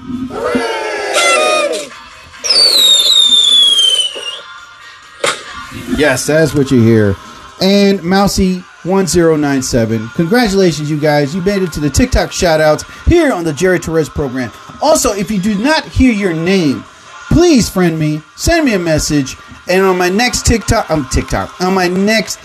Yes, 5.96 6.26
that's 6.26 6.54
what 6.54 6.70
you 6.70 6.82
hear. 6.82 7.14
And 7.60 8.00
Mousy1097. 8.00 10.14
Congratulations, 10.14 10.90
you 10.90 10.98
guys. 10.98 11.34
You 11.34 11.42
made 11.42 11.62
it 11.62 11.72
to 11.74 11.80
the 11.80 11.90
TikTok 11.90 12.30
shoutouts 12.30 12.84
here 13.06 13.32
on 13.32 13.44
the 13.44 13.52
Jerry 13.52 13.78
Torres 13.78 14.08
program. 14.08 14.50
Also, 14.80 15.12
if 15.12 15.30
you 15.30 15.40
do 15.40 15.54
not 15.56 15.84
hear 15.84 16.12
your 16.12 16.32
name, 16.32 16.82
please 17.28 17.70
friend 17.70 17.98
me, 17.98 18.22
send 18.34 18.64
me 18.64 18.74
a 18.74 18.78
message, 18.78 19.36
and 19.68 19.84
on 19.84 19.96
my 19.96 20.08
next 20.08 20.44
TikTok, 20.44 20.90
um, 20.90 21.06
TikTok, 21.12 21.60
on 21.60 21.74
my 21.74 21.86
next 21.88 22.40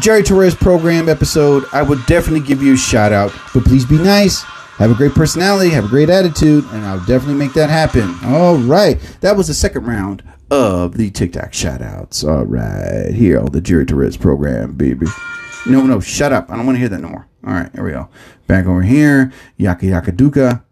Jerry 0.00 0.22
Torres 0.22 0.54
program 0.54 1.08
episode, 1.08 1.64
I 1.72 1.82
would 1.82 2.04
definitely 2.06 2.46
give 2.46 2.62
you 2.62 2.74
a 2.74 2.76
shout 2.76 3.12
out. 3.12 3.32
But 3.54 3.64
please 3.64 3.86
be 3.86 3.98
nice. 3.98 4.44
Have 4.76 4.90
a 4.90 4.94
great 4.94 5.12
personality, 5.12 5.70
have 5.70 5.86
a 5.86 5.88
great 5.88 6.10
attitude, 6.10 6.64
and 6.66 6.84
I'll 6.84 7.04
definitely 7.06 7.34
make 7.36 7.54
that 7.54 7.70
happen. 7.70 8.14
All 8.24 8.58
right. 8.58 9.00
That 9.22 9.34
was 9.34 9.46
the 9.46 9.54
second 9.54 9.86
round 9.86 10.22
of 10.50 10.98
the 10.98 11.10
TikTok 11.10 11.54
shout 11.54 11.80
outs. 11.80 12.22
All 12.22 12.44
right. 12.44 13.10
Here 13.10 13.40
on 13.40 13.52
the 13.52 13.62
Jerry 13.62 13.86
Torres 13.86 14.18
program, 14.18 14.74
baby. 14.74 15.06
No, 15.66 15.82
no, 15.82 15.98
shut 15.98 16.32
up. 16.32 16.50
I 16.50 16.56
don't 16.56 16.66
want 16.66 16.76
to 16.76 16.80
hear 16.80 16.90
that 16.90 17.00
no 17.00 17.08
more. 17.08 17.26
All 17.46 17.54
right, 17.54 17.70
here 17.72 17.84
we 17.84 17.92
go. 17.92 18.08
Back 18.46 18.66
over 18.66 18.82
here. 18.82 19.32
Yaka 19.56 19.86
Yaka 19.86 20.12
Duka. 20.12 20.62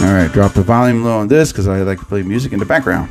All 0.00 0.14
right, 0.14 0.30
drop 0.30 0.52
the 0.52 0.62
volume 0.62 1.04
low 1.04 1.18
on 1.18 1.28
this 1.28 1.52
because 1.52 1.66
I 1.66 1.78
like 1.82 1.98
to 2.00 2.04
play 2.04 2.22
music 2.22 2.52
in 2.52 2.58
the 2.58 2.66
background. 2.66 3.10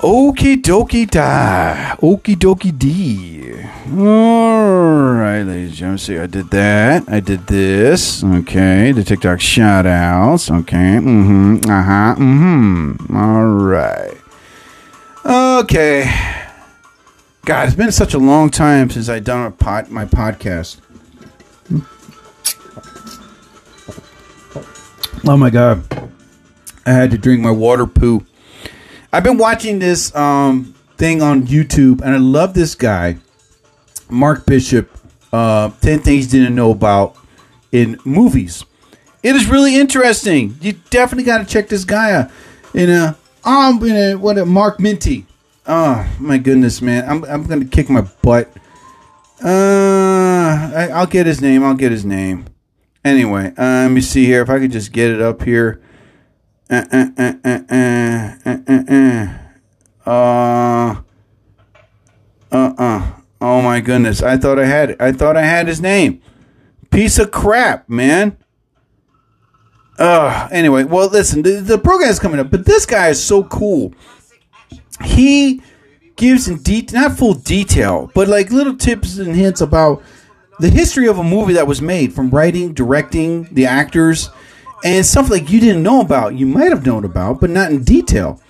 Okie 0.00 0.56
dokie 0.62 1.06
da. 1.10 1.96
Okie 1.96 2.36
dokie 2.36 2.76
dee. 2.76 3.54
All 3.96 5.12
right, 5.14 5.42
ladies 5.42 5.68
and 5.68 5.76
gentlemen. 5.76 5.98
See, 5.98 6.18
I 6.18 6.26
did 6.26 6.50
that. 6.50 7.04
I 7.08 7.20
did 7.20 7.46
this. 7.46 8.24
Okay, 8.24 8.92
the 8.92 9.04
TikTok 9.04 9.40
shout 9.40 9.86
outs. 9.86 10.50
Okay. 10.50 10.98
Mm 10.98 11.60
hmm. 11.62 11.70
Uh 11.70 11.82
huh. 11.82 12.14
Mm 12.18 12.96
hmm. 13.06 13.16
All 13.16 13.46
right. 13.46 14.16
Okay. 15.24 16.10
God, 17.44 17.66
it's 17.66 17.76
been 17.76 17.92
such 17.92 18.14
a 18.14 18.18
long 18.18 18.50
time 18.50 18.88
since 18.90 19.08
I've 19.08 19.24
done 19.24 19.46
a 19.46 19.50
pod, 19.50 19.90
my 19.90 20.04
podcast. 20.04 20.78
Oh 25.24 25.36
my 25.36 25.50
God. 25.50 25.84
I 26.84 26.90
had 26.90 27.10
to 27.12 27.18
drink 27.18 27.40
my 27.40 27.50
water 27.50 27.86
poo. 27.86 28.26
I've 29.12 29.22
been 29.24 29.38
watching 29.38 29.78
this 29.78 30.14
um, 30.14 30.74
thing 30.96 31.22
on 31.22 31.46
YouTube, 31.46 32.00
and 32.00 32.14
I 32.14 32.18
love 32.18 32.54
this 32.54 32.74
guy, 32.74 33.18
Mark 34.08 34.46
Bishop. 34.46 34.90
Uh, 35.32 35.70
Ten 35.80 36.00
things 36.00 36.32
you 36.32 36.40
didn't 36.40 36.54
know 36.54 36.70
about 36.70 37.16
in 37.72 37.98
movies. 38.04 38.64
It 39.22 39.34
is 39.36 39.46
really 39.48 39.76
interesting. 39.76 40.56
You 40.60 40.74
definitely 40.90 41.24
got 41.24 41.38
to 41.38 41.44
check 41.44 41.68
this 41.68 41.84
guy 41.84 42.12
out. 42.12 42.30
And 42.74 42.90
uh, 42.90 43.14
I'm 43.44 43.78
gonna 43.78 44.18
what? 44.18 44.38
a- 44.38 44.46
Mark 44.46 44.80
Minty. 44.80 45.26
Oh 45.66 46.06
my 46.18 46.38
goodness, 46.38 46.82
man! 46.82 47.08
I'm 47.08 47.24
I'm 47.24 47.44
gonna 47.44 47.64
kick 47.66 47.88
my 47.88 48.02
butt. 48.22 48.50
Uh, 49.44 49.48
I, 50.74 50.88
I'll 50.92 51.06
get 51.06 51.26
his 51.26 51.40
name. 51.40 51.62
I'll 51.64 51.74
get 51.74 51.92
his 51.92 52.04
name. 52.04 52.46
Anyway, 53.04 53.52
uh, 53.58 53.62
let 53.62 53.88
me 53.90 54.00
see 54.00 54.24
here 54.26 54.42
if 54.42 54.50
I 54.50 54.58
could 54.58 54.72
just 54.72 54.92
get 54.92 55.10
it 55.10 55.20
up 55.20 55.42
here. 55.42 55.80
Uh, 56.72 56.86
uh, 56.90 57.06
uh, 57.18 57.32
uh, 57.44 57.58
uh, 57.70 58.34
uh, 58.46 58.58
uh, 58.66 58.82
uh. 58.88 60.10
Uh, 60.10 61.02
uh-uh. 62.50 63.12
Oh 63.42 63.60
my 63.60 63.80
goodness. 63.80 64.22
I 64.22 64.38
thought 64.38 64.58
I 64.58 64.64
had 64.64 64.90
it. 64.90 64.96
I 65.00 65.12
thought 65.12 65.36
I 65.36 65.42
had 65.42 65.68
his 65.68 65.82
name. 65.82 66.22
Piece 66.90 67.18
of 67.18 67.30
crap, 67.30 67.90
man. 67.90 68.38
Uh, 69.98 70.48
anyway, 70.50 70.84
well, 70.84 71.08
listen, 71.08 71.42
the, 71.42 71.60
the 71.60 71.76
program 71.76 72.08
is 72.08 72.18
coming 72.18 72.40
up, 72.40 72.50
but 72.50 72.64
this 72.64 72.86
guy 72.86 73.08
is 73.08 73.22
so 73.22 73.44
cool. 73.44 73.92
He 75.04 75.60
gives 76.16 76.48
in 76.48 76.62
detail, 76.62 77.02
not 77.02 77.18
full 77.18 77.34
detail, 77.34 78.10
but 78.14 78.28
like 78.28 78.50
little 78.50 78.76
tips 78.76 79.18
and 79.18 79.36
hints 79.36 79.60
about 79.60 80.02
the 80.58 80.70
history 80.70 81.06
of 81.06 81.18
a 81.18 81.24
movie 81.24 81.52
that 81.52 81.66
was 81.66 81.82
made 81.82 82.14
from 82.14 82.30
writing, 82.30 82.72
directing, 82.72 83.44
the 83.52 83.66
actors, 83.66 84.30
and 84.84 85.04
stuff 85.06 85.30
like 85.30 85.50
you 85.50 85.60
didn't 85.60 85.82
know 85.82 86.00
about. 86.00 86.34
You 86.34 86.46
might 86.46 86.70
have 86.70 86.86
known 86.86 87.04
about, 87.04 87.40
but 87.40 87.50
not 87.50 87.70
in 87.70 87.84
detail. 87.84 88.40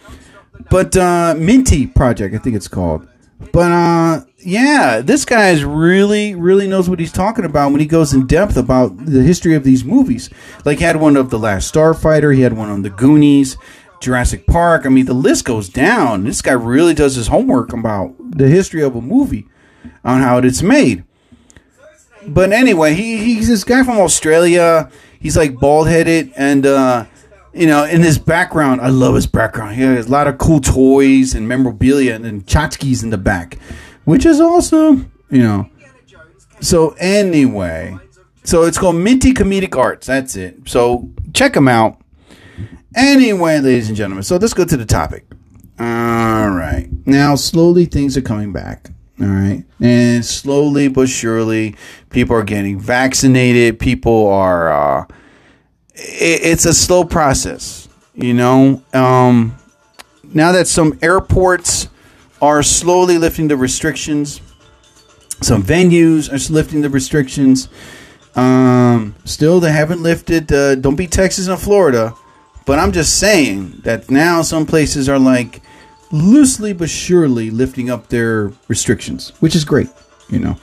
But 0.71 0.97
uh, 0.97 1.35
Minty 1.37 1.87
Project, 1.87 2.35
I 2.35 2.39
think 2.39 2.57
it's 2.57 2.69
called. 2.69 3.07
But 3.53 3.73
uh, 3.73 4.25
yeah, 4.39 5.01
this 5.01 5.25
guy 5.25 5.51
is 5.51 5.65
really, 5.65 6.35
really 6.35 6.69
knows 6.69 6.89
what 6.89 7.01
he's 7.01 7.13
talking 7.13 7.45
about 7.45 7.73
when 7.73 7.81
he 7.81 7.87
goes 7.87 8.15
in 8.15 8.27
depth 8.27 8.57
about 8.57 9.05
the 9.05 9.23
history 9.23 9.55
of 9.55 9.65
these 9.65 9.85
movies. 9.85 10.31
Like 10.65 10.79
he 10.79 10.85
had 10.85 10.97
one 10.97 11.17
of 11.17 11.31
the 11.31 11.39
Last 11.39 11.73
Starfighter, 11.73 12.35
he 12.35 12.43
had 12.43 12.53
one 12.53 12.71
on 12.71 12.83
the 12.83 12.91
Goonies, 12.91 13.57
Jurassic 14.01 14.47
Park. 14.47 14.87
I 14.87 14.91
mean, 14.91 15.07
the 15.07 15.15
list 15.15 15.45
goes 15.45 15.69
down. 15.69 16.25
This 16.25 16.43
guy 16.43 16.53
really 16.53 16.95
does 16.95 17.17
his 17.17 17.29
homework 17.29 17.73
about 17.73 18.15
the 18.19 18.49
history 18.49 18.83
of 18.83 18.95
a 18.95 19.01
movie, 19.01 19.49
on 20.05 20.21
how 20.21 20.39
it's 20.39 20.63
made. 20.63 21.05
But 22.27 22.53
anyway, 22.53 22.95
he, 22.95 23.19
he's 23.19 23.49
this 23.49 23.65
guy 23.65 23.83
from 23.83 23.99
Australia. 23.99 24.91
He's 25.23 25.37
like 25.37 25.55
bald 25.55 25.89
headed, 25.89 26.33
and 26.37 26.67
uh, 26.67 27.07
you 27.53 27.67
know, 27.67 27.85
in 27.85 28.03
his 28.03 28.19
background, 28.19 28.81
I 28.81 28.89
love 28.89 29.15
his 29.15 29.27
background. 29.27 29.77
He 29.77 29.83
has 29.83 30.07
a 30.07 30.11
lot 30.11 30.27
of 30.27 30.39
cool 30.39 30.61
toys 30.61 31.35
and 31.35 31.47
memorabilia, 31.47 32.15
and, 32.15 32.27
and 32.27 32.45
tchotchkes 32.45 33.03
in 33.03 33.11
the 33.11 33.19
back, 33.19 33.59
which 34.05 34.27
is 34.27 34.41
awesome. 34.41 35.13
You 35.31 35.43
know. 35.43 35.71
So 36.61 36.91
anyway, 36.99 37.97
so 38.45 38.65
it's 38.65 38.79
called 38.79 38.97
Minty 38.97 39.33
Comedic 39.33 39.77
Arts. 39.77 40.07
That's 40.07 40.37
it. 40.37 40.69
So 40.69 41.11
check 41.33 41.55
them 41.55 41.69
out. 41.69 42.01
Anyway, 42.95 43.59
ladies 43.59 43.89
and 43.89 43.97
gentlemen, 43.97 44.23
so 44.23 44.37
let's 44.37 44.55
go 44.55 44.65
to 44.65 44.77
the 44.77 44.85
topic. 44.85 45.25
All 45.79 46.51
right. 46.51 46.89
Now, 47.07 47.35
slowly 47.35 47.87
things 47.87 48.17
are 48.17 48.23
coming 48.23 48.53
back. 48.53 48.92
All 49.21 49.27
right. 49.27 49.65
And 49.81 50.25
slowly 50.25 50.89
but 50.89 51.09
surely, 51.09 51.77
people 52.11 52.35
are 52.37 52.45
getting 52.45 52.81
vaccinated. 52.81 53.79
People 53.79 54.29
are, 54.29 54.73
uh, 54.73 55.07
it, 55.95 56.41
it's 56.43 56.65
a 56.65 56.73
slow 56.75 57.05
process, 57.05 57.89
you 58.15 58.35
know. 58.35 58.83
Um, 58.93 59.57
now 60.25 60.53
that 60.53 60.67
some 60.67 60.99
airports 61.03 61.89
are 62.41 62.63
slowly 62.63 63.19
lifting 63.19 63.49
the 63.49 63.57
restrictions, 63.57 64.41
some 65.41 65.63
venues 65.63 66.33
are 66.33 66.53
lifting 66.53 66.81
the 66.81 66.91
restrictions. 66.91 67.69
Um, 68.35 69.15
still, 69.25 69.61
they 69.61 69.73
haven't 69.73 70.03
lifted. 70.03 70.51
Uh, 70.51 70.75
don't 70.77 70.97
be 70.97 71.07
Texas 71.07 71.49
and 71.49 71.61
Florida, 71.61 72.15
but 72.65 72.79
I'm 72.79 72.93
just 72.93 73.19
saying 73.19 73.81
that 73.85 74.11
now 74.11 74.43
some 74.43 74.67
places 74.67 75.09
are 75.09 75.19
like 75.19 75.61
loosely 76.13 76.73
but 76.73 76.89
surely 76.89 77.51
lifting 77.51 77.91
up 77.91 78.09
their 78.09 78.53
restrictions, 78.69 79.31
which 79.41 79.57
is 79.57 79.65
great. 79.65 79.89
You 80.29 80.39
know, 80.39 80.57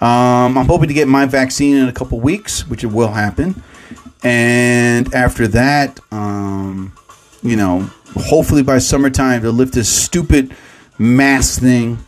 um, 0.00 0.58
I'm 0.58 0.66
hoping 0.66 0.88
to 0.88 0.94
get 0.94 1.08
my 1.08 1.26
vaccine 1.26 1.76
in 1.76 1.88
a 1.88 1.92
couple 1.92 2.18
weeks, 2.20 2.66
which 2.68 2.82
it 2.82 2.88
will 2.88 3.12
happen, 3.12 3.62
and 4.24 5.14
after 5.14 5.46
that, 5.48 6.00
um, 6.10 6.92
you 7.42 7.56
know, 7.56 7.90
hopefully 8.14 8.62
by 8.62 8.78
summertime 8.78 9.42
they'll 9.42 9.52
lift 9.52 9.74
this 9.74 9.88
stupid 9.88 10.54
mask 10.98 11.60
thing, 11.60 11.98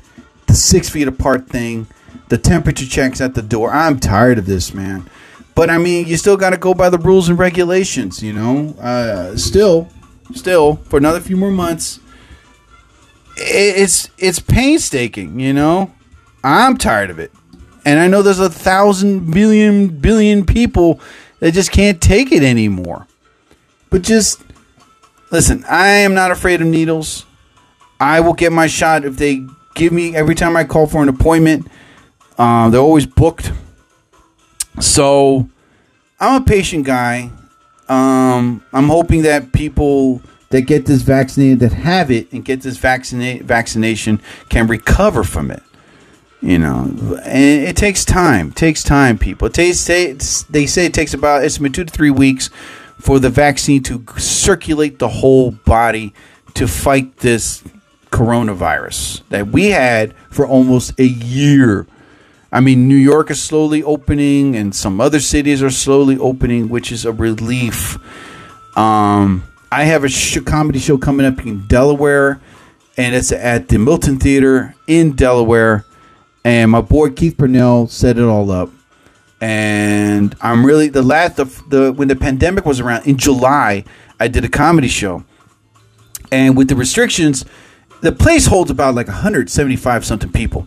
the 0.46 0.54
six 0.54 0.88
feet 0.88 1.06
apart 1.06 1.48
thing, 1.48 1.86
the 2.28 2.38
temperature 2.38 2.86
checks 2.86 3.20
at 3.20 3.34
the 3.34 3.42
door. 3.42 3.70
I'm 3.70 4.00
tired 4.00 4.38
of 4.38 4.46
this, 4.46 4.74
man. 4.74 5.08
But 5.54 5.70
I 5.70 5.78
mean, 5.78 6.06
you 6.06 6.16
still 6.16 6.36
got 6.36 6.50
to 6.50 6.56
go 6.56 6.72
by 6.74 6.88
the 6.88 6.98
rules 6.98 7.28
and 7.28 7.38
regulations, 7.38 8.22
you 8.22 8.32
know. 8.32 8.76
Uh, 8.80 9.36
still, 9.36 9.88
still 10.34 10.76
for 10.76 10.98
another 10.98 11.20
few 11.20 11.36
more 11.36 11.50
months. 11.50 12.00
It's 13.40 14.10
it's 14.18 14.40
painstaking, 14.40 15.40
you 15.40 15.52
know. 15.52 15.92
I'm 16.42 16.76
tired 16.76 17.10
of 17.10 17.18
it, 17.18 17.32
and 17.84 17.98
I 17.98 18.08
know 18.08 18.22
there's 18.22 18.38
a 18.38 18.50
thousand 18.50 19.32
billion 19.32 19.88
billion 19.88 20.44
people 20.44 21.00
that 21.40 21.52
just 21.52 21.70
can't 21.70 22.00
take 22.00 22.32
it 22.32 22.42
anymore. 22.42 23.06
But 23.90 24.02
just 24.02 24.42
listen, 25.30 25.64
I 25.68 25.88
am 25.88 26.14
not 26.14 26.30
afraid 26.30 26.60
of 26.60 26.66
needles. 26.66 27.26
I 28.00 28.20
will 28.20 28.34
get 28.34 28.52
my 28.52 28.66
shot 28.66 29.04
if 29.04 29.16
they 29.16 29.44
give 29.74 29.92
me 29.92 30.14
every 30.14 30.34
time 30.34 30.56
I 30.56 30.64
call 30.64 30.86
for 30.86 31.02
an 31.02 31.08
appointment. 31.08 31.66
Uh, 32.36 32.70
they're 32.70 32.80
always 32.80 33.06
booked. 33.06 33.52
So 34.80 35.48
I'm 36.20 36.42
a 36.42 36.44
patient 36.44 36.86
guy. 36.86 37.30
Um, 37.88 38.62
I'm 38.72 38.88
hoping 38.88 39.22
that 39.22 39.52
people 39.52 40.22
that 40.50 40.62
get 40.62 40.86
this 40.86 41.02
vaccinated, 41.02 41.60
that 41.60 41.72
have 41.72 42.10
it 42.10 42.32
and 42.32 42.44
get 42.44 42.62
this 42.62 42.78
vaccina- 42.78 43.42
vaccination, 43.42 44.20
can 44.48 44.66
recover 44.66 45.24
from 45.24 45.50
it. 45.50 45.62
You 46.40 46.58
know, 46.58 47.18
and 47.24 47.64
it 47.64 47.76
takes 47.76 48.04
time. 48.04 48.48
It 48.48 48.56
takes 48.56 48.82
time, 48.84 49.18
people. 49.18 49.48
It 49.48 49.54
takes, 49.54 49.84
they 50.44 50.66
say 50.66 50.86
it 50.86 50.94
takes 50.94 51.12
about 51.12 51.42
estimate 51.42 51.74
two 51.74 51.84
to 51.84 51.92
three 51.92 52.10
weeks 52.10 52.48
for 52.98 53.18
the 53.18 53.30
vaccine 53.30 53.82
to 53.84 54.04
circulate 54.16 54.98
the 54.98 55.08
whole 55.08 55.50
body 55.50 56.14
to 56.54 56.68
fight 56.68 57.18
this 57.18 57.62
coronavirus 58.10 59.22
that 59.28 59.48
we 59.48 59.66
had 59.66 60.14
for 60.30 60.46
almost 60.46 60.98
a 60.98 61.04
year. 61.04 61.86
I 62.50 62.60
mean, 62.60 62.88
New 62.88 62.96
York 62.96 63.30
is 63.30 63.42
slowly 63.42 63.82
opening, 63.82 64.56
and 64.56 64.74
some 64.74 65.00
other 65.00 65.20
cities 65.20 65.62
are 65.62 65.70
slowly 65.70 66.16
opening, 66.18 66.68
which 66.68 66.90
is 66.90 67.04
a 67.04 67.12
relief. 67.12 67.98
Um, 68.76 69.47
I 69.70 69.84
have 69.84 70.04
a 70.04 70.08
sh- 70.08 70.38
comedy 70.46 70.78
show 70.78 70.96
coming 70.96 71.26
up 71.26 71.44
in 71.44 71.66
Delaware, 71.66 72.40
and 72.96 73.14
it's 73.14 73.32
at 73.32 73.68
the 73.68 73.78
Milton 73.78 74.18
Theater 74.18 74.74
in 74.86 75.12
Delaware. 75.12 75.84
And 76.44 76.70
my 76.70 76.80
boy 76.80 77.10
Keith 77.10 77.36
Purnell 77.36 77.86
set 77.88 78.16
it 78.18 78.24
all 78.24 78.50
up. 78.50 78.70
And 79.40 80.34
I'm 80.40 80.64
really 80.64 80.88
the 80.88 81.02
last 81.02 81.36
the, 81.36 81.44
the 81.68 81.92
when 81.92 82.08
the 82.08 82.16
pandemic 82.16 82.64
was 82.64 82.80
around 82.80 83.06
in 83.06 83.18
July, 83.18 83.84
I 84.18 84.28
did 84.28 84.44
a 84.44 84.48
comedy 84.48 84.88
show, 84.88 85.24
and 86.32 86.56
with 86.56 86.68
the 86.68 86.74
restrictions, 86.74 87.44
the 88.00 88.10
place 88.10 88.46
holds 88.46 88.70
about 88.70 88.94
like 88.94 89.06
175 89.06 90.04
something 90.04 90.32
people. 90.32 90.66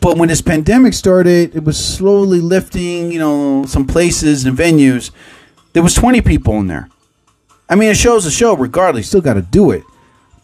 But 0.00 0.16
when 0.16 0.28
this 0.28 0.40
pandemic 0.42 0.94
started, 0.94 1.56
it 1.56 1.64
was 1.64 1.82
slowly 1.82 2.40
lifting, 2.40 3.10
you 3.10 3.18
know, 3.18 3.64
some 3.66 3.86
places 3.86 4.44
and 4.44 4.56
venues. 4.56 5.10
There 5.72 5.82
was 5.82 5.94
20 5.94 6.20
people 6.20 6.54
in 6.60 6.66
there. 6.66 6.88
I 7.68 7.76
mean, 7.76 7.90
a 7.90 7.94
show's 7.94 8.26
a 8.26 8.30
show, 8.30 8.54
regardless. 8.54 9.08
Still 9.08 9.20
got 9.20 9.34
to 9.34 9.42
do 9.42 9.70
it. 9.70 9.84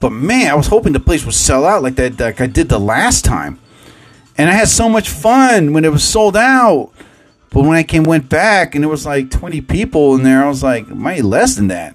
But 0.01 0.11
man, 0.11 0.51
I 0.51 0.55
was 0.55 0.67
hoping 0.67 0.95
the 0.95 1.01
place 1.01 1.25
would 1.25 1.35
sell 1.35 1.67
out 1.67 1.83
like 1.83 1.97
that, 1.97 2.19
like 2.19 2.41
I 2.41 2.47
did 2.47 2.69
the 2.69 2.79
last 2.79 3.25
time. 3.25 3.59
And 4.39 4.49
I 4.49 4.55
had 4.55 4.69
so 4.69 4.89
much 4.89 5.11
fun 5.11 5.75
when 5.75 5.85
it 5.85 5.93
was 5.93 6.03
sold 6.03 6.37
out. 6.37 6.93
But 7.51 7.65
when 7.65 7.77
I 7.77 7.83
came 7.83 8.05
went 8.05 8.29
back 8.29 8.75
and 8.75 8.83
it 8.83 8.87
was 8.87 9.05
like 9.05 9.31
20 9.31 9.61
people 9.61 10.15
in 10.15 10.23
there, 10.23 10.43
I 10.45 10.49
was 10.49 10.63
like, 10.63 10.89
might 10.89 11.25
less 11.25 11.57
than 11.57 11.69
that. 11.69 11.95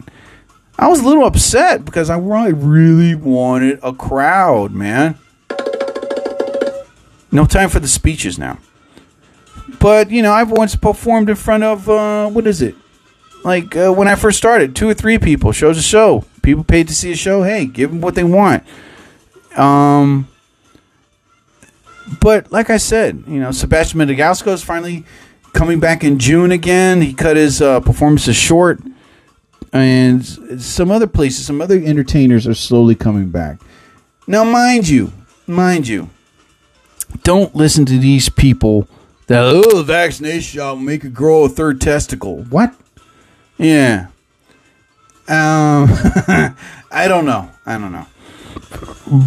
I 0.78 0.90
was 0.90 1.00
a 1.00 1.08
little 1.08 1.26
upset 1.26 1.86
because 1.86 2.10
I 2.10 2.18
really, 2.18 2.54
really 2.54 3.16
wanted 3.16 3.80
a 3.82 3.94
crowd, 3.94 4.74
man. 4.74 5.18
No 7.32 7.46
time 7.46 7.70
for 7.70 7.80
the 7.80 7.88
speeches 7.88 8.38
now. 8.38 8.60
But, 9.80 10.12
you 10.12 10.22
know, 10.22 10.34
I've 10.34 10.52
once 10.52 10.76
performed 10.76 11.30
in 11.30 11.36
front 11.36 11.64
of, 11.64 11.90
uh, 11.90 12.30
what 12.30 12.46
is 12.46 12.62
it? 12.62 12.76
Like 13.46 13.76
uh, 13.76 13.94
when 13.94 14.08
I 14.08 14.16
first 14.16 14.40
started, 14.40 14.76
two 14.76 14.90
or 14.90 14.96
three 14.96 15.20
people. 15.20 15.52
Shows 15.52 15.78
a 15.78 15.82
show. 15.84 16.26
People 16.42 16.64
paid 16.64 16.88
to 16.88 16.96
see 16.96 17.12
a 17.12 17.16
show. 17.16 17.44
Hey, 17.44 17.68
give 17.68 17.92
them 17.92 18.02
what 18.02 18.16
they 18.16 18.24
want. 18.24 18.64
Um, 19.56 20.28
but 22.20 22.52
like 22.52 22.72
I 22.72 22.78
said, 22.78 23.24
you 23.28 23.40
know, 23.40 23.52
Sebastian 23.52 24.00
Maniscalco 24.00 24.52
is 24.52 24.64
finally 24.64 25.06
coming 25.54 25.80
back 25.80 26.04
in 26.04 26.18
June 26.18 26.52
again. 26.52 27.02
He 27.02 27.14
cut 27.14 27.38
his 27.38 27.62
uh, 27.62 27.82
performances 27.82 28.36
short, 28.36 28.82
and 29.72 30.26
some 30.60 30.90
other 30.90 31.08
places, 31.08 31.46
some 31.46 31.62
other 31.62 31.78
entertainers 31.78 32.48
are 32.48 32.56
slowly 32.56 32.96
coming 32.96 33.30
back. 33.30 33.60
Now, 34.26 34.44
mind 34.44 34.88
you, 34.88 35.14
mind 35.46 35.88
you, 35.88 36.10
don't 37.22 37.56
listen 37.56 37.86
to 37.86 38.00
these 38.00 38.28
people 38.28 38.88
that 39.28 39.44
oh, 39.46 39.78
the 39.78 39.84
vaccination 39.84 40.42
shot 40.42 40.78
will 40.78 40.82
make 40.84 41.04
a 41.04 41.10
girl 41.10 41.46
a 41.46 41.50
third 41.50 41.80
testicle. 41.80 42.44
What? 42.46 42.74
Yeah. 43.58 44.08
Um, 45.28 45.88
I 46.92 47.08
don't 47.08 47.26
know. 47.26 47.50
I 47.66 47.78
don't 47.78 47.92
know. 47.92 48.06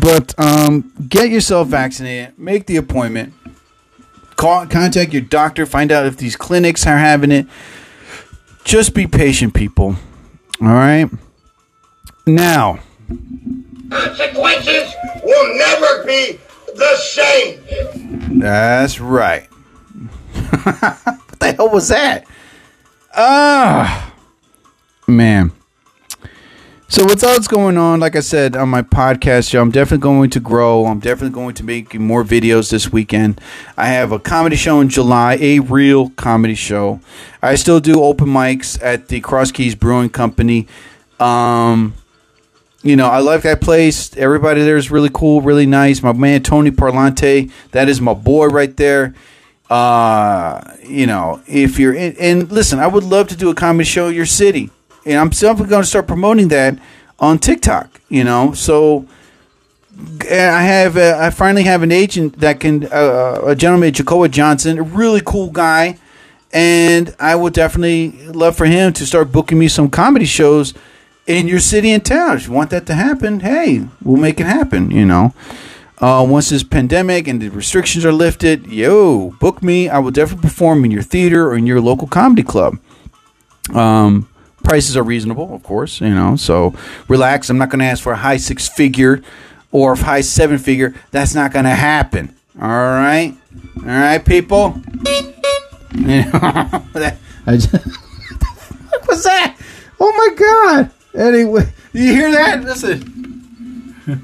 But 0.01 0.35
um, 0.39 0.93
get 1.09 1.31
yourself 1.31 1.69
vaccinated. 1.69 2.39
Make 2.39 2.67
the 2.67 2.77
appointment. 2.77 3.35
Call, 4.37 4.67
contact 4.67 5.13
your 5.13 5.23
doctor. 5.23 5.67
Find 5.67 5.91
out 5.91 6.07
if 6.07 6.17
these 6.17 6.37
clinics 6.37 6.87
are 6.87 6.99
having 6.99 7.33
it. 7.33 7.47
Just 8.65 8.95
be 8.95 9.07
patient, 9.07 9.55
people. 9.55 9.97
All 10.61 10.69
right. 10.69 11.09
Now, 12.27 12.81
Consequences 13.91 14.93
will 15.23 15.59
never 15.59 16.05
be 16.05 16.39
the 16.77 16.97
same. 16.97 18.39
That's 18.39 19.01
right. 19.01 19.45
what 20.63 21.41
the 21.41 21.53
hell 21.53 21.71
was 21.71 21.89
that? 21.89 22.27
Ah, 23.17 24.08
man. 25.09 25.53
So 26.91 27.05
what's 27.05 27.23
else 27.23 27.47
going 27.49 27.77
on? 27.77 28.01
Like 28.01 28.17
I 28.17 28.21
said 28.21 28.57
on 28.57 28.71
my 28.71 28.81
podcast 28.81 29.51
show, 29.51 29.61
I'm 29.61 29.71
definitely 29.71 30.03
going 30.03 30.31
to 30.31 30.41
grow. 30.41 30.87
I'm 30.87 31.01
definitely 31.01 31.35
going 31.35 31.55
to 31.57 31.65
make 31.65 31.95
more 31.95 32.25
videos 32.25 32.71
this 32.71 32.91
weekend. 32.91 33.41
I 33.77 33.89
have 33.89 34.11
a 34.11 34.19
comedy 34.19 34.57
show 34.57 34.81
in 34.81 34.89
July, 34.89 35.37
a 35.41 35.61
real 35.61 36.11
comedy 36.11 36.55
show. 36.55 37.01
I 37.43 37.57
still 37.57 37.79
do 37.79 38.03
open 38.03 38.29
mics 38.29 38.83
at 38.83 39.09
the 39.09 39.21
Cross 39.21 39.53
Keys 39.53 39.75
Brewing 39.75 40.09
Company. 40.09 40.67
Um, 41.21 41.93
you 42.83 42.97
know, 42.97 43.09
I 43.09 43.19
like 43.19 43.43
that 43.43 43.61
place. 43.61 44.17
Everybody 44.17 44.63
there 44.63 44.79
is 44.79 44.91
really 44.91 45.11
cool, 45.13 45.43
really 45.43 45.67
nice. 45.67 46.03
My 46.03 46.13
man 46.13 46.43
Tony 46.43 46.71
Parlante, 46.71 47.51
that 47.73 47.89
is 47.91 48.01
my 48.01 48.15
boy 48.15 48.47
right 48.47 48.75
there. 48.77 49.15
Uh, 49.69 50.63
you 50.83 51.07
know, 51.07 51.43
if 51.47 51.79
you're 51.79 51.93
in, 51.93 52.17
and 52.19 52.51
listen, 52.51 52.79
I 52.79 52.87
would 52.87 53.05
love 53.05 53.29
to 53.29 53.37
do 53.37 53.51
a 53.51 53.55
comedy 53.55 53.85
show 53.85 54.09
in 54.09 54.15
your 54.15 54.25
city, 54.25 54.71
and 55.09 55.19
I'm 55.19 55.33
simply 55.33 55.67
going 55.67 55.83
to 55.83 55.89
start 55.89 56.07
promoting 56.07 56.49
that 56.49 56.79
on 57.19 57.39
TikTok. 57.39 58.01
You 58.09 58.25
know, 58.25 58.53
so 58.53 59.07
I 60.23 60.63
have 60.63 60.97
uh, 60.97 61.17
I 61.19 61.31
finally 61.31 61.65
have 61.65 61.83
an 61.83 61.93
agent 61.93 62.39
that 62.41 62.61
can 62.61 62.85
uh, 62.85 63.43
a 63.47 63.57
gentleman 63.57 63.93
Jacoa 63.93 64.31
Johnson, 64.31 64.79
a 64.79 64.83
really 64.83 65.23
cool 65.25 65.51
guy, 65.51 65.99
and 66.53 67.15
I 67.19 67.35
would 67.35 67.53
definitely 67.53 68.11
love 68.29 68.57
for 68.57 68.67
him 68.67 68.93
to 68.95 69.07
start 69.07 69.33
booking 69.33 69.59
me 69.59 69.69
some 69.69 69.91
comedy 69.91 70.27
shows 70.27 70.75
in 71.27 71.49
your 71.49 71.61
city 71.61 71.91
and 71.91 72.05
town. 72.05 72.37
If 72.37 72.47
you 72.47 72.53
want 72.53 72.71
that 72.71 72.87
to 72.87 72.95
happen, 72.95 73.41
hey, 73.41 73.87
we'll 74.03 74.21
make 74.21 74.41
it 74.41 74.47
happen. 74.47 74.91
You 74.91 75.05
know, 75.05 75.35
uh, 75.99 76.25
once 76.29 76.51
this 76.51 76.63
pandemic 76.63 77.27
and 77.27 77.43
the 77.43 77.49
restrictions 77.49 78.05
are 78.05 78.13
lifted, 78.13 78.67
yo, 78.69 79.31
book 79.41 79.63
me. 79.63 79.89
I 79.89 79.99
will 79.99 80.13
definitely 80.13 80.49
perform 80.49 80.85
in 80.85 80.91
your 80.91 81.03
theater 81.03 81.49
or 81.49 81.57
in 81.57 81.67
your 81.67 81.81
local 81.81 82.07
comedy 82.07 82.45
club. 82.45 82.79
Um, 83.75 84.29
prices 84.69 84.99
are 84.99 85.03
reasonable, 85.03 85.55
of 85.55 85.63
course. 85.63 86.01
You 86.01 86.11
know, 86.11 86.37
so 86.37 86.75
relax. 87.09 87.49
I'm 87.49 87.57
not 87.57 87.71
going 87.71 87.81
to 87.81 87.87
ask 87.87 88.03
for 88.03 88.13
a 88.13 88.17
high 88.17 88.37
six 88.37 88.69
figure 88.69 89.23
or 89.73 89.95
a 89.95 89.97
high 89.97 90.21
seven 90.21 90.59
figure. 90.59 90.95
That's 91.11 91.35
not 91.35 91.53
going 91.53 91.65
to 91.65 91.71
happen. 91.71 92.37
All 92.61 92.69
right, 92.69 93.35
all 93.79 93.83
right, 93.85 94.25
people. 94.25 94.81
Just, 97.49 97.73
what 97.73 99.09
was 99.09 99.25
that? 99.25 99.57
Oh 99.99 100.13
my 100.13 100.35
god! 100.37 100.91
Anyway, 101.15 101.73
you 101.95 102.13
hear 102.13 102.31
that? 102.31 102.63
Listen. 102.63 103.15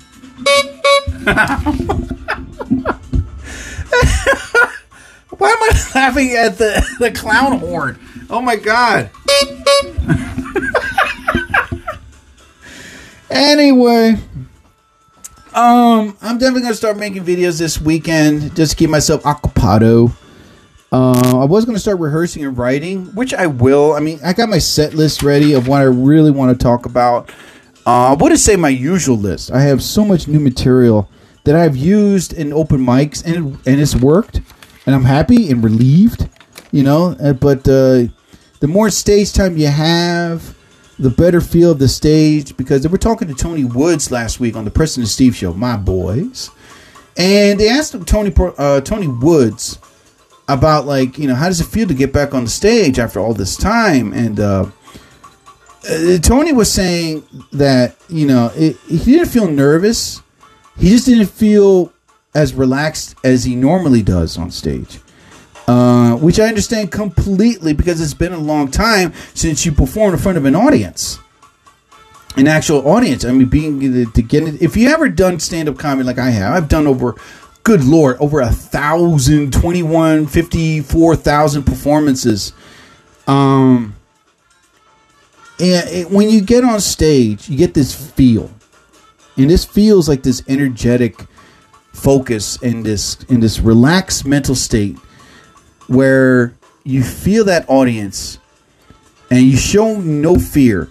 Why 5.39 5.51
am 5.51 5.63
I 5.63 5.91
laughing 5.95 6.33
at 6.33 6.59
the 6.59 6.87
the 6.99 7.11
clown 7.11 7.59
horn? 7.59 7.99
Oh 8.29 8.43
my 8.43 8.57
god! 8.57 9.11
Anyway, 13.31 14.19
um, 15.55 16.17
I'm 16.21 16.39
definitely 16.39 16.63
gonna 16.63 16.75
start 16.75 16.97
making 16.97 17.25
videos 17.25 17.59
this 17.59 17.81
weekend 17.81 18.55
just 18.57 18.73
to 18.73 18.77
keep 18.77 18.91
myself 18.91 19.25
occupied. 19.25 19.55
Uh, 20.95 21.41
I 21.41 21.45
was 21.45 21.65
to 21.65 21.79
start 21.79 21.99
rehearsing 21.99 22.45
and 22.45 22.57
writing, 22.57 23.07
which 23.17 23.35
I 23.35 23.49
will. 23.49 23.95
I 23.95 24.01
mean, 24.01 24.21
I 24.25 24.33
got 24.33 24.49
my 24.49 24.59
set 24.59 24.95
list 24.95 25.25
ready 25.25 25.53
of 25.53 25.67
what 25.67 25.81
I 25.81 25.87
really 25.87 26.31
want 26.31 26.57
to 26.57 26.63
talk 26.63 26.87
about. 26.87 27.31
Uh, 27.87 28.13
I 28.13 28.15
wouldn't 28.15 28.41
say 28.41 28.55
my 28.55 28.69
usual 28.69 29.17
list. 29.17 29.51
I 29.51 29.63
have 29.63 29.83
so 29.83 30.05
much 30.05 30.29
new 30.29 30.39
material 30.39 31.11
that 31.45 31.57
I've 31.57 31.77
used 31.77 32.33
in 32.33 32.53
open 32.53 32.79
mics, 32.79 33.25
and 33.25 33.59
and 33.67 33.81
it's 33.81 33.97
worked, 33.97 34.41
and 34.87 34.95
I'm 34.95 35.05
happy 35.05 35.51
and 35.51 35.65
relieved. 35.65 36.29
You 36.71 36.85
know, 36.85 37.17
uh, 37.21 37.33
but 37.33 37.69
uh, 37.69 38.05
the 38.65 38.69
more 38.69 38.89
stage 38.89 39.31
time 39.35 39.59
you 39.59 39.67
have, 39.67 40.57
the 40.99 41.11
better 41.11 41.43
feel 41.43 41.73
of 41.73 41.79
the 41.79 41.87
stage. 41.87 42.57
Because 42.57 42.83
they 42.83 42.89
were 42.89 42.97
talking 42.97 43.29
to 43.29 43.35
Tony 43.35 43.63
Woods 43.63 44.11
last 44.11 44.41
week 44.41 44.57
on 44.57 44.65
the 44.65 44.71
Preston 44.71 45.03
and 45.03 45.09
Steve 45.11 45.37
show, 45.37 45.53
my 45.53 45.77
boys, 45.77 46.51
and 47.19 47.61
they 47.61 47.69
asked 47.69 47.95
Tony 48.07 48.33
uh, 48.57 48.81
Tony 48.81 49.07
Woods 49.07 49.79
about 50.49 50.87
like 50.87 51.19
you 51.19 51.29
know 51.29 51.35
how 51.35 51.49
does 51.49 51.61
it 51.61 51.67
feel 51.67 51.87
to 51.87 51.93
get 51.93 52.11
back 52.11 52.33
on 52.33 52.45
the 52.45 52.51
stage 52.51 52.99
after 52.99 53.21
all 53.21 53.35
this 53.35 53.55
time? 53.55 54.15
And 54.15 54.41
uh, 54.41 54.71
uh, 55.87 56.17
tony 56.23 56.55
was 56.55 56.73
saying 56.73 57.23
that 57.53 57.97
you 58.09 58.27
know 58.27 58.51
it, 58.57 58.79
he 58.89 59.13
didn't 59.13 59.29
feel 59.29 59.47
nervous. 59.47 60.23
He 60.79 60.89
just 60.89 61.05
didn't 61.05 61.27
feel 61.27 61.93
as 62.35 62.55
relaxed 62.55 63.15
as 63.25 63.45
he 63.45 63.57
normally 63.57 64.03
does 64.03 64.39
on 64.39 64.51
stage 64.51 65.01
uh, 65.67 66.17
which 66.17 66.39
i 66.39 66.47
understand 66.47 66.93
completely 66.93 67.73
because 67.73 68.01
it's 68.01 68.15
been 68.15 68.33
a 68.33 68.39
long 68.39 68.71
time 68.71 69.13
since 69.35 69.65
you 69.65 69.73
performed 69.73 70.15
in 70.15 70.21
front 70.21 70.39
of 70.39 70.45
an 70.45 70.55
audience. 70.55 71.19
An 72.37 72.49
actual 72.49 72.89
audience. 72.89 73.25
I 73.25 73.31
mean 73.31 73.49
being 73.49 74.11
to 74.11 74.23
get 74.23 74.43
it 74.43 74.61
if 74.61 74.77
you 74.77 74.89
ever 74.89 75.09
done 75.09 75.39
stand-up 75.39 75.79
comedy 75.79 76.05
like 76.05 76.19
i 76.19 76.31
have 76.31 76.53
i've 76.55 76.69
done 76.69 76.87
over 76.87 77.15
good 77.65 77.83
lord, 77.83 78.19
over 78.21 78.41
a 78.41 78.51
thousand, 78.51 79.53
twenty 79.53 79.83
one, 79.83 80.27
fifty 80.27 80.81
four 80.81 81.17
thousand 81.17 81.65
performances. 81.65 82.53
Um, 83.27 83.97
and 85.59 85.89
it, 85.89 86.11
when 86.11 86.31
you 86.31 86.43
get 86.43 86.63
on 86.63 86.81
stage, 86.81 87.49
you 87.49 87.57
get 87.57 87.75
this 87.75 87.95
feel, 88.11 88.51
and 89.37 89.51
this 89.51 89.65
feels 89.65 90.09
like 90.09 90.23
this 90.23 90.43
energetic 90.47 91.25
focus 91.93 92.61
and 92.63 92.85
this 92.85 93.23
in 93.25 93.41
this 93.41 93.61
relaxed 93.61 94.27
mental 94.27 94.55
state 94.55 94.97
where 95.87 96.55
you 96.85 97.03
feel 97.03 97.45
that 97.45 97.69
audience 97.69 98.39
and 99.31 99.43
you 99.43 99.57
show 99.57 100.01
no 100.01 100.39
fear, 100.39 100.91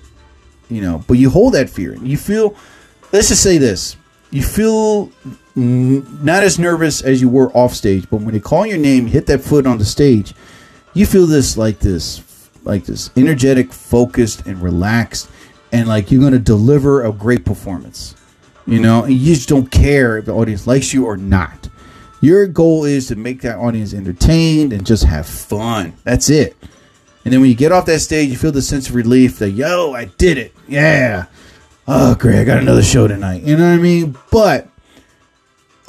you 0.69 0.81
know, 0.81 1.03
but 1.07 1.15
you 1.15 1.29
hold 1.29 1.53
that 1.53 1.69
fear. 1.69 1.95
You 1.95 2.17
feel, 2.17 2.55
let's 3.11 3.29
just 3.29 3.43
say 3.43 3.57
this, 3.57 3.95
you 4.31 4.41
feel 4.41 5.11
not 5.55 6.43
as 6.43 6.57
nervous 6.57 7.01
as 7.01 7.21
you 7.21 7.29
were 7.29 7.51
off 7.55 7.73
stage, 7.73 8.09
but 8.09 8.17
when 8.17 8.33
they 8.33 8.39
call 8.39 8.65
your 8.65 8.79
name, 8.79 9.05
hit 9.05 9.27
that 9.27 9.41
foot 9.41 9.67
on 9.67 9.77
the 9.77 9.85
stage, 9.85 10.33
you 10.93 11.05
feel 11.05 11.27
this 11.27 11.57
like 11.57 11.79
this, 11.79 12.49
like 12.63 12.85
this 12.85 13.11
energetic, 13.15 13.71
focused, 13.71 14.47
and 14.47 14.61
relaxed, 14.61 15.29
and 15.71 15.87
like 15.87 16.11
you're 16.11 16.21
gonna 16.21 16.39
deliver 16.39 17.03
a 17.03 17.11
great 17.11 17.45
performance. 17.45 18.15
You 18.65 18.79
know, 18.79 19.03
and 19.03 19.13
you 19.13 19.35
just 19.35 19.49
don't 19.49 19.69
care 19.69 20.17
if 20.17 20.25
the 20.25 20.31
audience 20.33 20.65
likes 20.65 20.93
you 20.93 21.05
or 21.05 21.17
not. 21.17 21.62
Your 22.23 22.47
goal 22.47 22.85
is 22.85 23.09
to 23.09 23.17
make 23.17 23.41
that 23.41 23.57
audience 23.57 23.93
entertained 23.93 24.71
and 24.71 24.85
just 24.85 25.03
have 25.03 25.27
fun. 25.27 25.91
That's 26.05 26.29
it. 26.29 26.55
And 27.25 27.33
then 27.33 27.41
when 27.41 27.49
you 27.49 27.55
get 27.55 27.73
off 27.73 27.85
that 27.87 27.99
stage, 27.99 28.29
you 28.29 28.37
feel 28.37 28.53
the 28.53 28.61
sense 28.61 28.87
of 28.87 28.95
relief 28.95 29.39
that, 29.39 29.49
yo, 29.49 29.91
I 29.91 30.05
did 30.05 30.37
it. 30.37 30.53
Yeah. 30.65 31.25
Oh, 31.85 32.15
great. 32.15 32.39
I 32.39 32.45
got 32.45 32.59
another 32.59 32.81
show 32.81 33.09
tonight. 33.09 33.43
You 33.43 33.57
know 33.57 33.67
what 33.69 33.73
I 33.73 33.81
mean? 33.81 34.17
But 34.31 34.69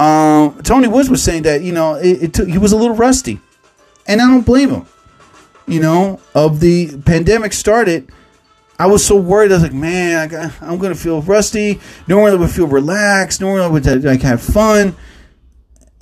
um, 0.00 0.60
Tony 0.64 0.88
Woods 0.88 1.08
was 1.08 1.22
saying 1.22 1.44
that, 1.44 1.62
you 1.62 1.70
know, 1.70 1.94
it, 1.94 2.24
it 2.24 2.34
took, 2.34 2.48
he 2.48 2.58
was 2.58 2.72
a 2.72 2.76
little 2.76 2.96
rusty. 2.96 3.38
And 4.08 4.20
I 4.20 4.26
don't 4.26 4.44
blame 4.44 4.70
him. 4.70 4.86
You 5.68 5.78
know, 5.78 6.20
of 6.34 6.58
the 6.58 7.00
pandemic 7.02 7.52
started, 7.52 8.10
I 8.76 8.86
was 8.86 9.06
so 9.06 9.14
worried. 9.14 9.52
I 9.52 9.54
was 9.54 9.62
like, 9.62 9.72
man, 9.72 10.34
I 10.34 10.52
I'm 10.60 10.78
going 10.78 10.92
to 10.92 10.98
feel 10.98 11.22
rusty. 11.22 11.80
Normally 12.08 12.32
I 12.32 12.34
would 12.34 12.50
feel 12.50 12.66
relaxed. 12.66 13.40
Normally 13.40 13.62
I 13.62 13.68
would 13.68 14.04
like 14.04 14.22
have 14.22 14.42
fun. 14.42 14.96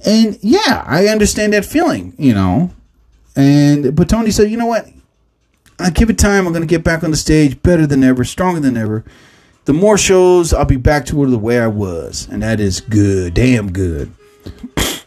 And 0.05 0.39
yeah, 0.43 0.85
I 0.87 1.07
understand 1.07 1.53
that 1.53 1.65
feeling, 1.65 2.15
you 2.19 2.35
know. 2.35 2.71
And 3.37 3.95
but 3.95 4.09
Tony 4.09 4.31
said, 4.31 4.51
you 4.51 4.57
know 4.57 4.67
what? 4.67 4.89
I 5.79 5.91
give 5.91 6.11
it 6.11 6.19
time. 6.19 6.47
I'm 6.47 6.53
to 6.55 6.67
get 6.67 6.85
back 6.85 7.03
on 7.03 7.11
the 7.11 7.17
stage 7.17 7.63
better 7.63 7.87
than 7.87 8.05
ever, 8.05 8.25
stronger 8.25 8.61
than 8.61 8.77
ever. 8.77 9.05
The 9.65 9.73
more 9.73 9.97
shows, 9.97 10.53
I'll 10.53 10.65
be 10.65 10.77
back 10.77 11.07
to 11.07 11.27
the 11.31 11.39
way 11.39 11.61
I 11.61 11.69
was, 11.69 12.29
and 12.31 12.43
that 12.43 12.59
is 12.61 12.81
good, 12.81 13.35
damn 13.35 13.73
good. 13.73 14.13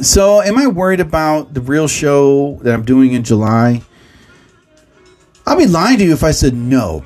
So, 0.00 0.40
am 0.40 0.56
I 0.56 0.68
worried 0.68 1.00
about 1.00 1.54
the 1.54 1.60
real 1.60 1.88
show 1.88 2.60
that 2.62 2.72
I'm 2.72 2.84
doing 2.84 3.14
in 3.14 3.24
July? 3.24 3.82
I'll 5.44 5.58
be 5.58 5.66
lying 5.66 5.98
to 5.98 6.04
you 6.04 6.12
if 6.12 6.22
I 6.22 6.30
said 6.30 6.54
no. 6.54 7.02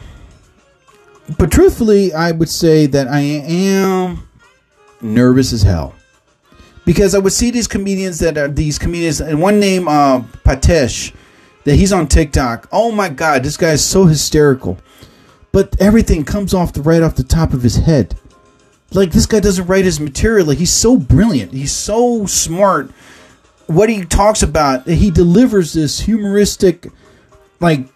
But 1.39 1.51
truthfully, 1.51 2.13
I 2.13 2.33
would 2.33 2.51
say 2.51 2.85
that 2.85 3.09
I 3.09 3.21
am 3.21 4.29
nervous 5.01 5.55
as 5.55 5.63
hell 5.63 5.95
because 6.85 7.14
I 7.14 7.18
would 7.18 7.33
see 7.33 7.51
these 7.51 7.68
comedians 7.68 8.18
that 8.20 8.37
are 8.39 8.49
these 8.49 8.78
comedians, 8.78 9.20
and 9.20 9.41
one 9.41 9.61
name, 9.61 9.87
uh, 9.89 10.20
Patesh, 10.45 11.14
that 11.64 11.76
he's 11.76 11.93
on 11.93 12.09
TikTok. 12.09 12.68
Oh 12.72 12.91
my 12.91 13.09
God, 13.09 13.45
this 13.45 13.57
guy 13.57 13.70
is 13.72 13.85
so 13.85 14.07
hysterical. 14.07 14.78
but 15.53 15.76
everything 15.80 16.24
comes 16.24 16.55
off 16.55 16.72
the 16.72 16.83
right 16.83 17.03
off 17.03 17.14
the 17.14 17.22
top 17.22 17.53
of 17.53 17.62
his 17.62 17.76
head. 17.76 18.16
Like 18.93 19.12
this 19.12 19.26
guy 19.26 19.41
doesn't 19.41 19.66
write 19.66 19.85
his 19.85 20.01
material. 20.01 20.47
Like 20.47 20.59
he's 20.59 20.72
so 20.72 20.97
brilliant. 20.97 21.53
He's 21.53 21.72
so 21.72 22.26
smart. 22.26 22.91
What 23.66 23.89
he 23.89 24.05
talks 24.05 24.43
about, 24.43 24.87
he 24.89 25.11
delivers 25.11 25.72
this 25.74 26.01
humoristic, 26.01 26.89
like 27.61 27.87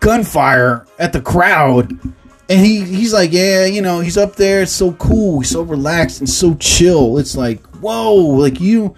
gunfire 0.00 0.86
at 0.98 1.12
the 1.12 1.20
crowd. 1.20 1.98
And 2.50 2.60
he, 2.66 2.80
he's 2.84 3.12
like, 3.14 3.32
yeah, 3.32 3.64
you 3.64 3.80
know, 3.80 4.00
he's 4.00 4.18
up 4.18 4.34
there. 4.36 4.62
It's 4.62 4.72
so 4.72 4.92
cool. 4.94 5.38
He's 5.40 5.50
so 5.50 5.62
relaxed 5.62 6.18
and 6.18 6.28
so 6.28 6.54
chill. 6.56 7.16
It's 7.18 7.36
like, 7.36 7.64
whoa, 7.76 8.12
like 8.14 8.60
you. 8.60 8.96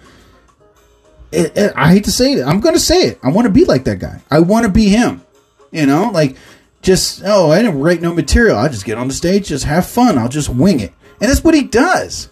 It, 1.31 1.55
it- 1.57 1.73
I 1.75 1.91
hate 1.93 2.03
to 2.05 2.11
say 2.11 2.33
it. 2.33 2.43
I'm 2.45 2.59
going 2.59 2.73
to 2.75 2.79
say 2.81 3.03
it. 3.03 3.19
I 3.23 3.29
want 3.29 3.45
to 3.45 3.51
be 3.53 3.65
like 3.65 3.83
that 3.85 3.99
guy. 3.99 4.21
I 4.31 4.39
want 4.39 4.65
to 4.65 4.71
be 4.71 4.89
him. 4.89 5.21
You 5.71 5.85
know, 5.85 6.09
like 6.11 6.35
just, 6.81 7.21
oh, 7.25 7.51
I 7.51 7.61
didn't 7.61 7.79
write 7.79 8.01
no 8.01 8.13
material. 8.13 8.57
I'll 8.57 8.69
just 8.69 8.85
get 8.85 8.97
on 8.97 9.07
the 9.07 9.13
stage, 9.13 9.47
just 9.47 9.65
have 9.65 9.85
fun. 9.87 10.17
I'll 10.17 10.29
just 10.29 10.49
wing 10.49 10.79
it. 10.79 10.93
And 11.21 11.29
that's 11.29 11.43
what 11.43 11.53
he 11.55 11.63
does. 11.63 12.29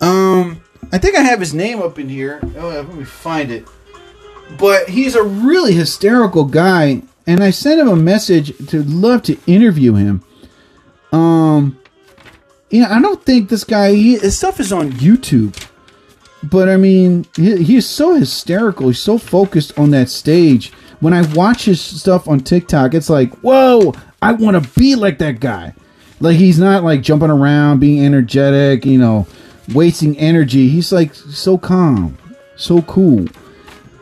Um, 0.00 0.62
I 0.92 0.98
think 0.98 1.16
I 1.16 1.20
have 1.20 1.40
his 1.40 1.54
name 1.54 1.80
up 1.80 1.98
in 1.98 2.08
here. 2.08 2.40
Oh, 2.58 2.68
let 2.68 2.94
me 2.94 3.04
find 3.04 3.50
it. 3.50 3.66
But 4.58 4.88
he's 4.88 5.14
a 5.14 5.22
really 5.22 5.72
hysterical 5.74 6.44
guy, 6.44 7.02
and 7.26 7.42
I 7.42 7.50
sent 7.50 7.80
him 7.80 7.88
a 7.88 7.94
message 7.96 8.56
to 8.70 8.82
love 8.82 9.22
to 9.24 9.38
interview 9.46 9.94
him. 9.94 10.22
Um, 11.12 11.78
know, 12.72 12.88
I 12.88 13.00
don't 13.00 13.22
think 13.24 13.48
this 13.48 13.64
guy. 13.64 13.92
He, 13.92 14.18
his 14.18 14.36
stuff 14.36 14.60
is 14.60 14.72
on 14.72 14.92
YouTube, 14.92 15.56
but 16.42 16.68
I 16.68 16.76
mean, 16.76 17.26
he, 17.36 17.80
so 17.80 18.14
hysterical. 18.14 18.88
He's 18.88 19.00
so 19.00 19.18
focused 19.18 19.78
on 19.78 19.90
that 19.90 20.08
stage. 20.08 20.72
When 21.00 21.14
I 21.14 21.22
watch 21.32 21.64
his 21.64 21.80
stuff 21.80 22.28
on 22.28 22.40
TikTok, 22.40 22.94
it's 22.94 23.08
like, 23.10 23.32
whoa, 23.38 23.94
I 24.20 24.32
want 24.32 24.62
to 24.62 24.78
be 24.78 24.94
like 24.94 25.18
that 25.18 25.40
guy. 25.40 25.74
Like 26.20 26.36
he's 26.36 26.58
not 26.58 26.84
like 26.84 27.00
jumping 27.00 27.30
around, 27.30 27.80
being 27.80 28.04
energetic, 28.04 28.84
you 28.84 28.98
know, 28.98 29.26
wasting 29.72 30.18
energy. 30.18 30.68
He's 30.68 30.92
like 30.92 31.14
so 31.14 31.56
calm, 31.56 32.18
so 32.56 32.82
cool. 32.82 33.26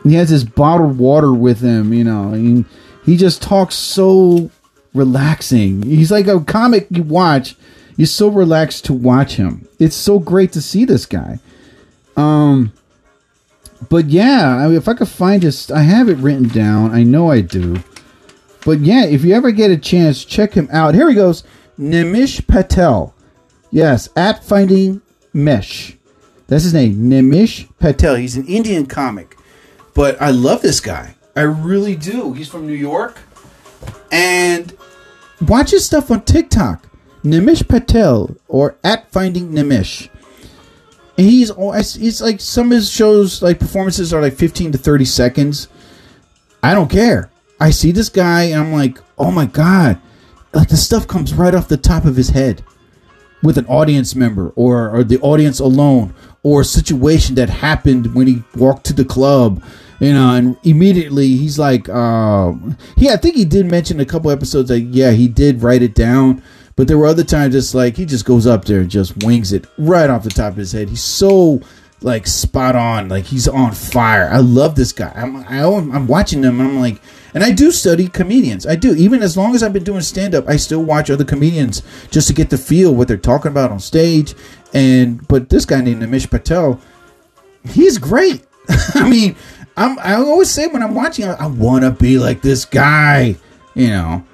He 0.03 0.15
has 0.15 0.29
his 0.29 0.43
bottled 0.43 0.97
water 0.97 1.33
with 1.33 1.61
him, 1.61 1.93
you 1.93 2.03
know. 2.03 2.33
And 2.33 2.65
he 3.05 3.15
just 3.15 3.41
talks 3.41 3.75
so 3.75 4.51
relaxing. 4.93 5.83
He's 5.83 6.11
like 6.11 6.27
a 6.27 6.39
comic 6.39 6.87
you 6.89 7.03
watch. 7.03 7.55
You're 7.97 8.07
so 8.07 8.29
relaxed 8.29 8.85
to 8.85 8.93
watch 8.93 9.35
him. 9.35 9.67
It's 9.77 9.95
so 9.95 10.19
great 10.19 10.53
to 10.53 10.61
see 10.61 10.85
this 10.85 11.05
guy. 11.05 11.39
Um, 12.15 12.71
but 13.89 14.05
yeah, 14.07 14.57
I 14.57 14.67
mean, 14.67 14.77
if 14.77 14.87
I 14.87 14.93
could 14.93 15.09
find 15.09 15.43
his, 15.43 15.69
I 15.71 15.81
have 15.81 16.09
it 16.09 16.17
written 16.17 16.47
down. 16.47 16.91
I 16.91 17.03
know 17.03 17.29
I 17.31 17.41
do. 17.41 17.81
But 18.65 18.79
yeah, 18.79 19.05
if 19.05 19.23
you 19.23 19.33
ever 19.33 19.51
get 19.51 19.71
a 19.71 19.77
chance, 19.77 20.25
check 20.25 20.53
him 20.53 20.67
out. 20.71 20.95
Here 20.95 21.09
he 21.09 21.15
goes, 21.15 21.43
Nimish 21.79 22.45
Patel. 22.45 23.13
Yes, 23.71 24.09
at 24.15 24.43
Finding 24.43 25.01
Nimish. 25.33 25.95
That's 26.47 26.63
his 26.63 26.73
name, 26.73 26.95
Nimish 27.09 27.69
Patel. 27.79 28.15
He's 28.15 28.35
an 28.35 28.47
Indian 28.47 28.85
comic, 28.85 29.37
but 29.93 30.21
I 30.21 30.31
love 30.31 30.61
this 30.61 30.79
guy. 30.79 31.15
I 31.35 31.41
really 31.41 31.95
do. 31.95 32.33
He's 32.33 32.49
from 32.49 32.65
New 32.65 32.73
York, 32.73 33.19
and 34.11 34.75
watch 35.47 35.71
his 35.71 35.85
stuff 35.85 36.11
on 36.11 36.21
TikTok, 36.21 36.87
Nimish 37.23 37.67
Patel 37.67 38.35
or 38.47 38.77
at 38.83 39.11
Finding 39.11 39.51
Nimish. 39.51 40.09
And 41.17 41.27
he's 41.27 41.51
it's 41.57 42.21
like 42.21 42.39
some 42.39 42.67
of 42.67 42.77
his 42.77 42.89
shows, 42.89 43.41
like 43.41 43.59
performances, 43.59 44.13
are 44.13 44.21
like 44.21 44.33
fifteen 44.35 44.71
to 44.71 44.77
thirty 44.77 45.05
seconds. 45.05 45.67
I 46.63 46.73
don't 46.73 46.89
care. 46.89 47.29
I 47.59 47.71
see 47.71 47.91
this 47.91 48.09
guy, 48.09 48.43
and 48.43 48.61
I'm 48.61 48.71
like, 48.71 48.99
oh 49.17 49.31
my 49.31 49.45
god, 49.45 49.99
like 50.53 50.69
the 50.69 50.77
stuff 50.77 51.07
comes 51.07 51.33
right 51.33 51.53
off 51.53 51.67
the 51.67 51.77
top 51.77 52.05
of 52.05 52.15
his 52.15 52.29
head 52.29 52.63
with 53.41 53.57
an 53.57 53.65
audience 53.67 54.15
member 54.15 54.49
or, 54.55 54.89
or 54.89 55.03
the 55.03 55.19
audience 55.19 55.59
alone 55.59 56.13
or 56.43 56.61
a 56.61 56.65
situation 56.65 57.35
that 57.35 57.49
happened 57.49 58.13
when 58.15 58.27
he 58.27 58.43
walked 58.55 58.85
to 58.85 58.93
the 58.93 59.05
club 59.05 59.63
you 59.99 60.13
know 60.13 60.33
and 60.33 60.57
immediately 60.63 61.27
he's 61.27 61.59
like 61.59 61.89
uh 61.89 62.53
he 62.95 63.09
i 63.09 63.17
think 63.17 63.35
he 63.35 63.43
did 63.43 63.65
mention 63.65 63.99
a 63.99 64.05
couple 64.05 64.31
episodes 64.31 64.69
like 64.69 64.85
yeah 64.87 65.11
he 65.11 65.27
did 65.27 65.61
write 65.61 65.81
it 65.81 65.93
down 65.93 66.41
but 66.79 66.87
there 66.87 66.97
were 66.97 67.07
other 67.07 67.25
times 67.25 67.55
it's 67.55 67.75
like 67.75 67.97
he 67.97 68.05
just 68.05 68.23
goes 68.23 68.47
up 68.47 68.63
there 68.63 68.79
and 68.79 68.89
just 68.89 69.25
wings 69.25 69.51
it 69.51 69.67
right 69.77 70.09
off 70.09 70.23
the 70.23 70.29
top 70.29 70.51
of 70.51 70.55
his 70.55 70.71
head. 70.71 70.87
He's 70.87 71.03
so 71.03 71.59
like 72.01 72.25
spot 72.25 72.77
on. 72.77 73.09
Like 73.09 73.25
he's 73.25 73.49
on 73.49 73.73
fire. 73.73 74.29
I 74.31 74.37
love 74.37 74.75
this 74.75 74.93
guy. 74.93 75.11
I'm 75.13 75.35
I, 75.35 75.65
i'm 75.65 76.07
watching 76.07 76.41
him 76.41 76.61
i'm 76.61 76.79
like 76.79 77.01
and 77.33 77.43
i 77.43 77.51
do 77.51 77.71
study 77.71 78.07
comedians. 78.07 78.65
I 78.65 78.75
do. 78.75 78.95
Even 78.95 79.21
as 79.21 79.37
long 79.37 79.55
as 79.55 79.63
i've 79.63 79.73
been 79.73 79.83
doing 79.83 80.01
stand-up 80.01 80.47
i 80.47 80.55
still 80.55 80.83
watch 80.83 81.09
other 81.09 81.25
comedians 81.25 81.83
just 82.11 82.27
to 82.27 82.33
get 82.33 82.49
the 82.49 82.57
feel 82.57 82.93
what 82.93 83.07
they're 83.07 83.17
talking 83.17 83.51
about 83.51 83.71
on 83.71 83.79
stage. 83.79 84.35
And 84.73 85.27
but 85.27 85.49
this 85.49 85.65
guy 85.65 85.81
named 85.81 86.01
Nimish 86.01 86.29
patel 86.29 86.79
he's 87.63 87.97
great. 87.97 88.45
I 88.95 89.09
mean 89.09 89.35
i'm 89.77 89.97
i 89.99 90.15
always 90.15 90.49
say 90.49 90.67
when 90.67 90.83
i'm 90.83 90.95
watching 90.95 91.25
i, 91.25 91.33
I 91.33 91.47
want 91.47 91.83
to 91.83 91.91
be 91.91 92.17
like 92.17 92.41
this 92.41 92.65
guy 92.65 93.35
you 93.75 93.87
know? 93.87 94.25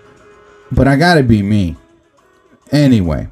But 0.72 0.88
i 0.88 0.96
gotta 0.96 1.24
be 1.24 1.42
me. 1.42 1.76
Anyway. 2.72 3.30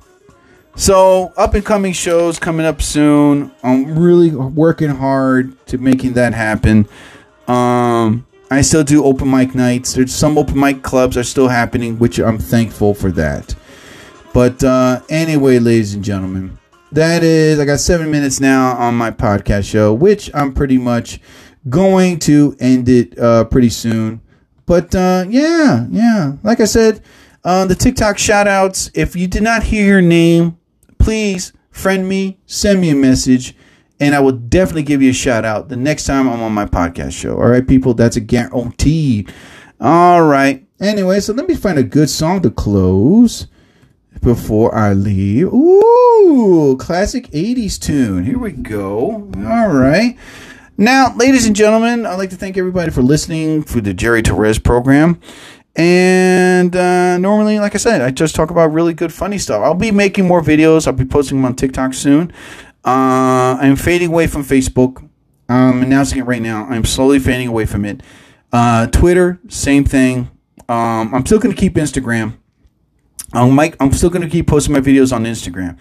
So 0.76 1.34
up 1.38 1.54
and 1.54 1.64
coming 1.64 1.94
shows 1.94 2.40
coming 2.40 2.66
up 2.66 2.82
soon. 2.82 3.52
I'm 3.64 3.98
really 3.98 4.32
working 4.32 4.90
hard 4.90 5.64
to 5.68 5.78
making 5.78 6.14
that 6.14 6.34
happen. 6.34 6.88
Um, 7.48 8.26
I 8.54 8.62
still 8.62 8.84
do 8.84 9.04
open 9.04 9.32
mic 9.32 9.56
nights. 9.56 9.94
There's 9.94 10.14
some 10.14 10.38
open 10.38 10.60
mic 10.60 10.84
clubs 10.84 11.18
are 11.18 11.24
still 11.24 11.48
happening, 11.48 11.98
which 11.98 12.20
I'm 12.20 12.38
thankful 12.38 12.94
for 12.94 13.12
that. 13.14 13.56
But 14.34 14.64
uh, 14.64 15.02
anyway, 15.10 15.60
ladies 15.60 15.94
and 15.94 16.04
gentlemen, 16.04 16.58
that 16.92 17.24
is 17.24 17.60
I 17.60 17.66
got 17.66 17.80
seven 17.80 18.12
minutes 18.12 18.40
now 18.40 18.74
on 18.74 18.96
my 18.96 19.12
podcast 19.12 19.70
show, 19.70 19.94
which 19.94 20.30
I'm 20.34 20.54
pretty 20.54 20.78
much 20.78 21.20
going 21.70 22.20
to 22.20 22.56
end 22.60 22.90
it 22.90 23.18
uh, 23.18 23.46
pretty 23.46 23.70
soon. 23.70 24.22
But 24.66 24.94
uh, 24.94 25.26
yeah, 25.28 25.88
yeah, 25.90 26.34
like 26.44 26.60
I 26.60 26.66
said, 26.66 27.02
uh, 27.44 27.66
the 27.66 27.76
TikTok 27.76 28.18
shout 28.18 28.48
outs. 28.48 28.92
If 28.94 29.16
you 29.16 29.28
did 29.28 29.44
not 29.44 29.64
hear 29.64 29.86
your 29.86 30.02
name, 30.02 30.58
please 31.00 31.54
friend 31.72 32.08
me, 32.08 32.40
send 32.46 32.80
me 32.80 32.92
a 32.92 32.96
message, 32.96 33.56
and 34.04 34.14
I 34.14 34.20
will 34.20 34.34
definitely 34.34 34.84
give 34.84 35.02
you 35.02 35.12
a 35.12 35.14
shout 35.14 35.46
out 35.46 35.70
the 35.70 35.78
next 35.78 36.04
time 36.04 36.28
I'm 36.28 36.42
on 36.42 36.52
my 36.52 36.66
podcast 36.66 37.14
show. 37.14 37.36
All 37.38 37.48
right, 37.48 37.66
people, 37.66 37.94
that's 37.94 38.18
a 38.18 38.22
guarantee. 38.22 39.26
All 39.80 40.24
right. 40.24 40.66
Anyway, 40.82 41.22
so 41.22 41.32
let 41.32 41.48
me 41.48 41.56
find 41.56 41.80
a 41.80 41.84
good 41.84 42.10
song 42.10 42.42
to 42.42 42.52
close 42.52 43.48
before 44.22 44.76
I 44.76 44.92
leave. 44.92 45.48
Ooh, 45.54 46.76
classic 46.78 47.28
80s 47.28 47.80
tune. 47.80 48.26
Here 48.26 48.38
we 48.38 48.52
go. 48.52 49.32
All 49.38 49.70
right. 49.70 50.18
Now, 50.78 51.16
ladies 51.16 51.46
and 51.46 51.56
gentlemen, 51.56 52.06
I'd 52.06 52.16
like 52.16 52.32
to 52.32 52.36
thank 52.36 52.58
everybody 52.58 52.92
for 52.92 53.02
listening 53.02 53.64
for 53.64 53.80
the 53.80 53.94
Jerry 53.94 54.22
Torres 54.22 54.60
program. 54.60 55.22
And 55.78 56.76
uh, 56.76 57.18
normally, 57.20 57.60
like 57.60 57.74
I 57.74 57.78
said, 57.78 58.02
I 58.02 58.12
just 58.12 58.36
talk 58.36 58.52
about 58.52 58.74
really 58.74 58.94
good, 58.94 59.14
funny 59.14 59.38
stuff. 59.38 59.64
I'll 59.64 59.74
be 59.74 59.92
making 59.92 60.28
more 60.28 60.42
videos. 60.42 60.88
I'll 60.88 60.94
be 60.94 61.06
posting 61.06 61.38
them 61.38 61.46
on 61.46 61.56
TikTok 61.56 61.94
soon. 61.94 62.34
Uh, 62.86 63.58
I'm 63.60 63.76
fading 63.76 64.10
away 64.10 64.28
from 64.28 64.44
Facebook. 64.44 65.10
I'm 65.50 65.82
announcing 65.84 66.20
it 66.20 66.24
right 66.24 66.42
now. 66.42 66.66
I'm 66.66 66.86
slowly 66.86 67.20
fading 67.20 67.48
away 67.48 67.66
from 67.66 67.86
it. 67.86 68.02
Uh, 68.52 68.88
Twitter, 68.88 69.40
same 69.48 69.84
thing. 69.86 70.30
Um, 70.70 71.14
I'm 71.14 71.26
still 71.26 71.40
going 71.40 71.54
to 71.54 71.60
keep 71.60 71.76
Instagram. 71.76 72.38
I'm, 73.34 73.52
Mike, 73.52 73.76
I'm 73.80 73.92
still 73.92 74.10
going 74.10 74.22
to 74.22 74.30
keep 74.30 74.48
posting 74.48 74.74
my 74.74 74.80
videos 74.80 75.14
on 75.14 75.24
Instagram. 75.24 75.78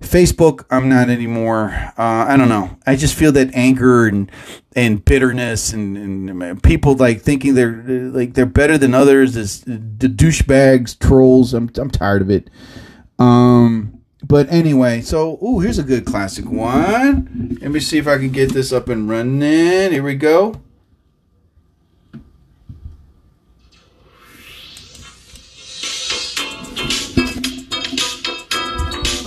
Facebook, 0.00 0.64
I'm 0.70 0.88
not 0.88 1.08
anymore. 1.08 1.70
Uh, 1.96 2.26
I 2.28 2.36
don't 2.36 2.48
know. 2.48 2.76
I 2.86 2.96
just 2.96 3.14
feel 3.14 3.32
that 3.32 3.54
anger 3.54 4.06
and 4.06 4.30
and 4.74 5.04
bitterness 5.04 5.72
and, 5.72 5.96
and 5.96 6.62
people 6.62 6.94
like 6.96 7.20
thinking 7.22 7.54
they're 7.54 7.82
like 8.10 8.34
they're 8.34 8.46
better 8.46 8.76
than 8.76 8.94
others. 8.94 9.34
This, 9.34 9.60
the 9.60 10.08
douchebags, 10.08 10.98
trolls. 10.98 11.54
I'm 11.54 11.70
I'm 11.76 11.90
tired 11.90 12.22
of 12.22 12.30
it. 12.30 12.50
Um, 13.18 14.01
but 14.24 14.50
anyway, 14.50 15.00
so 15.00 15.38
ooh, 15.42 15.60
here's 15.60 15.78
a 15.78 15.82
good 15.82 16.04
classic 16.04 16.46
one. 16.46 17.58
Let 17.60 17.70
me 17.70 17.80
see 17.80 17.98
if 17.98 18.06
I 18.06 18.18
can 18.18 18.30
get 18.30 18.52
this 18.52 18.72
up 18.72 18.88
and 18.88 19.08
running. 19.08 19.92
Here 19.92 20.02
we 20.02 20.14
go. 20.14 20.60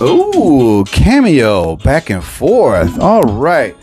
Ooh, 0.00 0.84
cameo 0.84 1.76
back 1.76 2.10
and 2.10 2.22
forth. 2.22 2.98
All 2.98 3.22
right. 3.22 3.74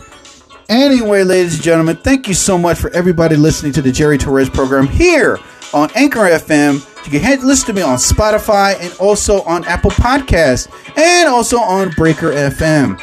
Anyway, 0.70 1.24
ladies 1.24 1.56
and 1.56 1.64
gentlemen, 1.64 1.98
thank 1.98 2.28
you 2.28 2.34
so 2.34 2.58
much 2.58 2.78
for 2.78 2.90
everybody 2.92 3.36
listening 3.36 3.74
to 3.74 3.82
the 3.82 3.92
Jerry 3.92 4.18
Torres 4.18 4.50
program 4.50 4.88
here 4.88 5.40
on 5.74 5.90
Anchor 5.96 6.20
FM. 6.20 6.90
You 7.06 7.20
can 7.20 7.46
listen 7.46 7.68
to 7.68 7.74
me 7.74 7.82
on 7.82 7.98
Spotify 7.98 8.80
and 8.80 8.94
also 9.00 9.42
on 9.42 9.66
Apple 9.66 9.92
Podcasts 9.92 10.68
and 10.98 11.28
also 11.28 11.58
on 11.58 11.90
Breaker 11.92 12.32
FM. 12.32 13.02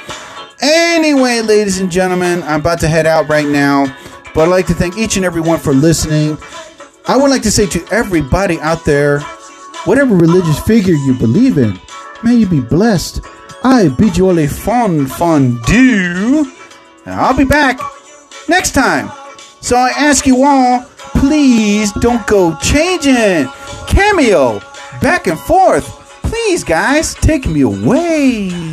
Anyway, 0.62 1.41
ladies 1.41 1.81
and 1.81 1.91
gentlemen, 1.91 2.43
I'm 2.45 2.61
about 2.61 2.81
to 2.81 2.89
head 2.89 3.07
out 3.07 3.29
right 3.29 3.47
now, 3.47 3.87
but 4.35 4.43
I'd 4.43 4.51
like 4.51 4.66
to 4.68 4.75
thank 4.75 4.97
each 4.97 5.16
and 5.16 5.25
every 5.25 5.41
one 5.41 5.59
for 5.59 5.73
listening. 5.73 6.39
I 7.07 7.16
would 7.16 7.31
like 7.31 7.43
to 7.43 7.51
say 7.51 7.66
to 7.66 7.87
everybody 7.91 8.59
out 8.61 8.85
there, 8.85 9.21
whatever 9.85 10.14
religious 10.14 10.59
figure 10.61 10.95
you 10.95 11.14
believe 11.14 11.59
in, 11.59 11.79
may 12.23 12.35
you 12.35 12.47
be 12.47 12.61
blessed. 12.61 13.23
I 13.64 13.89
bid 13.89 14.16
you 14.16 14.27
all 14.27 14.39
a 14.39 14.47
fond, 14.47 15.11
fond 15.11 15.62
do. 15.64 16.51
I'll 17.07 17.37
be 17.37 17.45
back 17.45 17.81
next 18.49 18.73
time. 18.73 19.11
So 19.61 19.77
I 19.77 19.91
ask 19.91 20.27
you 20.27 20.45
all 20.45 20.87
Please 21.21 21.93
don't 21.93 22.27
go 22.27 22.57
changing. 22.62 23.47
Cameo, 23.87 24.59
back 25.03 25.27
and 25.27 25.39
forth. 25.39 25.87
Please, 26.23 26.64
guys, 26.64 27.14
take 27.14 27.47
me 27.47 27.61
away. 27.61 28.70